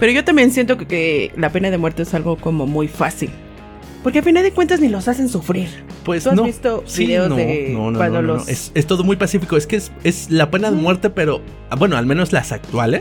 Pero 0.00 0.12
yo 0.12 0.22
también 0.22 0.50
siento 0.50 0.76
que, 0.76 0.86
que 0.86 1.32
la 1.34 1.48
pena 1.48 1.70
de 1.70 1.78
muerte 1.78 2.02
es 2.02 2.12
algo 2.12 2.36
como 2.36 2.66
muy 2.66 2.88
fácil. 2.88 3.30
Porque 4.04 4.18
a 4.18 4.22
final 4.22 4.42
de 4.42 4.52
cuentas 4.52 4.80
ni 4.80 4.88
los 4.88 5.08
hacen 5.08 5.30
sufrir. 5.30 5.68
Pues 6.04 6.24
¿Tú 6.24 6.30
has 6.30 6.36
no. 6.36 6.44
visto 6.44 6.82
Sí, 6.86 7.06
videos 7.06 7.30
no, 7.30 7.36
de 7.36 7.70
no, 7.72 7.90
no, 7.90 7.98
cuando 7.98 8.20
los... 8.20 8.46
Es, 8.48 8.70
es 8.74 8.86
todo 8.86 9.02
muy 9.02 9.16
pacífico. 9.16 9.56
Es 9.56 9.66
que 9.66 9.76
es, 9.76 9.90
es 10.04 10.30
la 10.30 10.50
pena 10.50 10.70
de 10.70 10.76
muerte, 10.76 11.08
pero 11.08 11.40
ah, 11.70 11.76
bueno, 11.76 11.96
al 11.96 12.04
menos 12.04 12.30
las 12.30 12.52
actuales 12.52 13.00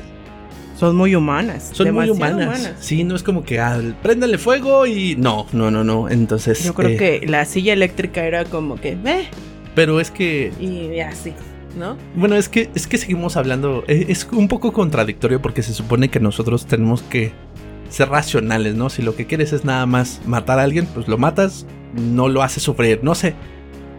Son 0.79 0.95
muy 0.95 1.13
humanas. 1.13 1.71
son 1.73 1.91
muy 1.93 2.09
humanas. 2.09 2.71
Sí, 2.79 3.03
no 3.03 3.17
es 3.17 3.21
como 3.23 3.43
que 3.43 3.59
al 3.59 3.95
préndale 4.01 4.37
fuego 4.37 4.85
y 4.87 5.17
no, 5.17 5.45
no, 5.51 5.69
no, 5.69 5.83
no. 5.83 6.09
Entonces, 6.09 6.63
Yo 6.63 6.73
creo 6.73 6.91
eh, 6.91 6.97
que 6.97 7.27
la 7.27 7.43
silla 7.43 7.73
eléctrica 7.73 8.23
era 8.25 8.45
como 8.45 8.77
que, 8.77 8.97
eh, 9.05 9.25
pero 9.75 9.99
es 9.99 10.09
que 10.09 10.53
y 10.59 10.99
así, 11.01 11.33
¿no? 11.77 11.97
bueno, 12.15 12.35
es 12.35 12.47
que 12.47 12.69
es 12.75 12.87
que 12.87 12.97
seguimos 12.97 13.35
hablando 13.35 13.83
eh, 13.87 14.05
es 14.07 14.25
un 14.31 14.47
poco 14.47 14.71
contradictorio 14.71 15.41
porque 15.41 15.63
se 15.63 15.73
supone 15.73 16.07
que 16.09 16.19
nosotros 16.21 16.65
tenemos 16.65 17.01
que 17.01 17.33
ser 17.93 18.09
racionales, 18.09 18.75
¿no? 18.75 18.89
Si 18.89 19.01
lo 19.01 19.15
que 19.15 19.25
quieres 19.27 19.53
es 19.53 19.63
nada 19.65 19.85
más 19.85 20.21
matar 20.25 20.59
a 20.59 20.63
alguien, 20.63 20.85
pues 20.87 21.07
lo 21.07 21.17
matas, 21.17 21.65
no 21.93 22.27
lo 22.27 22.41
haces 22.43 22.63
sufrir, 22.63 22.99
no 23.03 23.15
sé. 23.15 23.33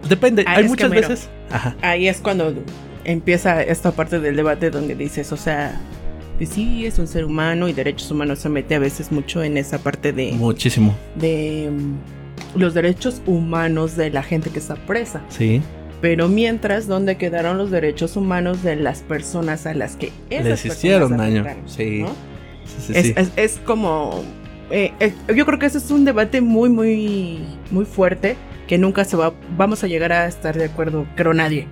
Depende, 0.08 0.44
Ah, 0.46 0.54
hay 0.56 0.62
que 0.64 0.68
muchas 0.68 0.90
veces, 0.90 1.28
ajá. 1.50 1.76
Ahí 1.80 2.08
es 2.08 2.18
cuando 2.20 2.52
empieza 3.04 3.62
esta 3.62 3.92
parte 3.92 4.18
del 4.20 4.36
debate 4.36 4.70
donde 4.70 4.94
dices, 4.94 5.32
o 5.32 5.36
sea, 5.36 5.80
que 6.38 6.46
sí, 6.46 6.84
es 6.86 6.98
un 6.98 7.06
ser 7.06 7.24
humano 7.24 7.68
y 7.68 7.72
derechos 7.72 8.10
humanos 8.10 8.40
se 8.40 8.48
mete 8.48 8.74
a 8.74 8.78
veces 8.80 9.12
mucho 9.12 9.42
en 9.42 9.56
esa 9.56 9.78
parte 9.78 10.12
de, 10.12 10.32
Muchísimo. 10.32 10.94
de 11.14 11.70
mm, 11.72 12.58
los 12.58 12.74
derechos 12.74 13.22
humanos 13.26 13.96
de 13.96 14.10
la 14.10 14.22
gente 14.22 14.50
que 14.50 14.58
está 14.58 14.74
presa. 14.74 15.22
Sí. 15.28 15.62
Pero 16.00 16.28
mientras, 16.28 16.86
¿dónde 16.86 17.16
quedaron 17.16 17.56
los 17.56 17.70
derechos 17.70 18.16
humanos 18.16 18.62
de 18.62 18.76
las 18.76 19.00
personas 19.02 19.64
a 19.66 19.72
las 19.74 19.96
que 19.96 20.12
esas 20.28 20.44
Les 20.46 20.66
hicieron 20.66 21.10
personas 21.10 21.26
daño. 21.28 21.40
afectaron, 21.42 21.68
Sí. 21.70 22.00
¿no? 22.02 22.33
Sí, 22.64 22.82
sí, 22.86 22.92
es, 22.96 23.06
sí. 23.06 23.14
es- 23.16 23.32
es 23.36 23.58
como... 23.64 24.22
eh, 24.70 24.92
eh, 25.00 25.12
yo 25.34 25.44
creo 25.46 25.58
que 25.58 25.66
ese 25.66 25.78
es 25.78 25.90
un 25.90 26.04
debate 26.04 26.40
muy, 26.40 26.68
muy, 26.70 27.40
muy 27.70 27.84
fuerte 27.84 28.36
que 28.66 28.78
nunca 28.78 29.04
se 29.04 29.16
va... 29.16 29.32
Vamos 29.56 29.84
a 29.84 29.86
llegar 29.86 30.12
a 30.12 30.26
estar 30.26 30.56
de 30.56 30.64
acuerdo, 30.64 31.06
creo 31.16 31.34
nadie, 31.34 31.66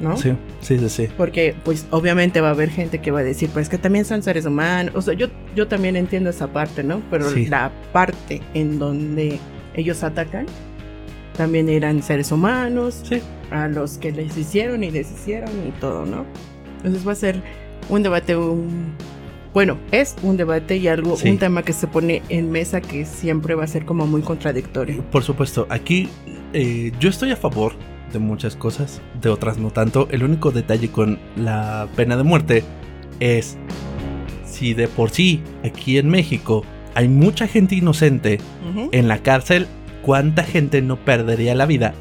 ¿no? 0.00 0.16
Sí, 0.16 0.32
sí, 0.62 0.78
sí, 0.78 0.88
sí. 0.88 1.08
Porque, 1.16 1.54
pues, 1.64 1.86
obviamente 1.90 2.40
va 2.40 2.48
a 2.48 2.52
haber 2.52 2.70
gente 2.70 3.00
que 3.00 3.10
va 3.10 3.20
a 3.20 3.24
decir, 3.24 3.50
pues, 3.50 3.68
que 3.68 3.76
también 3.78 4.04
son 4.06 4.22
seres 4.22 4.46
humanos. 4.46 4.94
O 4.96 5.02
sea, 5.02 5.14
yo, 5.14 5.26
yo 5.54 5.68
también 5.68 5.94
entiendo 5.96 6.30
esa 6.30 6.46
parte, 6.52 6.82
¿no? 6.82 7.02
Pero 7.10 7.28
Sí. 7.30 7.46
la 7.46 7.70
parte 7.92 8.40
en 8.54 8.78
donde 8.78 9.38
ellos 9.74 10.02
atacan 10.02 10.46
también 11.36 11.68
eran 11.68 12.02
seres 12.02 12.32
humanos, 12.32 13.00
Sí. 13.04 13.20
a 13.50 13.68
los 13.68 13.98
que 13.98 14.10
les 14.10 14.36
hicieron 14.36 14.82
y 14.82 14.90
deshicieron 14.90 15.50
y 15.68 15.70
todo, 15.80 16.04
¿no? 16.06 16.24
Entonces 16.78 17.06
va 17.06 17.12
a 17.12 17.16
ser 17.16 17.42
un 17.88 18.02
debate, 18.02 18.34
un... 18.36 18.92
Bueno, 19.54 19.78
es 19.92 20.14
un 20.22 20.36
debate 20.36 20.76
y 20.76 20.88
algo, 20.88 21.16
Sí. 21.16 21.30
un 21.30 21.38
tema 21.38 21.62
que 21.62 21.72
se 21.72 21.86
pone 21.86 22.22
en 22.28 22.50
mesa 22.50 22.80
que 22.80 23.04
siempre 23.04 23.54
va 23.54 23.64
a 23.64 23.66
ser 23.66 23.84
como 23.84 24.06
muy 24.06 24.22
contradictorio. 24.22 25.02
Por 25.10 25.22
supuesto, 25.22 25.66
aquí 25.70 26.08
eh, 26.52 26.92
yo 27.00 27.08
estoy 27.08 27.30
a 27.30 27.36
favor 27.36 27.72
de 28.12 28.18
muchas 28.18 28.56
cosas, 28.56 29.00
de 29.20 29.28
otras 29.28 29.58
no 29.58 29.70
tanto. 29.70 30.08
El 30.10 30.22
único 30.22 30.50
detalle 30.50 30.90
con 30.90 31.18
la 31.36 31.88
pena 31.96 32.16
de 32.16 32.22
muerte 32.22 32.64
es 33.20 33.56
si 34.44 34.74
de 34.74 34.88
por 34.88 35.10
sí 35.10 35.42
aquí 35.64 35.98
en 35.98 36.08
México 36.08 36.64
hay 36.94 37.08
mucha 37.08 37.46
gente 37.46 37.74
inocente 37.74 38.38
en 38.92 39.08
la 39.08 39.18
cárcel, 39.22 39.66
¿cuánta 40.02 40.42
gente 40.44 40.82
no 40.82 40.96
perdería 40.96 41.54
la 41.54 41.66
vida 41.66 41.94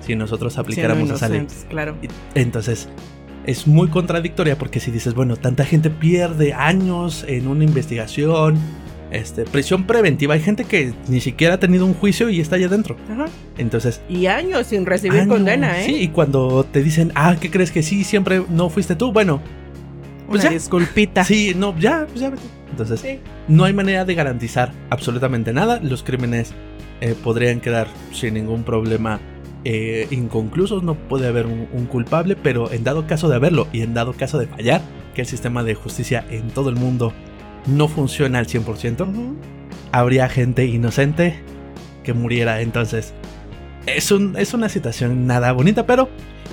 si 0.00 0.14
nosotros 0.16 0.58
aplicáramos 0.58 1.10
esa 1.10 1.28
ley? 1.28 1.46
Claro. 1.68 1.94
Entonces, 2.34 2.88
es 3.46 3.66
muy 3.66 3.88
contradictoria 3.88 4.56
porque 4.56 4.80
si 4.80 4.90
dices, 4.90 5.14
bueno, 5.14 5.36
tanta 5.36 5.64
gente 5.64 5.90
pierde 5.90 6.52
años 6.52 7.24
en 7.26 7.48
una 7.48 7.64
investigación, 7.64 8.56
este, 9.10 9.44
prisión 9.44 9.84
preventiva, 9.86 10.34
hay 10.34 10.40
gente 10.40 10.64
que 10.64 10.94
ni 11.08 11.20
siquiera 11.20 11.54
ha 11.54 11.58
tenido 11.60 11.84
un 11.84 11.92
juicio 11.94 12.30
y 12.30 12.40
está 12.40 12.56
allá 12.56 12.66
adentro. 12.66 12.96
Ajá. 13.12 13.26
Entonces, 13.58 14.00
Y 14.08 14.26
años 14.26 14.68
sin 14.68 14.86
recibir 14.86 15.20
años, 15.20 15.34
condena, 15.34 15.80
¿eh? 15.82 15.84
Sí, 15.86 15.94
y 15.96 16.08
cuando 16.08 16.64
te 16.64 16.82
dicen, 16.82 17.12
ah, 17.14 17.36
¿qué 17.40 17.50
crees 17.50 17.70
que 17.72 17.82
sí? 17.82 18.04
Siempre 18.04 18.42
no 18.48 18.70
fuiste 18.70 18.94
tú. 18.96 19.12
Bueno, 19.12 19.40
pues 20.28 20.40
Una 20.42 20.50
ya. 20.50 20.54
disculpita. 20.58 21.24
sí, 21.24 21.52
no, 21.56 21.78
ya, 21.78 22.06
pues 22.08 22.20
ya 22.20 22.30
vete. 22.30 22.42
Entonces, 22.70 23.00
Sí. 23.00 23.18
no 23.48 23.64
hay 23.64 23.74
manera 23.74 24.06
de 24.06 24.14
garantizar 24.14 24.72
absolutamente 24.88 25.52
nada. 25.52 25.78
Los 25.82 26.02
crímenes 26.02 26.54
eh, 27.02 27.14
podrían 27.22 27.60
quedar 27.60 27.88
sin 28.12 28.32
ningún 28.34 28.62
problema 28.62 29.20
eh, 29.64 30.06
inconclusos. 30.10 30.82
No 30.82 30.94
puede 30.94 31.28
haber 31.28 31.46
un, 31.46 31.68
un 31.72 31.86
culpable, 31.86 32.36
pero 32.36 32.70
en 32.72 32.84
dado 32.84 33.06
caso 33.06 33.28
de 33.28 33.36
haberlo 33.36 33.68
y 33.72 33.82
en 33.82 33.94
dado 33.94 34.12
caso 34.12 34.38
de 34.38 34.46
fallar, 34.46 34.80
que 35.14 35.22
el 35.22 35.26
sistema 35.26 35.62
de 35.62 35.74
justicia 35.74 36.24
en 36.30 36.48
todo 36.48 36.70
el 36.70 36.76
mundo 36.76 37.12
no 37.66 37.88
funciona 37.88 38.38
al 38.38 38.46
100%, 38.46 39.02
Ujú. 39.02 39.36
habría 39.92 40.28
gente 40.28 40.66
inocente 40.66 41.40
que 42.02 42.12
muriera. 42.12 42.60
Entonces, 42.60 43.14
es, 43.86 44.10
un, 44.10 44.36
es 44.36 44.54
una 44.54 44.68
situación 44.68 45.26
nada 45.26 45.52
bonita, 45.52 45.86
pero 45.86 46.08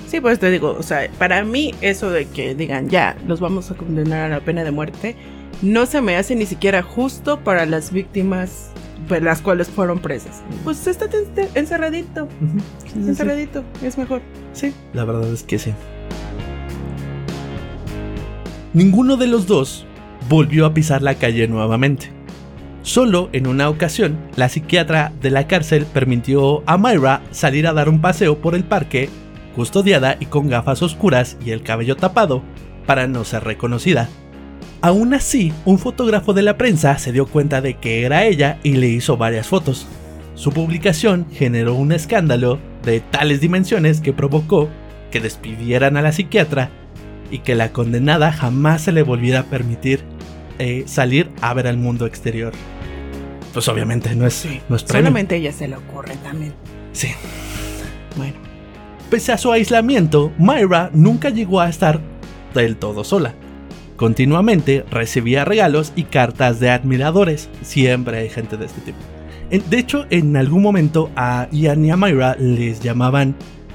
Sí, 0.06 0.20
pues 0.20 0.40
te 0.40 0.50
digo, 0.50 0.76
o 0.76 0.82
sea, 0.82 1.08
para 1.20 1.44
mí 1.44 1.72
eso 1.80 2.10
de 2.10 2.26
que 2.26 2.56
digan, 2.56 2.88
ya, 2.88 3.16
los 3.28 3.38
vamos 3.38 3.70
a 3.70 3.76
condenar 3.76 4.24
a 4.24 4.28
la 4.28 4.40
pena 4.44 4.64
de 4.64 4.72
muerte, 4.72 5.14
no 5.62 5.86
se 5.86 6.00
me 6.00 6.16
hace 6.16 6.34
ni 6.34 6.46
siquiera 6.46 6.82
justo 6.82 7.38
para 7.44 7.64
las 7.64 7.92
víctimas 7.92 8.70
pues, 9.08 9.22
las 9.22 9.40
cuales 9.42 9.68
fueron 9.68 9.98
presas. 9.98 10.42
Pues 10.64 10.86
estate 10.86 11.18
en- 11.36 11.48
encerradito, 11.54 12.28
sí, 12.84 12.90
sí. 12.92 12.98
encerradito, 13.08 13.64
es 13.82 13.98
mejor. 13.98 14.22
Sí, 14.52 14.72
la 14.92 15.04
verdad 15.04 15.32
es 15.32 15.42
que 15.42 15.58
sí. 15.58 15.72
Ninguno 18.72 19.16
de 19.16 19.26
los 19.26 19.46
dos 19.46 19.84
volvió 20.28 20.64
a 20.66 20.74
pisar 20.74 21.02
la 21.02 21.14
calle 21.16 21.48
nuevamente. 21.48 22.10
Solo 22.82 23.28
en 23.32 23.46
una 23.46 23.68
ocasión, 23.68 24.16
la 24.36 24.48
psiquiatra 24.48 25.12
de 25.20 25.30
la 25.30 25.46
cárcel 25.46 25.86
permitió 25.92 26.62
a 26.66 26.78
Myra 26.78 27.20
salir 27.30 27.66
a 27.66 27.72
dar 27.72 27.88
un 27.88 28.00
paseo 28.00 28.38
por 28.38 28.54
el 28.54 28.64
parque, 28.64 29.10
custodiada 29.54 30.16
y 30.20 30.26
con 30.26 30.48
gafas 30.48 30.82
oscuras 30.82 31.36
y 31.44 31.50
el 31.50 31.62
cabello 31.62 31.96
tapado, 31.96 32.42
para 32.86 33.06
no 33.06 33.24
ser 33.24 33.44
reconocida. 33.44 34.08
Aún 34.82 35.12
así, 35.14 35.52
un 35.64 35.78
fotógrafo 35.78 36.32
de 36.32 36.42
la 36.42 36.56
prensa 36.56 36.98
se 36.98 37.12
dio 37.12 37.26
cuenta 37.26 37.60
de 37.60 37.74
que 37.74 38.04
era 38.04 38.24
ella 38.24 38.58
y 38.62 38.72
le 38.72 38.88
hizo 38.88 39.16
varias 39.16 39.46
fotos. 39.46 39.86
Su 40.34 40.52
publicación 40.52 41.26
generó 41.32 41.74
un 41.74 41.92
escándalo 41.92 42.58
de 42.84 43.00
tales 43.00 43.40
dimensiones 43.40 44.00
que 44.00 44.12
provocó 44.12 44.68
que 45.10 45.20
despidieran 45.20 45.96
a 45.96 46.02
la 46.02 46.12
psiquiatra 46.12 46.70
y 47.30 47.40
que 47.40 47.54
la 47.54 47.72
condenada 47.72 48.32
jamás 48.32 48.82
se 48.82 48.92
le 48.92 49.02
volviera 49.02 49.40
a 49.40 49.44
permitir 49.44 50.00
eh, 50.58 50.84
salir 50.86 51.30
a 51.42 51.52
ver 51.52 51.66
al 51.66 51.76
mundo 51.76 52.06
exterior. 52.06 52.52
Pues 53.52 53.68
obviamente 53.68 54.14
no 54.14 54.26
es, 54.26 54.46
no 54.68 54.76
es. 54.76 54.82
Solamente 54.82 55.36
ella 55.36 55.52
se 55.52 55.68
le 55.68 55.76
ocurre 55.76 56.16
también. 56.22 56.54
Sí. 56.92 57.08
Bueno, 58.16 58.34
Pese 59.10 59.32
a 59.32 59.38
su 59.38 59.50
aislamiento, 59.50 60.30
Myra 60.38 60.88
nunca 60.92 61.30
llegó 61.30 61.60
a 61.60 61.68
estar 61.68 62.00
del 62.54 62.76
todo 62.76 63.02
sola. 63.02 63.34
Continuamente 64.00 64.82
recibía 64.90 65.44
regalos 65.44 65.92
y 65.94 66.04
cartas 66.04 66.58
de 66.58 66.70
admiradores. 66.70 67.50
Siempre 67.60 68.16
hay 68.16 68.30
gente 68.30 68.56
de 68.56 68.64
este 68.64 68.80
tipo. 68.80 68.96
De 69.50 69.78
hecho, 69.78 70.06
en 70.08 70.38
algún 70.38 70.62
momento 70.62 71.10
a 71.16 71.48
Ian 71.52 71.84
y 71.84 71.90
a 71.90 71.98
Myra 71.98 72.34
les 72.38 72.80
llamaban 72.80 73.34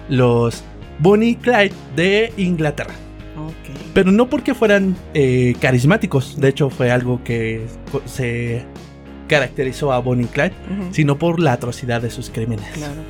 los 0.09 0.63
Bonnie 0.97 1.30
y 1.30 1.36
Clyde 1.36 1.73
de 1.95 2.34
Inglaterra. 2.38 2.95
Pero 3.93 4.11
no 4.11 4.28
porque 4.28 4.55
fueran 4.55 4.95
eh, 5.13 5.53
carismáticos. 5.61 6.41
De 6.41 6.49
hecho, 6.49 6.71
fue 6.71 6.89
algo 6.89 7.23
que 7.23 7.67
se 8.05 8.65
caracterizó 9.28 9.93
a 9.93 9.99
Bonnie 9.99 10.26
y 10.26 10.30
Clyde, 10.30 10.55
sino 10.89 11.19
por 11.19 11.39
la 11.39 11.53
atrocidad 11.53 12.01
de 12.01 12.09
sus 12.09 12.32
crímenes. 12.32 12.65
Claro. 12.73 13.03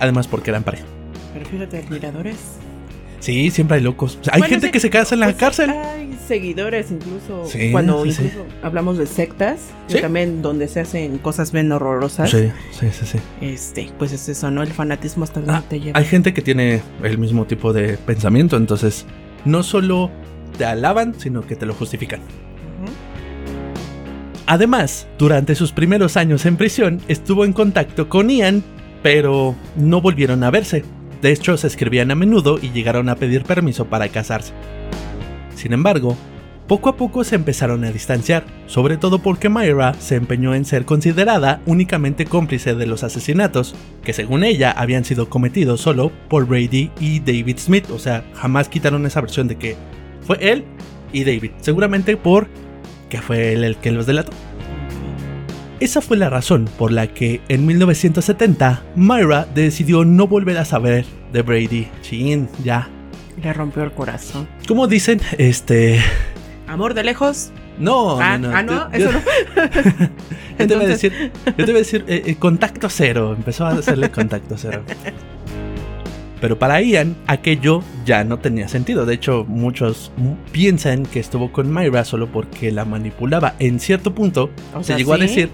Además, 0.00 0.28
porque 0.28 0.48
eran 0.48 0.62
pareja. 0.62 0.86
Pero 1.34 1.44
fíjate, 1.44 1.76
admiradores. 1.76 2.56
Sí, 3.26 3.50
siempre 3.50 3.78
hay 3.78 3.82
locos. 3.82 4.18
O 4.20 4.24
sea, 4.24 4.34
hay 4.34 4.40
Bueno, 4.40 4.50
gente 4.52 4.66
sí, 4.68 4.72
que 4.72 4.78
se 4.78 4.88
casa 4.88 5.14
en 5.16 5.20
la 5.20 5.26
Pues, 5.26 5.36
cárcel. 5.36 5.70
Hay 5.70 6.16
seguidores 6.28 6.92
incluso. 6.92 7.44
Sí, 7.46 7.72
cuando 7.72 8.04
sí, 8.04 8.10
incluso 8.10 8.46
hablamos 8.62 8.98
de 8.98 9.06
sectas, 9.06 9.58
que 9.88 10.00
también 10.00 10.42
donde 10.42 10.68
se 10.68 10.78
hacen 10.78 11.18
cosas 11.18 11.50
bien 11.50 11.72
horrorosas. 11.72 12.30
Sí, 12.30 12.52
sí, 12.70 12.86
sí, 12.92 13.04
sí. 13.04 13.18
Este, 13.40 13.90
pues 13.98 14.12
es 14.12 14.28
eso, 14.28 14.48
¿no? 14.52 14.62
El 14.62 14.68
fanatismo 14.72 15.24
hasta 15.24 15.40
Ah, 15.40 15.42
donde 15.44 15.62
te 15.68 15.80
lleva. 15.80 15.98
Hay 15.98 16.04
gente 16.04 16.32
que 16.32 16.40
tiene 16.40 16.82
el 17.02 17.18
mismo 17.18 17.46
tipo 17.46 17.72
de 17.72 17.98
pensamiento, 17.98 18.56
entonces 18.56 19.06
no 19.44 19.64
solo 19.64 20.12
te 20.56 20.64
alaban, 20.64 21.18
sino 21.18 21.42
que 21.44 21.56
te 21.56 21.66
lo 21.66 21.74
justifican. 21.74 22.20
Además, 24.46 25.08
durante 25.18 25.56
sus 25.56 25.72
primeros 25.72 26.16
años 26.16 26.46
en 26.46 26.56
prisión, 26.56 27.00
estuvo 27.08 27.44
en 27.44 27.52
contacto 27.52 28.08
con 28.08 28.30
Ian, 28.30 28.62
pero 29.02 29.56
no 29.74 30.00
volvieron 30.00 30.44
a 30.44 30.50
verse. 30.52 30.84
De 31.26 31.32
hecho, 31.32 31.56
se 31.56 31.66
escribían 31.66 32.12
a 32.12 32.14
menudo 32.14 32.56
y 32.62 32.70
llegaron 32.70 33.08
a 33.08 33.16
pedir 33.16 33.42
permiso 33.42 33.86
para 33.86 34.08
casarse. 34.10 34.52
Sin 35.56 35.72
embargo, 35.72 36.16
poco 36.68 36.88
a 36.88 36.96
poco 36.96 37.24
se 37.24 37.34
empezaron 37.34 37.82
a 37.82 37.90
distanciar, 37.90 38.44
sobre 38.66 38.96
todo 38.96 39.18
porque 39.18 39.48
Myra 39.48 39.94
se 39.94 40.14
empeñó 40.14 40.54
en 40.54 40.64
ser 40.64 40.84
considerada 40.84 41.62
únicamente 41.66 42.26
cómplice 42.26 42.76
de 42.76 42.86
los 42.86 43.02
asesinatos, 43.02 43.74
que 44.04 44.12
según 44.12 44.44
ella 44.44 44.70
habían 44.70 45.04
sido 45.04 45.28
cometidos 45.28 45.80
solo 45.80 46.12
por 46.28 46.46
Brady 46.46 46.92
y 47.00 47.18
David 47.18 47.58
Smith, 47.58 47.90
o 47.90 47.98
sea, 47.98 48.22
jamás 48.34 48.68
quitaron 48.68 49.04
esa 49.04 49.20
versión 49.20 49.48
de 49.48 49.56
que 49.56 49.74
fue 50.20 50.38
él 50.40 50.64
y 51.12 51.24
David, 51.24 51.50
seguramente 51.60 52.16
por 52.16 52.46
que 53.10 53.20
fue 53.20 53.52
él 53.52 53.64
el 53.64 53.74
que 53.78 53.90
los 53.90 54.06
delató. 54.06 54.30
Esa 55.78 56.00
fue 56.00 56.16
la 56.16 56.30
razón 56.30 56.68
por 56.78 56.90
la 56.90 57.06
que 57.08 57.40
en 57.48 57.66
1970 57.66 58.82
Myra 58.96 59.46
decidió 59.54 60.04
no 60.04 60.26
volver 60.26 60.56
a 60.58 60.64
saber 60.64 61.04
de 61.32 61.42
Brady. 61.42 61.88
Chin, 62.02 62.48
ya. 62.64 62.88
Le 63.42 63.52
rompió 63.52 63.82
el 63.84 63.92
corazón. 63.92 64.48
Como 64.66 64.86
dicen, 64.86 65.20
este. 65.36 66.00
Amor 66.66 66.94
de 66.94 67.04
lejos. 67.04 67.52
No, 67.78 68.18
ah, 68.18 68.38
no, 68.38 68.48
no. 68.50 68.56
ah, 68.56 68.62
no, 68.62 68.72
yo- 68.92 69.10
eso 69.10 69.12
no. 69.12 69.20
Yo 70.58 70.66
te 70.66 70.74
voy 70.74 70.84
a 70.86 70.88
decir, 70.88 71.12
yo 71.44 71.52
te 71.54 71.64
voy 71.66 71.74
a 71.74 71.78
decir 71.78 72.02
eh, 72.08 72.22
eh, 72.24 72.36
contacto 72.36 72.88
cero. 72.88 73.34
Empezó 73.36 73.66
a 73.66 73.72
hacerle 73.72 74.10
contacto 74.10 74.54
cero. 74.56 74.82
Pero 76.40 76.58
para 76.58 76.80
Ian, 76.80 77.14
aquello 77.26 77.82
ya 78.06 78.24
no 78.24 78.38
tenía 78.38 78.66
sentido. 78.68 79.04
De 79.04 79.12
hecho, 79.12 79.44
muchos 79.46 80.12
piensan 80.52 81.04
que 81.04 81.20
estuvo 81.20 81.52
con 81.52 81.70
Myra 81.70 82.06
solo 82.06 82.26
porque 82.32 82.72
la 82.72 82.86
manipulaba. 82.86 83.54
En 83.58 83.78
cierto 83.80 84.14
punto, 84.14 84.48
O 84.74 84.78
se 84.78 84.84
sea, 84.84 84.96
llegó 84.96 85.12
a 85.12 85.18
decir. 85.18 85.50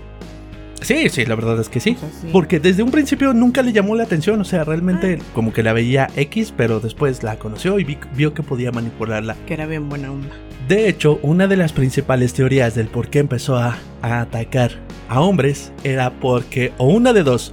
Sí, 0.83 1.09
sí, 1.09 1.25
la 1.25 1.35
verdad 1.35 1.59
es 1.61 1.69
que 1.69 1.81
sí. 1.81 1.97
O 1.97 2.01
sea, 2.01 2.09
sí. 2.21 2.29
Porque 2.33 2.61
desde 2.61 2.83
un 2.83 2.91
principio 2.91 3.33
nunca 3.33 3.63
le 3.63 3.73
llamó 3.73 3.95
la 3.97 4.03
atención, 4.05 4.41
o 4.41 4.45
sea, 4.45 4.65
realmente 4.65 5.19
como 5.35 5.53
que 5.53 5.63
la 5.63 5.73
veía 5.73 6.09
X, 6.17 6.53
pero 6.57 6.81
después 6.81 7.23
la 7.23 7.37
conoció 7.39 7.79
y 7.79 7.85
vi- 7.85 7.99
vio 8.17 8.35
que 8.35 8.43
podía 8.43 8.73
manipularla. 8.73 9.37
Que 9.47 9.55
era 9.55 9.67
bien 9.67 9.89
buena 9.89 10.11
onda. 10.11 10.29
De 10.69 10.89
hecho, 10.89 11.19
una 11.23 11.47
de 11.49 11.57
las 11.57 11.73
principales 11.73 12.33
teorías 12.35 12.75
del 12.75 12.87
por 12.89 13.09
qué 13.09 13.19
empezó 13.19 13.57
a, 13.57 13.79
a 14.01 14.21
atacar 14.21 14.73
a 15.09 15.21
hombres 15.21 15.73
era 15.85 16.11
porque, 16.21 16.73
o 16.79 16.87
una 16.89 17.13
de 17.13 17.23
dos, 17.25 17.53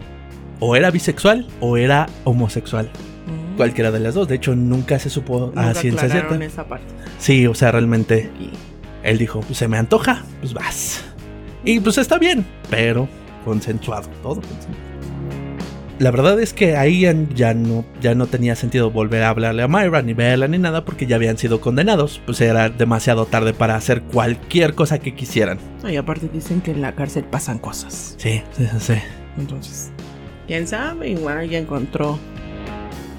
o 0.60 0.76
era 0.76 0.92
bisexual 0.92 1.48
o 1.60 1.78
era 1.78 2.08
homosexual. 2.24 2.90
Mm. 3.26 3.58
Cualquiera 3.58 3.92
de 3.92 4.00
las 4.00 4.14
dos. 4.14 4.28
De 4.28 4.36
hecho, 4.36 4.56
nunca 4.56 5.00
se 5.00 5.10
supo 5.10 5.48
Nunca 5.56 5.70
a 5.70 5.74
ciencia 5.74 6.10
cierta. 6.10 6.36
esa 6.46 6.66
parte. 6.68 6.86
Sí, 7.18 7.48
o 7.48 7.54
sea, 7.56 7.72
realmente 7.72 8.30
Y- 8.40 8.50
él 9.08 9.18
dijo, 9.18 9.40
pues 9.42 9.58
se 9.58 9.68
me 9.68 9.78
antoja, 9.78 10.24
pues 10.42 10.54
vas. 10.54 11.04
Y 11.66 11.80
pues 11.82 11.98
está 11.98 12.18
bien, 12.18 12.46
pero 12.70 13.10
consensuado, 13.46 14.10
todo 14.24 14.36
consensuado. 14.36 14.90
La 16.00 16.12
verdad 16.12 16.40
es 16.40 16.54
que 16.54 16.78
ahí 16.78 17.02
ya- 17.02 17.14
ya 17.36 17.54
no, 17.54 17.84
ya 18.02 18.16
no 18.16 18.26
tenía 18.28 18.56
sentido 18.56 18.90
volver 18.90 19.22
a 19.24 19.30
hablarle 19.30 19.64
a 19.64 19.68
Myra, 19.68 20.02
ni 20.02 20.14
verla, 20.14 20.48
ni 20.48 20.58
nada, 20.58 20.86
porque 20.86 21.06
ya 21.08 21.18
habían 21.18 21.38
sido 21.38 21.60
condenados. 21.60 22.22
Pues 22.26 22.40
era 22.40 22.70
demasiado 22.70 23.26
tarde 23.26 23.52
para 23.54 23.76
hacer 23.76 24.02
cualquier 24.04 24.76
cosa 24.76 25.00
que 25.00 25.14
quisieran. 25.14 25.60
Y 25.90 25.98
aparte 25.98 26.30
dicen 26.32 26.62
que 26.62 26.72
en 26.72 26.82
la 26.82 26.96
cárcel 26.96 27.26
pasan 27.26 27.60
cosas. 27.60 28.16
Sí, 28.18 28.42
sí, 28.54 28.66
sí. 28.80 28.94
Entonces, 29.38 29.92
quién 30.48 30.68
sabe, 30.68 31.10
igual 31.10 31.50
ya 31.50 31.58
encontró. 31.58 32.18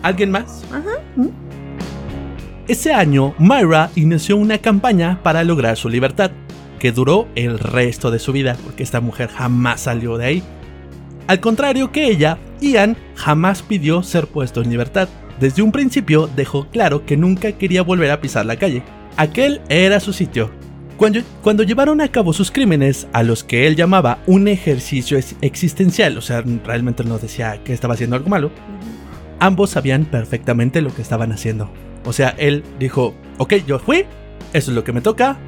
¿Alguien 0.02 0.30
más? 0.30 0.64
Ajá. 0.72 1.02
Ese 2.66 2.94
año, 2.94 3.34
Myra 3.38 3.90
inició 3.96 4.36
una 4.38 4.56
campaña 4.56 5.20
para 5.22 5.44
lograr 5.44 5.76
su 5.76 5.88
libertad, 5.90 6.30
que 6.80 6.90
duró 6.90 7.28
el 7.36 7.60
resto 7.60 8.10
de 8.10 8.18
su 8.18 8.32
vida, 8.32 8.56
porque 8.64 8.82
esta 8.82 9.00
mujer 9.00 9.28
jamás 9.28 9.82
salió 9.82 10.16
de 10.16 10.26
ahí. 10.26 10.42
Al 11.28 11.38
contrario 11.38 11.92
que 11.92 12.06
ella, 12.06 12.38
Ian 12.60 12.96
jamás 13.14 13.62
pidió 13.62 14.02
ser 14.02 14.26
puesto 14.26 14.60
en 14.60 14.70
libertad. 14.70 15.08
Desde 15.38 15.62
un 15.62 15.70
principio 15.70 16.28
dejó 16.34 16.66
claro 16.66 17.06
que 17.06 17.16
nunca 17.16 17.52
quería 17.52 17.82
volver 17.82 18.10
a 18.10 18.20
pisar 18.20 18.44
la 18.46 18.56
calle. 18.56 18.82
Aquel 19.16 19.60
era 19.68 20.00
su 20.00 20.12
sitio. 20.12 20.50
Cuando, 20.96 21.20
cuando 21.42 21.62
llevaron 21.62 22.00
a 22.00 22.08
cabo 22.08 22.32
sus 22.32 22.50
crímenes, 22.50 23.06
a 23.12 23.22
los 23.22 23.44
que 23.44 23.66
él 23.66 23.76
llamaba 23.76 24.18
un 24.26 24.48
ejercicio 24.48 25.16
ex- 25.16 25.36
existencial, 25.40 26.18
o 26.18 26.20
sea, 26.20 26.42
realmente 26.64 27.04
no 27.04 27.18
decía 27.18 27.62
que 27.64 27.72
estaba 27.72 27.94
haciendo 27.94 28.16
algo 28.16 28.28
malo, 28.28 28.50
ambos 29.38 29.70
sabían 29.70 30.04
perfectamente 30.04 30.82
lo 30.82 30.94
que 30.94 31.00
estaban 31.00 31.32
haciendo. 31.32 31.70
O 32.04 32.12
sea, 32.12 32.34
él 32.38 32.64
dijo, 32.78 33.14
ok, 33.38 33.54
yo 33.66 33.78
fui, 33.78 34.04
eso 34.52 34.70
es 34.70 34.74
lo 34.74 34.84
que 34.84 34.92
me 34.92 35.00
toca, 35.00 35.38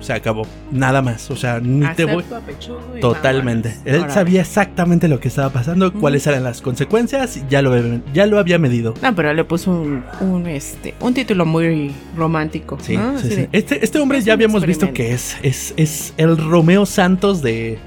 se 0.00 0.12
acabó, 0.12 0.46
nada 0.70 1.02
más, 1.02 1.30
o 1.30 1.36
sea, 1.36 1.60
ni 1.60 1.86
te 1.94 2.04
voy... 2.04 2.24
A 2.24 3.00
Totalmente. 3.00 3.74
Él 3.84 4.04
sabía 4.10 4.40
exactamente 4.40 5.08
lo 5.08 5.20
que 5.20 5.28
estaba 5.28 5.50
pasando, 5.50 5.92
cuáles 5.92 6.26
eran 6.26 6.44
las 6.44 6.60
consecuencias, 6.60 7.42
ya 7.48 7.62
lo, 7.62 7.74
ya 8.12 8.26
lo 8.26 8.38
había 8.38 8.58
medido. 8.58 8.94
No, 9.02 9.14
pero 9.14 9.32
le 9.32 9.44
puso 9.44 9.70
un, 9.70 10.04
un, 10.20 10.46
este, 10.46 10.94
un 11.00 11.14
título 11.14 11.44
muy 11.46 11.92
romántico. 12.16 12.78
Sí, 12.80 12.96
¿no? 12.96 13.18
sí, 13.18 13.28
sí. 13.28 13.36
de, 13.36 13.48
Este, 13.52 13.84
este 13.84 13.98
hombre 13.98 14.18
es 14.18 14.24
ya 14.24 14.32
habíamos 14.32 14.64
visto 14.64 14.92
que 14.92 15.12
es, 15.12 15.36
es, 15.42 15.74
es 15.76 16.14
el 16.16 16.36
Romeo 16.36 16.86
Santos 16.86 17.42
de, 17.42 17.78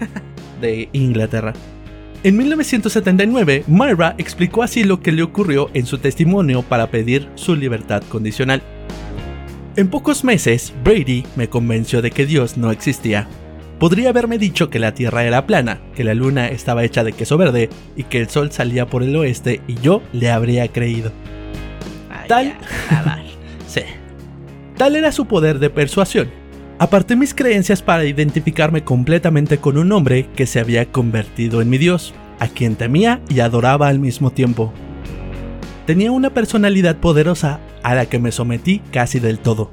de 0.60 0.88
Inglaterra. 0.92 1.52
En 2.22 2.36
1979, 2.36 3.64
Myra 3.66 4.14
explicó 4.18 4.62
así 4.62 4.84
lo 4.84 5.00
que 5.00 5.10
le 5.10 5.22
ocurrió 5.22 5.70
en 5.72 5.86
su 5.86 5.96
testimonio 5.96 6.60
para 6.60 6.90
pedir 6.90 7.30
su 7.34 7.56
libertad 7.56 8.02
condicional. 8.10 8.62
En 9.76 9.88
pocos 9.88 10.24
meses, 10.24 10.72
Brady 10.84 11.24
me 11.36 11.48
convenció 11.48 12.02
de 12.02 12.10
que 12.10 12.26
Dios 12.26 12.56
no 12.56 12.70
existía. 12.70 13.28
Podría 13.78 14.10
haberme 14.10 14.36
dicho 14.36 14.68
que 14.68 14.78
la 14.78 14.92
Tierra 14.94 15.24
era 15.24 15.46
plana, 15.46 15.80
que 15.94 16.04
la 16.04 16.12
Luna 16.14 16.48
estaba 16.48 16.84
hecha 16.84 17.02
de 17.02 17.12
queso 17.12 17.38
verde 17.38 17.70
y 17.96 18.02
que 18.04 18.18
el 18.20 18.28
Sol 18.28 18.52
salía 18.52 18.86
por 18.86 19.02
el 19.02 19.16
oeste 19.16 19.62
y 19.68 19.74
yo 19.76 20.02
le 20.12 20.30
habría 20.30 20.68
creído. 20.68 21.12
Ay, 22.10 22.28
Tal- 22.28 22.46
ya. 22.90 23.22
Sí. 23.66 23.82
Tal 24.76 24.96
era 24.96 25.12
su 25.12 25.26
poder 25.26 25.60
de 25.60 25.70
persuasión. 25.70 26.28
Aparté 26.78 27.14
mis 27.14 27.34
creencias 27.34 27.82
para 27.82 28.04
identificarme 28.04 28.82
completamente 28.82 29.58
con 29.58 29.78
un 29.78 29.92
hombre 29.92 30.26
que 30.34 30.46
se 30.46 30.58
había 30.60 30.86
convertido 30.86 31.62
en 31.62 31.70
mi 31.70 31.78
Dios, 31.78 32.12
a 32.40 32.48
quien 32.48 32.74
temía 32.74 33.20
y 33.28 33.40
adoraba 33.40 33.86
al 33.88 33.98
mismo 34.00 34.30
tiempo. 34.30 34.72
Tenía 35.86 36.10
una 36.10 36.30
personalidad 36.30 36.96
poderosa 36.96 37.60
a 37.82 37.94
la 37.94 38.06
que 38.06 38.18
me 38.18 38.32
sometí 38.32 38.80
casi 38.92 39.20
del 39.20 39.38
todo. 39.38 39.70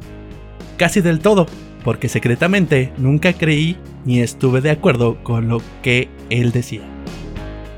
Casi 0.77 1.01
del 1.01 1.19
todo, 1.19 1.47
porque 1.83 2.09
secretamente 2.09 2.91
nunca 2.97 3.33
creí 3.33 3.77
ni 4.05 4.21
estuve 4.21 4.61
de 4.61 4.71
acuerdo 4.71 5.21
con 5.23 5.47
lo 5.49 5.61
que 5.81 6.09
él 6.29 6.51
decía. 6.51 6.81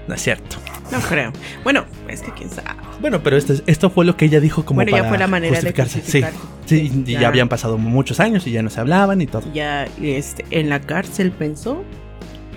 No 0.08 0.16
es 0.16 0.22
cierto. 0.22 0.58
No 0.92 1.00
creo. 1.02 1.32
Bueno, 1.64 1.86
es 2.08 2.22
que 2.24 2.32
quién 2.32 2.50
sabe. 2.50 2.70
Bueno, 3.00 3.22
pero 3.22 3.38
esto, 3.38 3.54
es- 3.54 3.64
esto 3.68 3.90
fue 3.92 4.06
lo 4.06 4.18
que 4.18 4.26
ella 4.26 4.40
dijo 4.40 4.66
como 4.66 4.78
bueno, 4.78 4.92
para 4.92 5.04
ya 5.04 5.10
fue 5.10 5.18
la 5.20 5.28
manera 5.28 5.52
de 5.62 5.72
justificarse. 5.72 6.00
justificar. 6.02 6.34
Sí, 6.66 6.90
sí, 6.90 7.04
ya. 7.14 7.22
Ya. 7.22 7.28
habían 7.28 7.48
pasado 7.48 7.78
muchos 7.78 8.20
años 8.20 8.46
y 8.48 8.52
ya 8.52 8.64
no 8.64 8.70
se 8.72 8.80
hablaban 8.80 9.22
y 9.22 9.28
todo. 9.28 9.44
Ya 9.54 9.86
este, 10.02 10.46
en 10.50 10.70
la 10.70 10.82
cárcel 10.82 11.32
pensó 11.32 11.84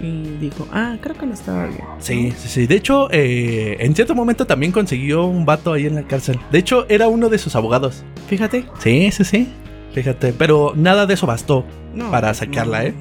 y 0.03 0.37
dijo, 0.41 0.67
ah, 0.73 0.97
creo 1.01 1.17
que 1.17 1.27
no 1.27 1.33
estaba 1.33 1.67
bien. 1.67 1.81
Sí, 2.01 2.33
sí, 2.37 2.49
sí. 2.49 2.67
De 2.67 2.75
hecho, 2.75 3.09
eh, 3.13 3.77
en 3.79 3.95
cierto 3.95 4.15
momento 4.15 4.47
también 4.47 4.73
consiguió 4.73 5.25
un 5.25 5.47
vato 5.47 5.73
ahí 5.73 5.87
en 5.87 5.95
la 5.95 6.03
cárcel. 6.03 6.39
De 6.51 6.59
hecho, 6.59 6.87
era 6.89 7.07
uno 7.09 7.29
de 7.29 7.39
sus 7.39 7.55
abogados. 7.55 8.05
Fíjate. 8.27 8.65
Sí, 8.81 9.11
sí, 9.13 9.25
sí. 9.25 9.49
Fíjate, 9.95 10.33
pero 10.33 10.73
nada 10.75 11.07
de 11.07 11.15
eso 11.15 11.27
bastó. 11.27 11.65
No, 11.95 12.11
Para 12.11 12.35
sacarla, 12.35 12.81
no, 12.81 12.89
¿eh? 12.89 12.95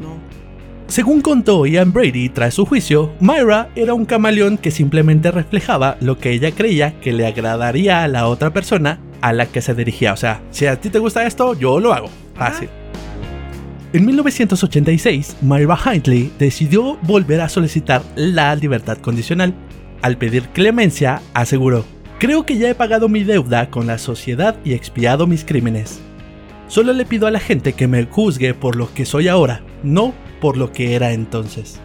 No. 0.00 0.16
Según 0.88 1.20
contó 1.20 1.66
Ian 1.66 1.92
Brady 1.92 2.30
tras 2.30 2.54
su 2.54 2.64
juicio, 2.64 3.12
Myra 3.20 3.68
era 3.76 3.94
un 3.94 4.06
camaleón 4.06 4.56
que 4.56 4.70
simplemente 4.70 5.30
reflejaba 5.30 5.96
lo 6.00 6.18
que 6.18 6.30
ella 6.30 6.50
creía 6.52 6.98
que 7.00 7.12
le 7.12 7.26
agradaría 7.26 8.02
a 8.02 8.08
la 8.08 8.26
otra 8.26 8.50
persona 8.50 8.98
a 9.20 9.32
la 9.32 9.46
que 9.46 9.60
se 9.60 9.74
dirigía. 9.74 10.12
O 10.12 10.16
sea, 10.16 10.40
si 10.50 10.66
a 10.66 10.80
ti 10.80 10.88
te 10.88 10.98
gusta 10.98 11.26
esto, 11.26 11.54
yo 11.54 11.78
lo 11.78 11.92
hago. 11.92 12.08
Fácil. 12.34 12.70
En 13.94 14.04
1986, 14.04 15.38
Myra 15.40 15.78
Hindley 15.82 16.30
decidió 16.38 16.98
volver 17.04 17.40
a 17.40 17.48
solicitar 17.48 18.02
la 18.16 18.54
libertad 18.54 18.98
condicional. 18.98 19.54
Al 20.02 20.18
pedir 20.18 20.48
clemencia, 20.50 21.22
aseguró, 21.32 21.86
creo 22.18 22.44
que 22.44 22.58
ya 22.58 22.68
he 22.68 22.74
pagado 22.74 23.08
mi 23.08 23.24
deuda 23.24 23.70
con 23.70 23.86
la 23.86 23.96
sociedad 23.96 24.56
y 24.62 24.74
expiado 24.74 25.26
mis 25.26 25.42
crímenes. 25.42 26.00
Solo 26.66 26.92
le 26.92 27.06
pido 27.06 27.26
a 27.26 27.30
la 27.30 27.40
gente 27.40 27.72
que 27.72 27.88
me 27.88 28.04
juzgue 28.04 28.52
por 28.52 28.76
lo 28.76 28.92
que 28.92 29.06
soy 29.06 29.26
ahora, 29.26 29.62
no 29.82 30.12
por 30.38 30.58
lo 30.58 30.70
que 30.70 30.94
era 30.94 31.12
entonces. 31.12 31.80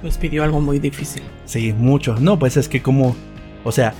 Pues 0.00 0.16
pidió 0.16 0.42
algo 0.42 0.62
muy 0.62 0.78
difícil. 0.78 1.22
Sí, 1.44 1.74
mucho. 1.74 2.16
No, 2.18 2.38
pues 2.38 2.56
es 2.56 2.66
que 2.66 2.80
como... 2.80 3.14
O 3.62 3.72
sea, 3.72 3.92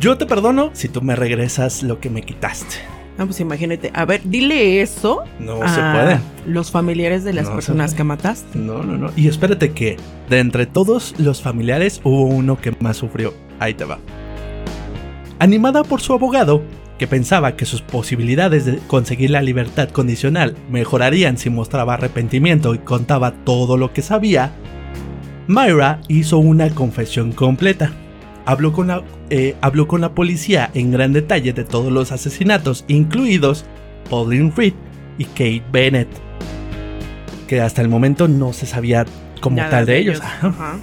yo 0.00 0.18
te 0.18 0.26
perdono 0.26 0.70
si 0.72 0.88
tú 0.88 1.00
me 1.00 1.14
regresas 1.14 1.84
lo 1.84 2.00
que 2.00 2.10
me 2.10 2.22
quitaste. 2.22 2.91
No, 3.18 3.26
pues 3.26 3.40
imagínate. 3.40 3.90
A 3.94 4.04
ver, 4.06 4.22
dile 4.24 4.80
eso 4.80 5.22
No 5.38 5.62
a 5.62 5.68
se 5.68 5.80
puede. 5.80 6.18
los 6.46 6.70
familiares 6.70 7.24
de 7.24 7.32
las 7.34 7.48
No 7.48 7.54
personas 7.54 7.94
que 7.94 8.04
mataste. 8.04 8.58
No, 8.58 8.82
no, 8.82 8.96
no. 8.96 9.10
Y 9.16 9.28
espérate 9.28 9.72
que 9.72 9.96
de 10.30 10.38
entre 10.38 10.66
todos 10.66 11.14
los 11.18 11.42
familiares 11.42 12.00
hubo 12.04 12.22
uno 12.24 12.58
que 12.60 12.74
más 12.80 12.96
sufrió. 12.96 13.34
Ahí 13.60 13.74
te 13.74 13.84
va. 13.84 13.98
Animada 15.38 15.82
por 15.84 16.00
su 16.00 16.12
abogado, 16.14 16.62
que 16.98 17.06
pensaba 17.06 17.56
que 17.56 17.64
sus 17.66 17.82
posibilidades 17.82 18.64
de 18.64 18.78
conseguir 18.86 19.30
la 19.30 19.42
libertad 19.42 19.88
condicional 19.90 20.54
mejorarían 20.70 21.36
si 21.36 21.50
mostraba 21.50 21.94
arrepentimiento 21.94 22.74
y 22.74 22.78
contaba 22.78 23.32
todo 23.44 23.76
lo 23.76 23.92
que 23.92 24.02
sabía, 24.02 24.52
Myra 25.48 26.00
hizo 26.08 26.38
una 26.38 26.70
confesión 26.70 27.32
completa. 27.32 27.92
Habló 28.44 28.72
con, 28.72 28.88
la, 28.88 29.02
eh, 29.30 29.56
habló 29.60 29.86
con 29.86 30.00
la 30.00 30.14
policía 30.14 30.70
en 30.74 30.90
gran 30.90 31.12
detalle 31.12 31.52
de 31.52 31.64
todos 31.64 31.92
los 31.92 32.10
asesinatos, 32.10 32.84
incluidos 32.88 33.64
Pauline 34.10 34.52
Reed 34.56 34.74
y 35.18 35.24
Kate 35.24 35.62
Bennett, 35.70 36.08
que 37.46 37.60
hasta 37.60 37.82
el 37.82 37.88
momento 37.88 38.26
no 38.26 38.52
se 38.52 38.66
sabía 38.66 39.06
como 39.40 39.56
Nada 39.56 39.70
tal 39.70 39.86
de 39.86 39.98
ellos. 39.98 40.20
Ajá. 40.20 40.78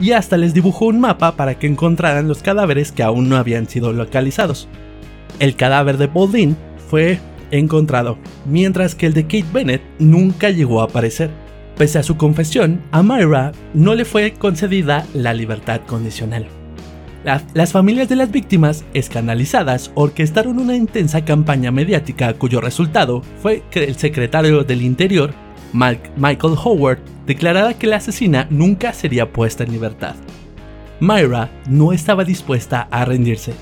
Y 0.00 0.12
hasta 0.12 0.36
les 0.36 0.54
dibujó 0.54 0.86
un 0.86 1.00
mapa 1.00 1.36
para 1.36 1.58
que 1.58 1.66
encontraran 1.66 2.26
los 2.26 2.42
cadáveres 2.42 2.90
que 2.90 3.02
aún 3.02 3.28
no 3.28 3.36
habían 3.36 3.68
sido 3.68 3.92
localizados. 3.92 4.68
El 5.38 5.56
cadáver 5.56 5.96
de 5.98 6.08
Pauline 6.08 6.56
fue 6.88 7.20
encontrado, 7.50 8.18
mientras 8.44 8.94
que 8.94 9.06
el 9.06 9.14
de 9.14 9.24
Kate 9.24 9.46
Bennett 9.52 9.82
nunca 9.98 10.50
llegó 10.50 10.80
a 10.80 10.84
aparecer. 10.84 11.30
Pese 11.76 11.98
a 11.98 12.02
su 12.02 12.16
confesión, 12.16 12.82
a 12.92 13.02
Myra 13.02 13.52
no 13.72 13.94
le 13.94 14.04
fue 14.04 14.32
concedida 14.32 15.06
la 15.12 15.34
libertad 15.34 15.80
condicional. 15.86 16.46
La- 17.24 17.42
las 17.54 17.72
familias 17.72 18.08
de 18.08 18.16
las 18.16 18.30
víctimas, 18.30 18.84
escandalizadas, 18.92 19.90
orquestaron 19.94 20.58
una 20.58 20.76
intensa 20.76 21.24
campaña 21.24 21.70
mediática 21.70 22.34
cuyo 22.34 22.60
resultado 22.60 23.22
fue 23.40 23.62
que 23.70 23.84
el 23.84 23.96
secretario 23.96 24.62
del 24.64 24.82
Interior, 24.82 25.32
Mike- 25.72 26.10
Michael 26.16 26.54
Howard, 26.62 26.98
declarara 27.26 27.74
que 27.74 27.86
la 27.86 27.96
asesina 27.96 28.46
nunca 28.50 28.92
sería 28.92 29.32
puesta 29.32 29.64
en 29.64 29.72
libertad. 29.72 30.14
Myra 31.00 31.50
no 31.68 31.92
estaba 31.92 32.24
dispuesta 32.24 32.88
a 32.90 33.04
rendirse. 33.04 33.54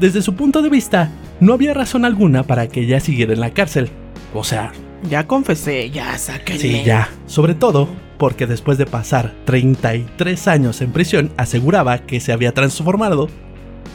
Desde 0.00 0.22
su 0.22 0.34
punto 0.34 0.60
de 0.62 0.68
vista, 0.68 1.10
no 1.40 1.52
había 1.54 1.74
razón 1.74 2.04
alguna 2.04 2.42
para 2.42 2.68
que 2.68 2.80
ella 2.80 3.00
siguiera 3.00 3.32
en 3.32 3.40
la 3.40 3.50
cárcel. 3.50 3.88
O 4.34 4.44
sea, 4.44 4.72
Ya 5.08 5.26
confesé, 5.26 5.88
ya 5.90 6.18
sáquenme. 6.18 6.60
Sí, 6.60 6.82
ya. 6.84 7.08
Sobre 7.26 7.54
todo 7.54 7.88
porque 8.20 8.46
después 8.46 8.76
de 8.76 8.84
pasar 8.84 9.34
33 9.46 10.46
años 10.46 10.82
en 10.82 10.92
prisión, 10.92 11.32
aseguraba 11.38 12.00
que 12.00 12.20
se 12.20 12.34
había 12.34 12.52
transformado 12.52 13.28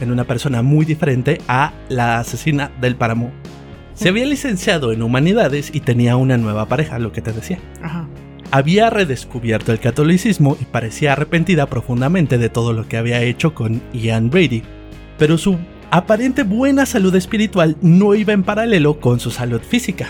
en 0.00 0.10
una 0.10 0.24
persona 0.24 0.62
muy 0.62 0.84
diferente 0.84 1.40
a 1.46 1.72
la 1.88 2.18
asesina 2.18 2.72
del 2.80 2.96
páramo. 2.96 3.30
Se 3.94 4.08
había 4.08 4.26
licenciado 4.26 4.90
en 4.92 5.02
humanidades 5.02 5.70
y 5.72 5.78
tenía 5.78 6.16
una 6.16 6.38
nueva 6.38 6.66
pareja, 6.66 6.98
lo 6.98 7.12
que 7.12 7.22
te 7.22 7.32
decía. 7.32 7.60
Ajá. 7.80 8.08
había 8.50 8.90
redescubierto 8.90 9.70
el 9.70 9.78
catolicismo 9.78 10.56
y 10.60 10.64
parecía 10.64 11.12
arrepentida 11.12 11.66
profundamente 11.66 12.36
de 12.36 12.48
todo 12.48 12.72
lo 12.72 12.88
que 12.88 12.96
había 12.96 13.22
hecho 13.22 13.54
con 13.54 13.80
Ian 13.92 14.28
Brady, 14.28 14.64
pero 15.18 15.38
su 15.38 15.56
aparente 15.92 16.42
buena 16.42 16.84
salud 16.84 17.14
espiritual 17.14 17.76
no 17.80 18.14
iba 18.16 18.32
en 18.32 18.42
paralelo 18.42 18.98
con 18.98 19.20
su 19.20 19.30
salud 19.30 19.60
física. 19.60 20.08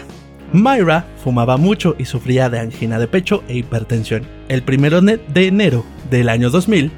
Myra 0.56 1.06
fumaba 1.22 1.58
mucho 1.58 1.94
y 1.98 2.06
sufría 2.06 2.48
de 2.48 2.58
angina 2.58 2.98
de 2.98 3.06
pecho 3.06 3.44
e 3.46 3.58
hipertensión. 3.58 4.22
El 4.48 4.64
1 4.66 5.18
de 5.28 5.46
enero 5.46 5.84
del 6.10 6.30
año 6.30 6.48
2000 6.48 6.90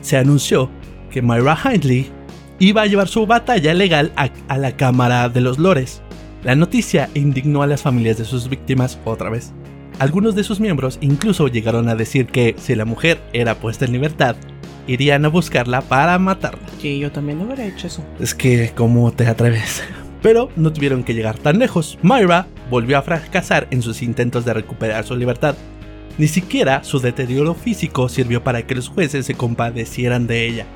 se 0.00 0.16
anunció 0.16 0.68
que 1.10 1.22
Myra 1.22 1.56
Hindley 1.64 2.10
iba 2.58 2.82
a 2.82 2.86
llevar 2.86 3.06
su 3.06 3.26
batalla 3.26 3.74
legal 3.74 4.12
a, 4.16 4.30
a 4.48 4.58
la 4.58 4.76
Cámara 4.76 5.28
de 5.28 5.40
los 5.40 5.58
Lores. 5.58 6.02
La 6.42 6.56
noticia 6.56 7.08
indignó 7.14 7.62
a 7.62 7.66
las 7.66 7.82
familias 7.82 8.18
de 8.18 8.24
sus 8.24 8.48
víctimas 8.48 8.98
otra 9.04 9.30
vez. 9.30 9.52
Algunos 9.98 10.34
de 10.34 10.44
sus 10.44 10.60
miembros 10.60 10.98
incluso 11.00 11.48
llegaron 11.48 11.88
a 11.88 11.94
decir 11.94 12.26
que 12.26 12.54
si 12.58 12.74
la 12.74 12.84
mujer 12.84 13.20
era 13.32 13.54
puesta 13.54 13.84
en 13.84 13.92
libertad, 13.92 14.36
irían 14.86 15.24
a 15.24 15.28
buscarla 15.28 15.80
para 15.80 16.18
matarla. 16.18 16.66
Sí, 16.80 16.98
yo 16.98 17.10
también 17.12 17.40
hubiera 17.40 17.64
hecho 17.64 17.86
eso. 17.86 18.04
Es 18.20 18.34
que, 18.34 18.72
¿cómo 18.74 19.12
te 19.12 19.26
atreves? 19.26 19.82
Pero 20.26 20.50
no 20.56 20.72
tuvieron 20.72 21.04
que 21.04 21.14
llegar 21.14 21.38
tan 21.38 21.60
lejos. 21.60 22.00
Myra 22.02 22.48
volvió 22.68 22.98
a 22.98 23.02
fracasar 23.02 23.68
en 23.70 23.80
sus 23.80 24.02
intentos 24.02 24.44
de 24.44 24.54
recuperar 24.54 25.04
su 25.04 25.14
libertad. 25.14 25.54
Ni 26.18 26.26
siquiera 26.26 26.82
su 26.82 26.98
deterioro 26.98 27.54
físico 27.54 28.08
sirvió 28.08 28.42
para 28.42 28.66
que 28.66 28.74
los 28.74 28.88
jueces 28.88 29.24
se 29.24 29.34
compadecieran 29.34 30.26
de 30.26 30.44
ella. 30.48 30.66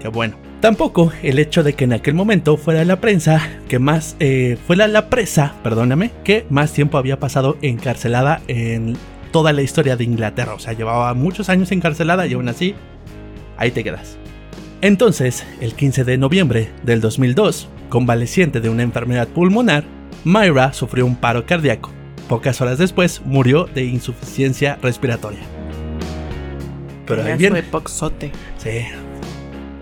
Qué 0.00 0.06
bueno. 0.06 0.36
Tampoco 0.60 1.10
el 1.24 1.40
hecho 1.40 1.64
de 1.64 1.72
que 1.72 1.82
en 1.82 1.94
aquel 1.94 2.14
momento 2.14 2.56
fuera 2.56 2.84
la 2.84 3.00
prensa 3.00 3.40
que 3.68 3.80
más 3.80 4.14
eh, 4.20 4.56
fuera 4.68 4.86
la 4.86 5.10
presa, 5.10 5.56
perdóname, 5.64 6.12
que 6.22 6.46
más 6.48 6.72
tiempo 6.72 6.96
había 6.96 7.18
pasado 7.18 7.56
encarcelada 7.60 8.40
en 8.46 8.96
toda 9.32 9.52
la 9.52 9.62
historia 9.62 9.96
de 9.96 10.04
Inglaterra. 10.04 10.54
O 10.54 10.60
sea, 10.60 10.74
llevaba 10.74 11.12
muchos 11.14 11.48
años 11.48 11.72
encarcelada 11.72 12.28
y 12.28 12.34
aún 12.34 12.48
así, 12.48 12.76
ahí 13.56 13.72
te 13.72 13.82
quedas. 13.82 14.16
Entonces, 14.82 15.46
el 15.60 15.74
15 15.74 16.02
de 16.02 16.18
noviembre 16.18 16.72
del 16.82 17.00
2002, 17.00 17.68
convaleciente 17.88 18.60
de 18.60 18.68
una 18.68 18.82
enfermedad 18.82 19.28
pulmonar, 19.28 19.84
Myra 20.24 20.72
sufrió 20.72 21.06
un 21.06 21.14
paro 21.14 21.46
cardíaco. 21.46 21.90
Pocas 22.28 22.60
horas 22.60 22.78
después 22.78 23.22
murió 23.24 23.66
de 23.66 23.84
insuficiencia 23.84 24.80
respiratoria. 24.82 25.38
Pero 27.06 27.22
ahí 27.22 27.38
viene. 27.38 27.62
Sí, 28.58 28.84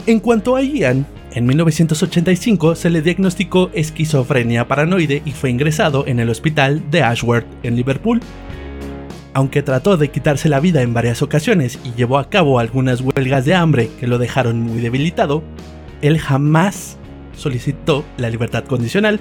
en 0.07 0.21
cuanto 0.21 0.55
a 0.55 0.63
Ian, 0.63 1.07
en 1.33 1.47
1985 1.47 2.75
se 2.75 2.91
le 2.91 3.01
diagnosticó 3.01 3.71
esquizofrenia 3.73 4.69
paranoide 4.69 5.23
y 5.25 5.31
fue 5.31 5.49
ingresado 5.49 6.07
en 6.07 6.21
el 6.21 6.29
hospital 6.29 6.91
de 6.91 7.03
Ashworth 7.03 7.47
en 7.63 7.75
Liverpool. 7.75 8.21
Aunque 9.33 9.63
trató 9.63 9.97
de 9.97 10.11
quitarse 10.11 10.49
la 10.49 10.61
vida 10.61 10.83
en 10.83 10.93
varias 10.93 11.23
ocasiones 11.23 11.79
y 11.85 11.93
llevó 11.93 12.19
a 12.19 12.29
cabo 12.29 12.59
algunas 12.59 13.01
huelgas 13.01 13.45
de 13.45 13.55
hambre 13.55 13.91
que 14.01 14.09
lo 14.09 14.19
dejaron 14.19 14.61
muy 14.61 14.81
debilitado, 14.81 15.43
él 16.03 16.19
jamás 16.19 16.97
solicitó 17.37 18.05
la 18.17 18.29
libertad 18.29 18.65
condicional. 18.65 19.21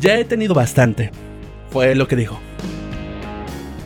Ya 0.00 0.18
he 0.18 0.24
tenido 0.24 0.54
bastante, 0.54 1.10
fue 1.70 1.94
lo 1.94 2.08
que 2.08 2.16
dijo. 2.16 2.40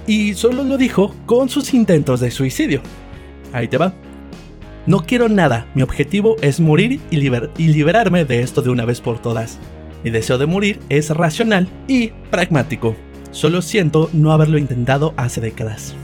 Y 0.06 0.34
solo 0.34 0.62
lo 0.62 0.76
dijo 0.76 1.14
con 1.26 1.48
sus 1.48 1.74
intentos 1.74 2.20
de 2.20 2.30
suicidio. 2.30 2.80
Ahí 3.52 3.68
te 3.68 3.78
va. 3.78 3.94
No 4.86 5.00
quiero 5.06 5.28
nada, 5.28 5.66
mi 5.74 5.82
objetivo 5.82 6.36
es 6.42 6.60
morir 6.60 7.00
y, 7.10 7.16
liberarme 7.16 8.24
de 8.26 8.42
esto 8.42 8.60
de 8.60 8.68
una 8.68 8.84
vez 8.84 9.00
por 9.00 9.18
todas. 9.18 9.58
Mi 10.04 10.10
deseo 10.10 10.36
de 10.36 10.46
morir 10.46 10.78
es 10.90 11.08
racional 11.08 11.68
y 11.88 12.08
pragmático. 12.30 12.94
Solo 13.34 13.62
siento 13.62 14.10
no 14.12 14.30
haberlo 14.30 14.58
intentado 14.58 15.12
hace 15.16 15.40
décadas. 15.40 15.96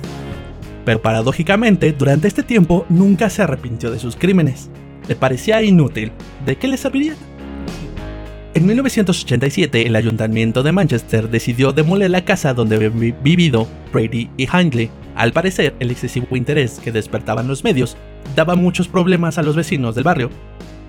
Pero 0.84 1.00
paradójicamente, 1.00 1.92
durante 1.92 2.26
este 2.26 2.42
tiempo 2.42 2.84
nunca 2.88 3.30
se 3.30 3.40
arrepintió 3.40 3.92
de 3.92 4.00
sus 4.00 4.16
crímenes. 4.16 4.68
Le 5.06 5.14
parecía 5.14 5.62
inútil. 5.62 6.10
¿De 6.44 6.56
qué 6.56 6.66
le 6.66 6.76
serviría? 6.76 7.14
En 8.52 8.66
1987, 8.66 9.86
el 9.86 9.94
ayuntamiento 9.94 10.64
de 10.64 10.72
Manchester 10.72 11.30
decidió 11.30 11.70
demoler 11.70 12.10
la 12.10 12.24
casa 12.24 12.52
donde 12.52 12.74
habían 12.74 12.98
vivido 13.22 13.68
Brady 13.92 14.28
y 14.36 14.48
Hindley. 14.52 14.90
Al 15.14 15.32
parecer, 15.32 15.76
el 15.78 15.92
excesivo 15.92 16.36
interés 16.36 16.80
que 16.80 16.90
despertaban 16.90 17.46
los 17.46 17.62
medios 17.62 17.96
daba 18.34 18.56
muchos 18.56 18.88
problemas 18.88 19.38
a 19.38 19.44
los 19.44 19.54
vecinos 19.54 19.94
del 19.94 20.02
barrio. 20.02 20.30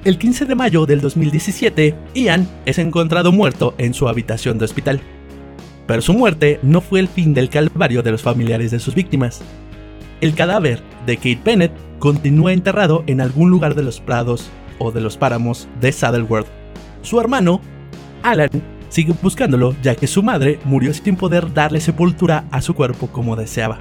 El 0.06 0.18
15 0.18 0.48
de 0.48 0.56
mayo 0.56 0.88
del 0.88 1.02
2017, 1.02 1.96
Ian 2.16 2.48
es 2.66 2.80
encontrado 2.80 3.32
muerto 3.32 3.76
en 3.78 3.94
su 3.94 4.10
habitación 4.10 4.58
de 4.58 4.66
hospital. 4.66 5.02
Pero 5.88 6.02
su 6.02 6.14
muerte 6.14 6.60
no 6.62 6.82
fue 6.82 7.00
el 7.00 7.08
fin 7.08 7.34
del 7.34 7.50
calvario 7.50 8.04
de 8.04 8.12
los 8.12 8.22
familiares 8.22 8.72
de 8.72 8.80
sus 8.80 8.96
víctimas. 8.96 9.42
El 10.22 10.34
cadáver 10.36 10.82
de 11.06 11.18
Kate 11.18 11.42
Bennett 11.44 11.72
continúa 12.00 12.54
enterrado 12.54 13.04
en 13.08 13.22
algún 13.22 13.50
lugar 13.50 13.76
de 13.76 13.84
los 13.84 14.00
prados 14.00 14.50
o 14.80 14.92
de 14.92 15.02
los 15.02 15.18
páramos 15.18 15.68
de 15.80 15.92
Saddleworth. 15.92 16.48
Su 17.02 17.20
hermano, 17.20 17.62
Alan, 18.24 18.50
sigue 18.90 19.14
buscándolo 19.22 19.76
ya 19.82 19.96
que 19.96 20.08
su 20.08 20.22
madre 20.24 20.60
murió 20.64 20.94
sin 20.94 21.16
poder 21.16 21.54
darle 21.54 21.80
sepultura 21.80 22.46
a 22.52 22.62
su 22.62 22.74
cuerpo 22.74 23.08
como 23.08 23.36
deseaba 23.36 23.80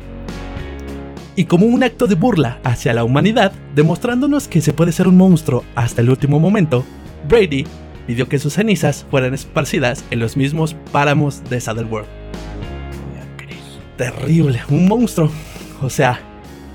y 1.40 1.44
como 1.44 1.64
un 1.64 1.82
acto 1.82 2.06
de 2.06 2.16
burla 2.16 2.58
hacia 2.64 2.92
la 2.92 3.02
humanidad, 3.02 3.52
demostrándonos 3.74 4.46
que 4.46 4.60
se 4.60 4.74
puede 4.74 4.92
ser 4.92 5.08
un 5.08 5.16
monstruo 5.16 5.64
hasta 5.74 6.02
el 6.02 6.10
último 6.10 6.38
momento, 6.38 6.84
Brady 7.28 7.64
pidió 8.10 8.28
que 8.28 8.40
sus 8.40 8.54
cenizas 8.54 9.06
fueran 9.08 9.34
esparcidas 9.34 10.04
en 10.10 10.18
los 10.18 10.36
mismos 10.36 10.74
páramos 10.90 11.48
de 11.48 11.60
Saddleworth. 11.60 12.08
Terrible, 13.96 14.60
un 14.68 14.88
monstruo. 14.88 15.30
O 15.80 15.88
sea, 15.88 16.18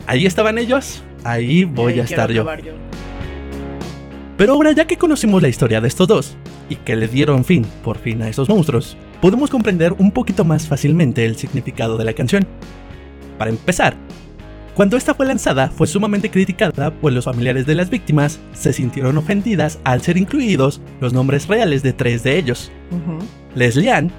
ahí 0.07 0.25
estaban 0.25 0.57
ellos, 0.57 1.03
ahí 1.25 1.65
voy 1.65 1.99
a 1.99 2.03
estar 2.03 2.31
yo. 2.31 2.45
Pero 4.37 4.53
ahora 4.53 4.71
ya 4.71 4.87
que 4.87 4.95
conocimos 4.95 5.41
la 5.41 5.49
historia 5.49 5.81
de 5.81 5.89
estos 5.89 6.07
dos, 6.07 6.37
y 6.69 6.77
que 6.77 6.95
le 6.95 7.09
dieron 7.09 7.43
fin 7.43 7.65
por 7.83 7.97
fin 7.97 8.21
a 8.21 8.29
esos 8.29 8.47
monstruos, 8.47 8.95
podemos 9.19 9.49
comprender 9.49 9.91
un 9.91 10.11
poquito 10.11 10.45
más 10.45 10.65
fácilmente 10.65 11.25
el 11.25 11.35
significado 11.35 11.97
de 11.97 12.05
la 12.05 12.13
canción. 12.13 12.47
Para 13.37 13.51
empezar, 13.51 13.97
cuando 14.75 14.97
esta 14.97 15.13
fue 15.13 15.25
lanzada, 15.25 15.69
fue 15.69 15.87
sumamente 15.87 16.29
criticada, 16.29 16.91
pues 16.91 17.15
los 17.15 17.23
familiares 17.23 17.65
de 17.65 17.75
las 17.75 17.89
víctimas 17.89 18.41
se 18.51 18.73
sintieron 18.73 19.17
ofendidas 19.17 19.79
al 19.85 20.01
ser 20.01 20.17
incluidos 20.17 20.81
los 20.99 21.13
nombres 21.13 21.47
reales 21.47 21.81
de 21.81 21.93
tres 21.93 22.23
de 22.23 22.37
ellos. 22.37 22.73
Leslie 23.55 23.89
Ann, 23.89 24.11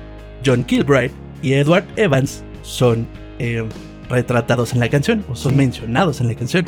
John 0.45 0.65
Kilbride 0.65 1.11
y 1.43 1.53
Edward 1.53 1.85
Evans 1.97 2.43
son 2.63 3.07
eh, 3.39 3.69
retratados 4.09 4.73
en 4.73 4.81
la 4.81 4.89
canción 4.89 5.23
o 5.31 5.37
son 5.37 5.59
mencionados 5.59 6.23
en 6.23 6.29
la 6.29 6.35
canción. 6.35 6.65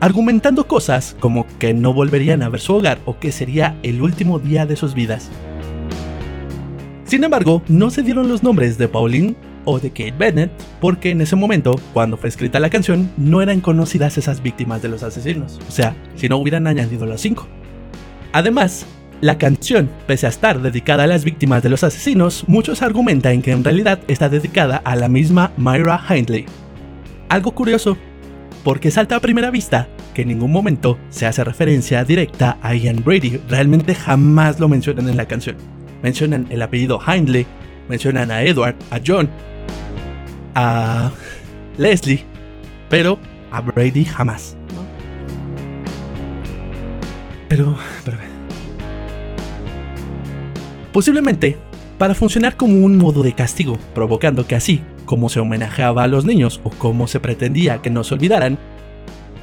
Argumentando 0.00 0.66
cosas 0.66 1.14
como 1.20 1.46
que 1.58 1.74
no 1.74 1.92
volverían 1.92 2.42
a 2.42 2.48
ver 2.48 2.60
su 2.60 2.74
hogar 2.74 3.00
o 3.04 3.18
que 3.18 3.32
sería 3.32 3.78
el 3.82 4.00
último 4.00 4.38
día 4.38 4.64
de 4.64 4.76
sus 4.76 4.94
vidas. 4.94 5.28
Sin 7.04 7.22
embargo, 7.22 7.62
no 7.68 7.90
se 7.90 8.02
dieron 8.02 8.28
los 8.28 8.42
nombres 8.42 8.78
de 8.78 8.88
Pauline, 8.88 9.36
o 9.68 9.78
de 9.78 9.90
Kate 9.90 10.14
Bennett, 10.18 10.50
porque 10.80 11.10
en 11.10 11.20
ese 11.20 11.36
momento, 11.36 11.78
cuando 11.92 12.16
fue 12.16 12.30
escrita 12.30 12.58
la 12.58 12.70
canción, 12.70 13.10
no 13.18 13.42
eran 13.42 13.60
conocidas 13.60 14.16
esas 14.16 14.42
víctimas 14.42 14.80
de 14.80 14.88
los 14.88 15.02
asesinos, 15.02 15.60
o 15.68 15.70
sea, 15.70 15.94
si 16.16 16.26
no 16.26 16.38
hubieran 16.38 16.66
añadido 16.66 17.04
las 17.04 17.20
cinco. 17.20 17.46
Además, 18.32 18.86
la 19.20 19.36
canción, 19.36 19.90
pese 20.06 20.24
a 20.24 20.30
estar 20.30 20.62
dedicada 20.62 21.04
a 21.04 21.06
las 21.06 21.22
víctimas 21.22 21.62
de 21.62 21.68
los 21.68 21.84
asesinos, 21.84 22.44
muchos 22.46 22.80
argumentan 22.80 23.42
que 23.42 23.52
en 23.52 23.62
realidad 23.62 24.00
está 24.08 24.30
dedicada 24.30 24.78
a 24.78 24.96
la 24.96 25.08
misma 25.08 25.52
Myra 25.58 26.00
Hindley. 26.08 26.46
Algo 27.28 27.52
curioso, 27.52 27.98
porque 28.64 28.90
salta 28.90 29.16
a 29.16 29.20
primera 29.20 29.50
vista 29.50 29.88
que 30.14 30.22
en 30.22 30.28
ningún 30.28 30.50
momento 30.50 30.98
se 31.10 31.26
hace 31.26 31.44
referencia 31.44 32.04
directa 32.04 32.56
a 32.62 32.74
Ian 32.74 33.04
Brady, 33.04 33.38
realmente 33.50 33.94
jamás 33.94 34.58
lo 34.60 34.68
mencionan 34.68 35.10
en 35.10 35.18
la 35.18 35.26
canción. 35.26 35.56
Mencionan 36.02 36.46
el 36.48 36.62
apellido 36.62 36.98
Hindley, 37.06 37.46
mencionan 37.88 38.30
a 38.30 38.42
Edward, 38.42 38.76
a 38.90 38.98
John, 39.04 39.28
a 40.54 41.10
Leslie, 41.76 42.24
pero 42.88 43.18
a 43.50 43.60
Brady 43.60 44.04
jamás. 44.04 44.56
Pero, 47.48 47.76
pero... 48.04 48.18
Posiblemente 50.92 51.56
para 51.98 52.14
funcionar 52.14 52.56
como 52.56 52.84
un 52.84 52.96
modo 52.96 53.24
de 53.24 53.32
castigo, 53.32 53.76
provocando 53.92 54.46
que 54.46 54.54
así 54.54 54.80
como 55.04 55.28
se 55.28 55.40
homenajeaba 55.40 56.04
a 56.04 56.06
los 56.06 56.24
niños 56.24 56.60
o 56.62 56.70
como 56.70 57.08
se 57.08 57.18
pretendía 57.18 57.82
que 57.82 57.90
no 57.90 58.04
se 58.04 58.14
olvidaran, 58.14 58.56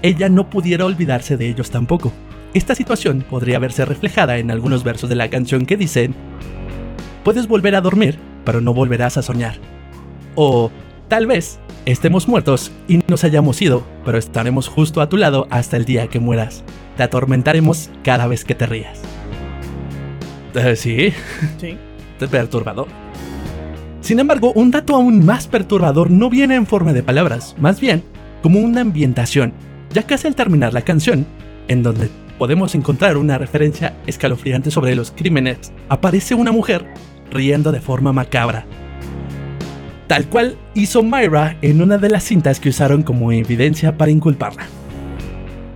ella 0.01 0.29
no 0.29 0.49
pudiera 0.49 0.85
olvidarse 0.85 1.35
de 1.35 1.49
ellos 1.49 1.69
tampoco. 1.69 2.13
Esta 2.53 2.73
situación 2.73 3.25
podría 3.29 3.59
verse 3.59 3.83
reflejada 3.83 4.37
en 4.37 4.51
algunos 4.51 4.85
versos 4.85 5.09
de 5.09 5.15
la 5.15 5.29
canción 5.29 5.65
que 5.65 5.75
dicen, 5.75 6.15
puedes 7.25 7.45
volver 7.47 7.75
a 7.75 7.81
dormir, 7.81 8.17
pero 8.45 8.61
no 8.61 8.73
volverás 8.73 9.17
a 9.17 9.21
soñar. 9.21 9.55
O 10.35 10.71
Tal 11.07 11.27
vez 11.27 11.59
estemos 11.85 12.27
muertos 12.27 12.71
y 12.87 12.99
nos 13.07 13.23
hayamos 13.23 13.61
ido, 13.61 13.83
pero 14.03 14.17
estaremos 14.17 14.67
justo 14.67 15.01
a 15.01 15.09
tu 15.09 15.17
lado 15.17 15.47
hasta 15.51 15.77
el 15.77 15.85
día 15.85 16.07
que 16.07 16.19
mueras. 16.19 16.63
Te 16.97 17.03
atormentaremos 17.03 17.91
cada 18.03 18.25
vez 18.25 18.43
que 18.43 18.55
te 18.55 18.65
rías. 18.65 19.01
Eh, 20.55 20.75
sí. 20.75 21.13
Sí. 21.59 21.77
Perturbador. 22.31 22.87
Sin 24.01 24.19
embargo, 24.19 24.51
un 24.53 24.71
dato 24.71 24.95
aún 24.95 25.25
más 25.25 25.47
perturbador 25.47 26.09
no 26.09 26.29
viene 26.29 26.55
en 26.55 26.65
forma 26.65 26.93
de 26.93 27.03
palabras, 27.03 27.55
más 27.59 27.79
bien 27.79 28.03
como 28.41 28.59
una 28.59 28.81
ambientación, 28.81 29.53
ya 29.91 30.03
casi 30.03 30.27
al 30.27 30.35
terminar 30.35 30.71
la 30.71 30.83
canción, 30.83 31.25
en 31.67 31.81
donde 31.81 32.09
podemos 32.37 32.75
encontrar 32.75 33.17
una 33.17 33.39
referencia 33.39 33.95
escalofriante 34.05 34.69
sobre 34.69 34.95
los 34.95 35.09
crímenes, 35.09 35.71
aparece 35.89 36.35
una 36.35 36.51
mujer 36.51 36.85
riendo 37.31 37.71
de 37.71 37.81
forma 37.81 38.13
macabra. 38.13 38.67
Tal 40.07 40.27
cual 40.29 40.57
hizo 40.75 41.01
Myra 41.01 41.57
en 41.61 41.81
una 41.81 41.97
de 41.97 42.09
las 42.09 42.23
cintas 42.23 42.59
que 42.59 42.69
usaron 42.69 43.01
como 43.01 43.31
evidencia 43.31 43.97
para 43.97 44.11
inculparla. 44.11 44.67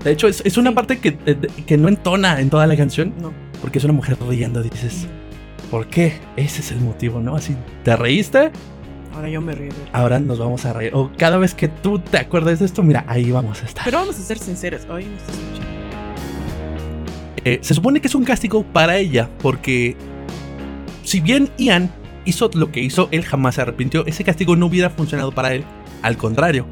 De 0.03 0.11
hecho, 0.11 0.27
es, 0.27 0.57
una 0.57 0.73
parte 0.73 0.99
que, 0.99 1.17
eh, 1.25 1.37
que, 1.65 1.77
no 1.77 1.89
entona 1.89 2.39
en 2.39 2.49
toda 2.49 2.67
la 2.67 2.77
canción, 2.77 3.13
no. 3.19 3.33
porque 3.59 3.79
es 3.79 3.83
una 3.83 3.93
mujer 3.93 4.17
riendo, 4.29 4.63
dices, 4.63 5.07
¿por 5.69 5.87
qué? 5.87 6.13
Ese 6.37 6.61
es 6.61 6.71
el 6.71 6.79
motivo, 6.79 7.19
¿no? 7.19 7.35
Así, 7.35 7.55
¿te 7.83 7.95
reíste? 7.95 8.51
Ahora 9.13 9.29
yo 9.29 9.41
me 9.41 9.53
río. 9.53 9.71
Ahora 9.91 10.19
nos 10.19 10.39
vamos 10.39 10.65
a 10.65 10.71
reír. 10.71 10.91
O 10.93 11.11
cada 11.17 11.37
vez 11.37 11.53
que 11.53 11.67
tú 11.67 11.99
te 11.99 12.17
acuerdes 12.17 12.59
de 12.59 12.65
esto, 12.65 12.83
mira, 12.83 13.03
ahí 13.07 13.31
vamos 13.31 13.61
a 13.61 13.65
estar. 13.65 13.83
Pero 13.83 13.97
vamos 13.97 14.17
a 14.17 14.21
ser 14.21 14.37
sinceros, 14.37 14.87
hoy 14.89 15.05
no 15.05 15.17
escuchando. 15.17 15.69
Eh, 17.43 17.59
se 17.61 17.73
supone 17.73 17.99
que 17.99 18.07
es 18.07 18.15
un 18.15 18.23
castigo 18.23 18.63
para 18.63 18.97
ella, 18.97 19.29
porque 19.41 19.97
si 21.03 21.19
bien 21.19 21.49
Ian 21.57 21.91
hizo 22.29 22.49
lo 22.53 22.71
que 22.71 22.79
hizo, 22.79 23.09
él 23.11 23.23
jamás 23.23 23.55
se 23.55 23.61
arrepintió, 23.61 24.05
ese 24.05 24.23
castigo 24.23 24.55
no 24.55 24.67
hubiera 24.67 24.89
funcionado 24.89 25.31
para 25.31 25.53
él. 25.53 25.63
Al 26.01 26.17
contrario, 26.17 26.65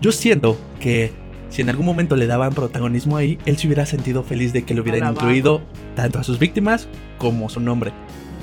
yo 0.00 0.12
siento 0.12 0.58
que 0.80 1.12
si 1.48 1.62
en 1.62 1.70
algún 1.70 1.86
momento 1.86 2.16
le 2.16 2.26
daban 2.26 2.54
protagonismo 2.54 3.16
ahí, 3.16 3.38
él 3.46 3.56
se 3.56 3.66
hubiera 3.66 3.86
sentido 3.86 4.22
feliz 4.22 4.52
de 4.52 4.64
que 4.64 4.74
lo 4.74 4.82
hubieran 4.82 5.12
incluido 5.12 5.62
tanto 5.94 6.18
a 6.18 6.24
sus 6.24 6.38
víctimas 6.38 6.88
como 7.18 7.46
a 7.46 7.48
su 7.50 7.60
nombre, 7.60 7.92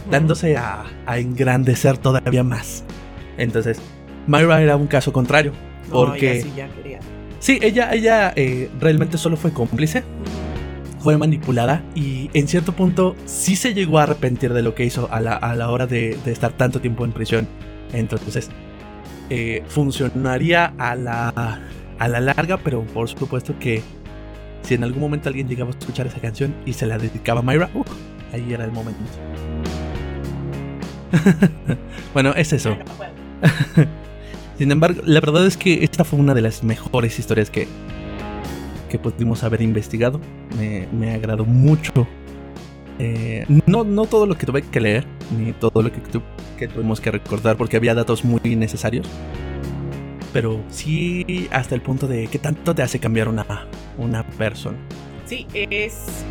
dándose 0.09 0.57
a, 0.57 0.85
engrandecer 1.07 1.97
todavía 1.97 2.43
más. 2.43 2.83
Entonces, 3.37 3.81
Myra 4.27 4.61
era 4.61 4.75
un 4.75 4.87
caso 4.87 5.11
contrario, 5.11 5.53
porque... 5.91 6.45
sí, 7.39 7.59
ella, 7.61 7.93
ella 7.93 8.31
eh, 8.35 8.69
realmente 8.79 9.17
solo 9.17 9.37
fue 9.37 9.51
cómplice 9.51 10.03
fue 10.99 11.17
manipulada 11.17 11.83
y 11.95 12.29
en 12.33 12.47
cierto 12.47 12.73
punto 12.73 13.15
sí 13.25 13.55
se 13.55 13.73
llegó 13.73 13.99
a 13.99 14.03
arrepentir 14.03 14.53
de 14.53 14.61
lo 14.61 14.75
que 14.75 14.85
hizo 14.85 15.09
a 15.11 15.21
la, 15.21 15.69
hora 15.69 15.87
de, 15.87 16.17
estar 16.25 16.51
tanto 16.53 16.81
tiempo 16.81 17.05
en 17.05 17.11
prisión. 17.11 17.47
Entonces, 17.93 18.49
eh, 19.29 19.63
funcionaría 19.67 20.73
a 20.77 20.95
la, 20.95 21.59
a 21.97 22.07
la 22.07 22.19
larga, 22.19 22.57
pero 22.57 22.83
por 22.83 23.07
supuesto 23.09 23.57
que 23.59 23.81
si 24.63 24.75
en 24.75 24.83
algún 24.83 25.01
momento 25.01 25.29
alguien 25.29 25.47
llegaba 25.47 25.71
a 25.71 25.77
escuchar 25.77 26.07
esa 26.07 26.19
canción 26.19 26.53
y 26.65 26.73
se 26.73 26.85
la 26.85 26.97
dedicaba 26.97 27.39
a 27.39 27.43
Myra, 27.43 27.69
uh, 27.73 27.83
ahí 28.33 28.53
era 28.53 28.65
el 28.65 28.71
momento. 28.71 29.01
bueno, 32.13 32.33
es 32.35 32.53
eso. 32.53 32.77
Sin 34.57 34.71
embargo, 34.71 35.01
la 35.05 35.21
verdad 35.21 35.45
es 35.45 35.57
que 35.57 35.83
esta 35.83 36.03
fue 36.03 36.19
una 36.19 36.33
de 36.33 36.41
las 36.41 36.63
mejores 36.63 37.17
historias 37.17 37.49
que, 37.49 37.67
que 38.89 38.99
pudimos 38.99 39.43
haber 39.43 39.61
investigado. 39.61 40.19
Me, 40.57 40.87
me 40.91 41.13
agradó 41.13 41.45
mucho. 41.45 42.07
Eh, 42.99 43.45
no, 43.65 43.85
no 43.85 44.05
todo 44.05 44.25
lo 44.25 44.37
que 44.37 44.45
tuve 44.45 44.61
que 44.61 44.81
leer, 44.81 45.05
ni 45.37 45.53
todo 45.53 45.81
lo 45.81 45.89
que, 45.91 46.01
que 46.57 46.67
tuvimos 46.67 46.99
que 46.99 47.11
recordar, 47.11 47.55
porque 47.55 47.77
había 47.77 47.95
datos 47.95 48.25
muy 48.25 48.57
necesarios. 48.57 49.07
Pero 50.33 50.61
sí 50.69 51.47
hasta 51.51 51.75
el 51.75 51.81
punto 51.81 52.07
de 52.07 52.27
qué 52.27 52.37
tanto 52.39 52.75
te 52.75 52.81
hace 52.81 52.99
cambiar 52.99 53.29
una, 53.29 53.45
una 53.97 54.23
persona. 54.23 54.77
Sí, 55.25 55.47
es 55.53 56.25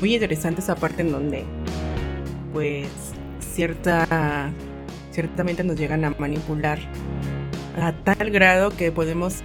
muy 0.00 0.14
interesante 0.14 0.60
esa 0.60 0.76
parte 0.76 1.02
en 1.02 1.12
donde, 1.12 1.44
pues, 2.52 2.88
cierta, 3.40 4.50
ciertamente 5.10 5.62
nos 5.62 5.76
llegan 5.76 6.04
a 6.04 6.14
manipular 6.18 6.78
a 7.78 7.92
tal 7.92 8.30
grado 8.30 8.70
que 8.70 8.90
podemos 8.92 9.42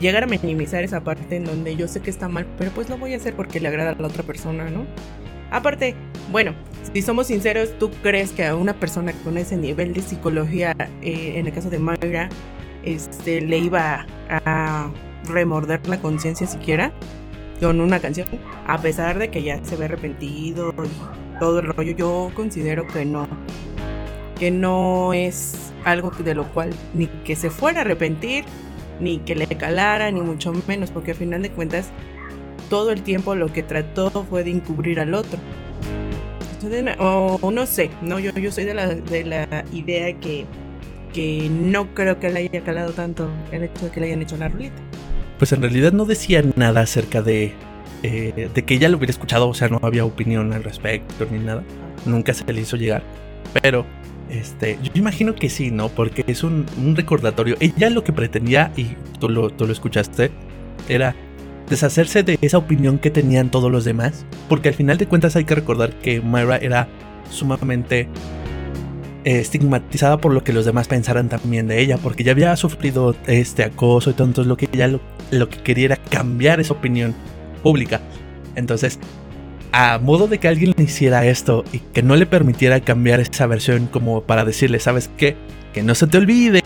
llegar 0.00 0.24
a 0.24 0.26
minimizar 0.26 0.84
esa 0.84 1.02
parte 1.02 1.36
en 1.36 1.44
donde 1.44 1.76
yo 1.76 1.88
sé 1.88 2.00
que 2.00 2.10
está 2.10 2.28
mal, 2.28 2.46
pero 2.58 2.70
pues 2.70 2.88
lo 2.88 2.98
voy 2.98 3.14
a 3.14 3.16
hacer 3.16 3.34
porque 3.34 3.60
le 3.60 3.68
agrada 3.68 3.90
a 3.90 3.94
la 3.94 4.08
otra 4.08 4.22
persona, 4.22 4.70
¿no? 4.70 4.86
Aparte, 5.50 5.94
bueno, 6.32 6.52
si 6.92 7.02
somos 7.02 7.28
sinceros, 7.28 7.78
¿tú 7.78 7.90
crees 8.02 8.32
que 8.32 8.44
a 8.44 8.56
una 8.56 8.74
persona 8.74 9.12
con 9.24 9.38
ese 9.38 9.56
nivel 9.56 9.92
de 9.94 10.02
psicología, 10.02 10.74
eh, 11.02 11.34
en 11.36 11.46
el 11.46 11.52
caso 11.52 11.70
de 11.70 11.78
Mayra, 11.78 12.28
este, 12.82 13.40
le 13.40 13.58
iba 13.58 14.06
a 14.28 14.90
remorder 15.28 15.86
la 15.88 16.00
conciencia 16.00 16.46
siquiera 16.46 16.92
con 17.60 17.80
una 17.80 18.00
canción? 18.00 18.26
A 18.66 18.78
pesar 18.78 19.18
de 19.18 19.30
que 19.30 19.42
ya 19.42 19.64
se 19.64 19.76
ve 19.76 19.84
arrepentido 19.84 20.74
y 20.84 21.38
todo 21.38 21.60
el 21.60 21.66
rollo, 21.66 21.92
yo 21.92 22.30
considero 22.34 22.86
que 22.86 23.04
no. 23.04 23.28
Que 24.38 24.50
no 24.50 25.12
es 25.12 25.72
algo 25.84 26.10
de 26.10 26.34
lo 26.34 26.44
cual 26.52 26.70
ni 26.94 27.06
que 27.06 27.36
se 27.36 27.50
fuera 27.50 27.80
a 27.80 27.82
arrepentir, 27.82 28.44
ni 29.00 29.18
que 29.18 29.34
le 29.34 29.46
calara, 29.46 30.10
ni 30.10 30.20
mucho 30.20 30.52
menos, 30.66 30.90
porque 30.90 31.12
al 31.12 31.16
final 31.16 31.42
de 31.42 31.50
cuentas 31.50 31.90
todo 32.68 32.90
el 32.90 33.02
tiempo 33.02 33.34
lo 33.34 33.52
que 33.52 33.62
trató 33.62 34.10
fue 34.28 34.44
de 34.44 34.50
encubrir 34.50 35.00
al 35.00 35.14
otro. 35.14 35.38
o, 36.98 37.50
no 37.50 37.66
sé, 37.66 37.90
no, 38.02 38.18
yo, 38.18 38.32
yo 38.32 38.50
soy 38.50 38.64
de 38.64 38.74
la, 38.74 38.88
de 38.88 39.24
la 39.24 39.64
idea 39.72 40.12
que, 40.18 40.46
que 41.12 41.48
no 41.50 41.94
creo 41.94 42.18
que 42.18 42.30
le 42.30 42.40
haya 42.40 42.64
calado 42.64 42.92
tanto 42.92 43.28
el 43.52 43.64
hecho 43.64 43.86
de 43.86 43.90
que 43.90 44.00
le 44.00 44.06
hayan 44.06 44.22
hecho 44.22 44.36
la 44.36 44.48
rulita. 44.48 44.76
Pues 45.38 45.52
en 45.52 45.62
realidad 45.62 45.92
no 45.92 46.04
decía 46.04 46.42
nada 46.56 46.80
acerca 46.82 47.22
de, 47.22 47.52
eh, 48.02 48.48
de 48.52 48.64
que 48.64 48.74
ella 48.74 48.88
lo 48.88 48.98
hubiera 48.98 49.10
escuchado, 49.10 49.48
o 49.48 49.54
sea, 49.54 49.68
no 49.68 49.80
había 49.82 50.04
opinión 50.04 50.52
al 50.52 50.62
respecto 50.62 51.26
ni 51.30 51.38
nada. 51.38 51.62
Nunca 52.06 52.34
se 52.34 52.50
le 52.52 52.60
hizo 52.60 52.76
llegar. 52.76 53.02
Pero 53.62 53.84
este, 54.30 54.78
yo 54.82 54.90
imagino 54.94 55.34
que 55.34 55.50
sí, 55.50 55.70
¿no? 55.70 55.88
Porque 55.88 56.24
es 56.26 56.42
un, 56.42 56.66
recordatorio. 56.96 57.56
Ella 57.60 57.90
lo 57.90 58.04
que 58.04 58.12
pretendía, 58.12 58.72
y 58.76 58.96
tú 59.18 59.28
lo, 59.28 59.50
tú 59.50 59.66
lo 59.66 59.72
escuchaste, 59.72 60.30
era 60.88 61.14
deshacerse 61.68 62.22
de 62.22 62.38
esa 62.40 62.58
opinión 62.58 62.98
que 62.98 63.10
tenían 63.10 63.50
todos 63.50 63.70
los 63.70 63.84
demás. 63.84 64.24
Porque 64.48 64.68
al 64.68 64.74
final 64.74 64.98
de 64.98 65.06
cuentas 65.06 65.36
hay 65.36 65.44
que 65.44 65.54
recordar 65.54 65.92
que 66.00 66.20
Myra 66.20 66.56
era 66.56 66.88
sumamente 67.30 68.08
eh, 69.24 69.40
estigmatizada 69.40 70.18
por 70.18 70.32
lo 70.32 70.44
que 70.44 70.52
los 70.52 70.64
demás 70.64 70.88
pensaran 70.88 71.28
también 71.28 71.66
de 71.66 71.80
ella. 71.80 71.98
Porque 71.98 72.24
ya 72.24 72.32
había 72.32 72.56
sufrido 72.56 73.14
este 73.26 73.64
acoso 73.64 74.10
y 74.10 74.14
todo. 74.14 74.26
Entonces 74.26 74.48
lo 74.48 74.56
que 74.56 74.68
ella 74.72 74.88
lo, 74.88 75.00
lo 75.30 75.48
que 75.48 75.58
quería 75.58 75.86
era 75.86 75.96
cambiar 75.96 76.60
esa 76.60 76.74
opinión 76.74 77.14
pública. 77.62 78.00
Entonces 78.56 78.98
a 79.76 79.98
modo 79.98 80.28
de 80.28 80.38
que 80.38 80.46
alguien 80.46 80.72
le 80.76 80.84
hiciera 80.84 81.26
esto 81.26 81.64
y 81.72 81.80
que 81.80 82.00
no 82.00 82.14
le 82.14 82.26
permitiera 82.26 82.78
cambiar 82.78 83.18
esa 83.18 83.48
versión 83.48 83.88
como 83.88 84.22
para 84.22 84.44
decirle, 84.44 84.78
¿sabes 84.78 85.10
qué? 85.16 85.34
Que 85.72 85.82
no 85.82 85.96
se 85.96 86.06
te 86.06 86.16
olvide 86.16 86.62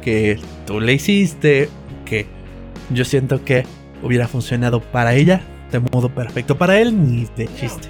que 0.00 0.38
tú 0.64 0.78
le 0.78 0.92
hiciste, 0.92 1.68
que 2.04 2.26
yo 2.90 3.04
siento 3.04 3.44
que 3.44 3.64
hubiera 4.00 4.28
funcionado 4.28 4.80
para 4.80 5.14
ella 5.14 5.42
de 5.72 5.80
modo 5.80 6.08
perfecto 6.14 6.56
para 6.56 6.78
él 6.78 6.96
ni 7.04 7.24
de 7.36 7.52
chiste. 7.56 7.88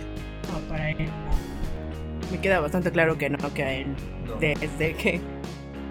No, 0.51 0.59
para 0.71 0.89
él 0.89 1.05
no. 1.05 2.33
Me 2.33 2.41
queda 2.41 2.61
bastante 2.61 2.91
claro 2.91 3.19
que 3.19 3.29
no, 3.29 3.53
que 3.53 3.63
a 3.63 3.75
él 3.75 3.89
desde 4.41 4.95
que 4.95 5.21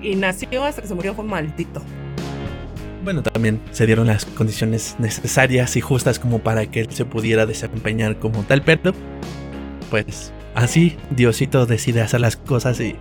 y 0.02 0.16
nació 0.16 0.64
hasta 0.64 0.82
que 0.82 0.88
se 0.88 0.96
murió 0.96 1.14
fue 1.14 1.24
maldito 1.24 1.84
bueno, 3.04 3.24
también 3.24 3.62
se 3.72 3.86
dieron 3.86 4.08
las 4.08 4.26
condiciones 4.26 4.96
necesarias 5.00 5.76
y 5.76 5.82
justas 5.82 6.20
como 6.20 6.40
para 6.40 6.66
que 6.68 6.82
él 6.82 6.88
se 6.92 7.06
pudiera 7.06 7.46
desempeñar 7.46 8.18
como 8.18 8.44
tal, 8.44 8.62
pero 8.62 8.94
pues 9.90 10.32
así 10.56 10.98
Diosito 11.10 11.66
decide 11.66 12.02
hacer 12.02 12.22
las 12.22 12.38
cosas 12.38 12.80
y, 12.80 12.96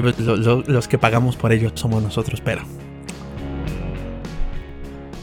pues, 0.00 0.18
los 0.18 0.88
que 0.88 0.98
pagamos 0.98 1.36
por 1.36 1.52
ello 1.52 1.70
somos 1.74 2.02
nosotros, 2.02 2.40
pero... 2.44 2.62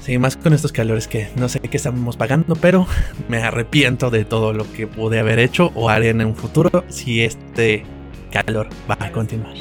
Sí, 0.02 0.18
más 0.18 0.38
con 0.38 0.54
estos 0.54 0.72
calores 0.72 1.08
que 1.08 1.30
no 1.36 1.50
sé 1.50 1.60
qué 1.60 1.78
estamos 1.78 2.18
pagando, 2.18 2.56
pero 2.56 2.88
me 3.28 3.43
arrepiento 3.43 4.10
de 4.10 4.26
todo 4.26 4.54
lo 4.54 4.72
que 4.74 4.88
pude 4.88 5.20
haber 5.20 5.38
hecho 5.38 5.72
o 5.76 5.89
haré 5.89 6.10
en 6.10 6.26
un 6.26 6.36
futuro 6.36 6.84
si 6.88 7.22
este 7.22 7.84
calor 8.32 8.70
va 8.89 8.97
a 9.00 9.12
continuar. 9.12 9.54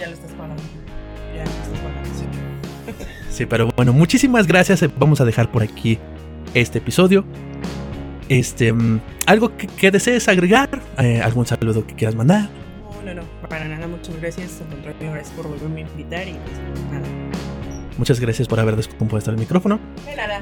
Sí, 3.38 3.46
pero 3.46 3.68
bueno, 3.76 3.92
muchísimas 3.92 4.48
gracias. 4.48 4.84
Vamos 4.98 5.20
a 5.20 5.24
dejar 5.24 5.52
por 5.52 5.62
aquí 5.62 5.96
este 6.54 6.78
episodio. 6.78 7.24
Este, 8.28 8.72
mm, 8.72 9.00
algo 9.26 9.52
que, 9.56 9.92
desees 9.92 10.26
agregar, 10.26 10.82
eh, 10.98 11.20
algún 11.22 11.46
saludo 11.46 11.86
que 11.86 11.94
quieras 11.94 12.16
mandar. 12.16 12.48
No, 13.04 13.14
no, 13.14 13.22
no, 13.22 13.48
para 13.48 13.68
nada, 13.68 13.86
muchas 13.86 14.20
gracias. 14.20 14.60
Al 14.60 14.66
contrario, 14.74 15.12
gracias 15.12 15.36
por 15.36 15.46
volverme 15.46 15.84
a 15.84 15.88
invitar 15.88 16.26
y 16.26 16.32
pues 16.32 16.58
nada. 16.90 17.06
Muchas 17.96 18.18
gracias 18.18 18.48
por 18.48 18.58
haber 18.58 18.74
descompuesto 18.74 19.30
el 19.30 19.36
micrófono. 19.36 19.78
De 20.04 20.16
nada. 20.16 20.40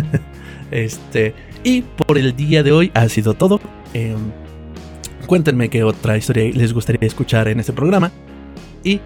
este, 0.70 1.34
y 1.64 1.80
por 1.80 2.18
el 2.18 2.36
día 2.36 2.62
de 2.62 2.72
hoy 2.72 2.90
ha 2.92 3.08
sido 3.08 3.32
todo. 3.32 3.58
Em, 3.94 4.32
cuéntenme 5.26 5.70
qué 5.70 5.82
otra 5.82 6.18
historia 6.18 6.44
les 6.52 6.74
gustaría 6.74 7.06
escuchar 7.06 7.48
en 7.48 7.60
este 7.60 7.72
programa. 7.72 8.12
Y 8.84 9.00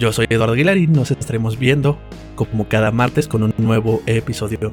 yo 0.00 0.12
soy 0.12 0.26
Eduardo 0.30 0.54
Aguilar 0.54 0.78
y 0.78 0.86
nos 0.86 1.10
estaremos 1.10 1.58
viendo 1.58 1.98
como 2.34 2.66
cada 2.66 2.90
martes 2.90 3.28
con 3.28 3.42
un 3.42 3.52
nuevo 3.58 4.00
episodio. 4.06 4.72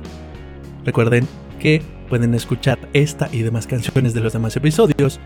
Recuerden 0.86 1.28
que 1.60 1.82
pueden 2.08 2.34
escuchar 2.34 2.80
esta 2.94 3.28
y 3.34 3.42
demás 3.42 3.68
canciones 3.68 4.14
de 4.14 4.22
los 4.22 4.32
demás 4.32 4.56
episodios 4.56 5.20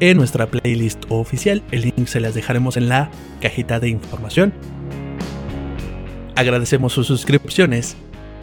en 0.00 0.18
nuestra 0.18 0.46
playlist 0.46 1.02
oficial. 1.08 1.62
El 1.70 1.82
link 1.82 2.06
se 2.06 2.20
las 2.20 2.34
dejaremos 2.34 2.76
en 2.76 2.90
la 2.90 3.10
cajita 3.40 3.80
de 3.80 3.88
información. 3.88 4.52
Agradecemos 6.34 6.92
sus 6.92 7.06
suscripciones 7.06 7.96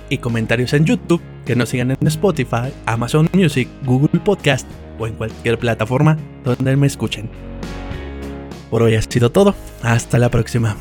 y 0.10 0.18
comentarios 0.18 0.74
en 0.74 0.86
YouTube, 0.86 1.22
que 1.46 1.56
nos 1.56 1.70
sigan 1.70 1.92
en 1.92 2.08
Spotify, 2.08 2.74
Amazon 2.88 3.30
Music, 3.34 3.70
Google 3.86 4.20
Podcast 4.20 4.68
o 4.98 5.06
en 5.06 5.14
cualquier 5.14 5.60
plataforma 5.60 6.18
donde 6.44 6.76
me 6.76 6.88
escuchen. 6.88 7.30
Por 8.72 8.82
hoy 8.82 8.96
ha 8.96 9.02
sido 9.04 9.32
todo. 9.32 9.54
Hasta 9.84 10.18
la 10.18 10.32
próxima. 10.32 10.76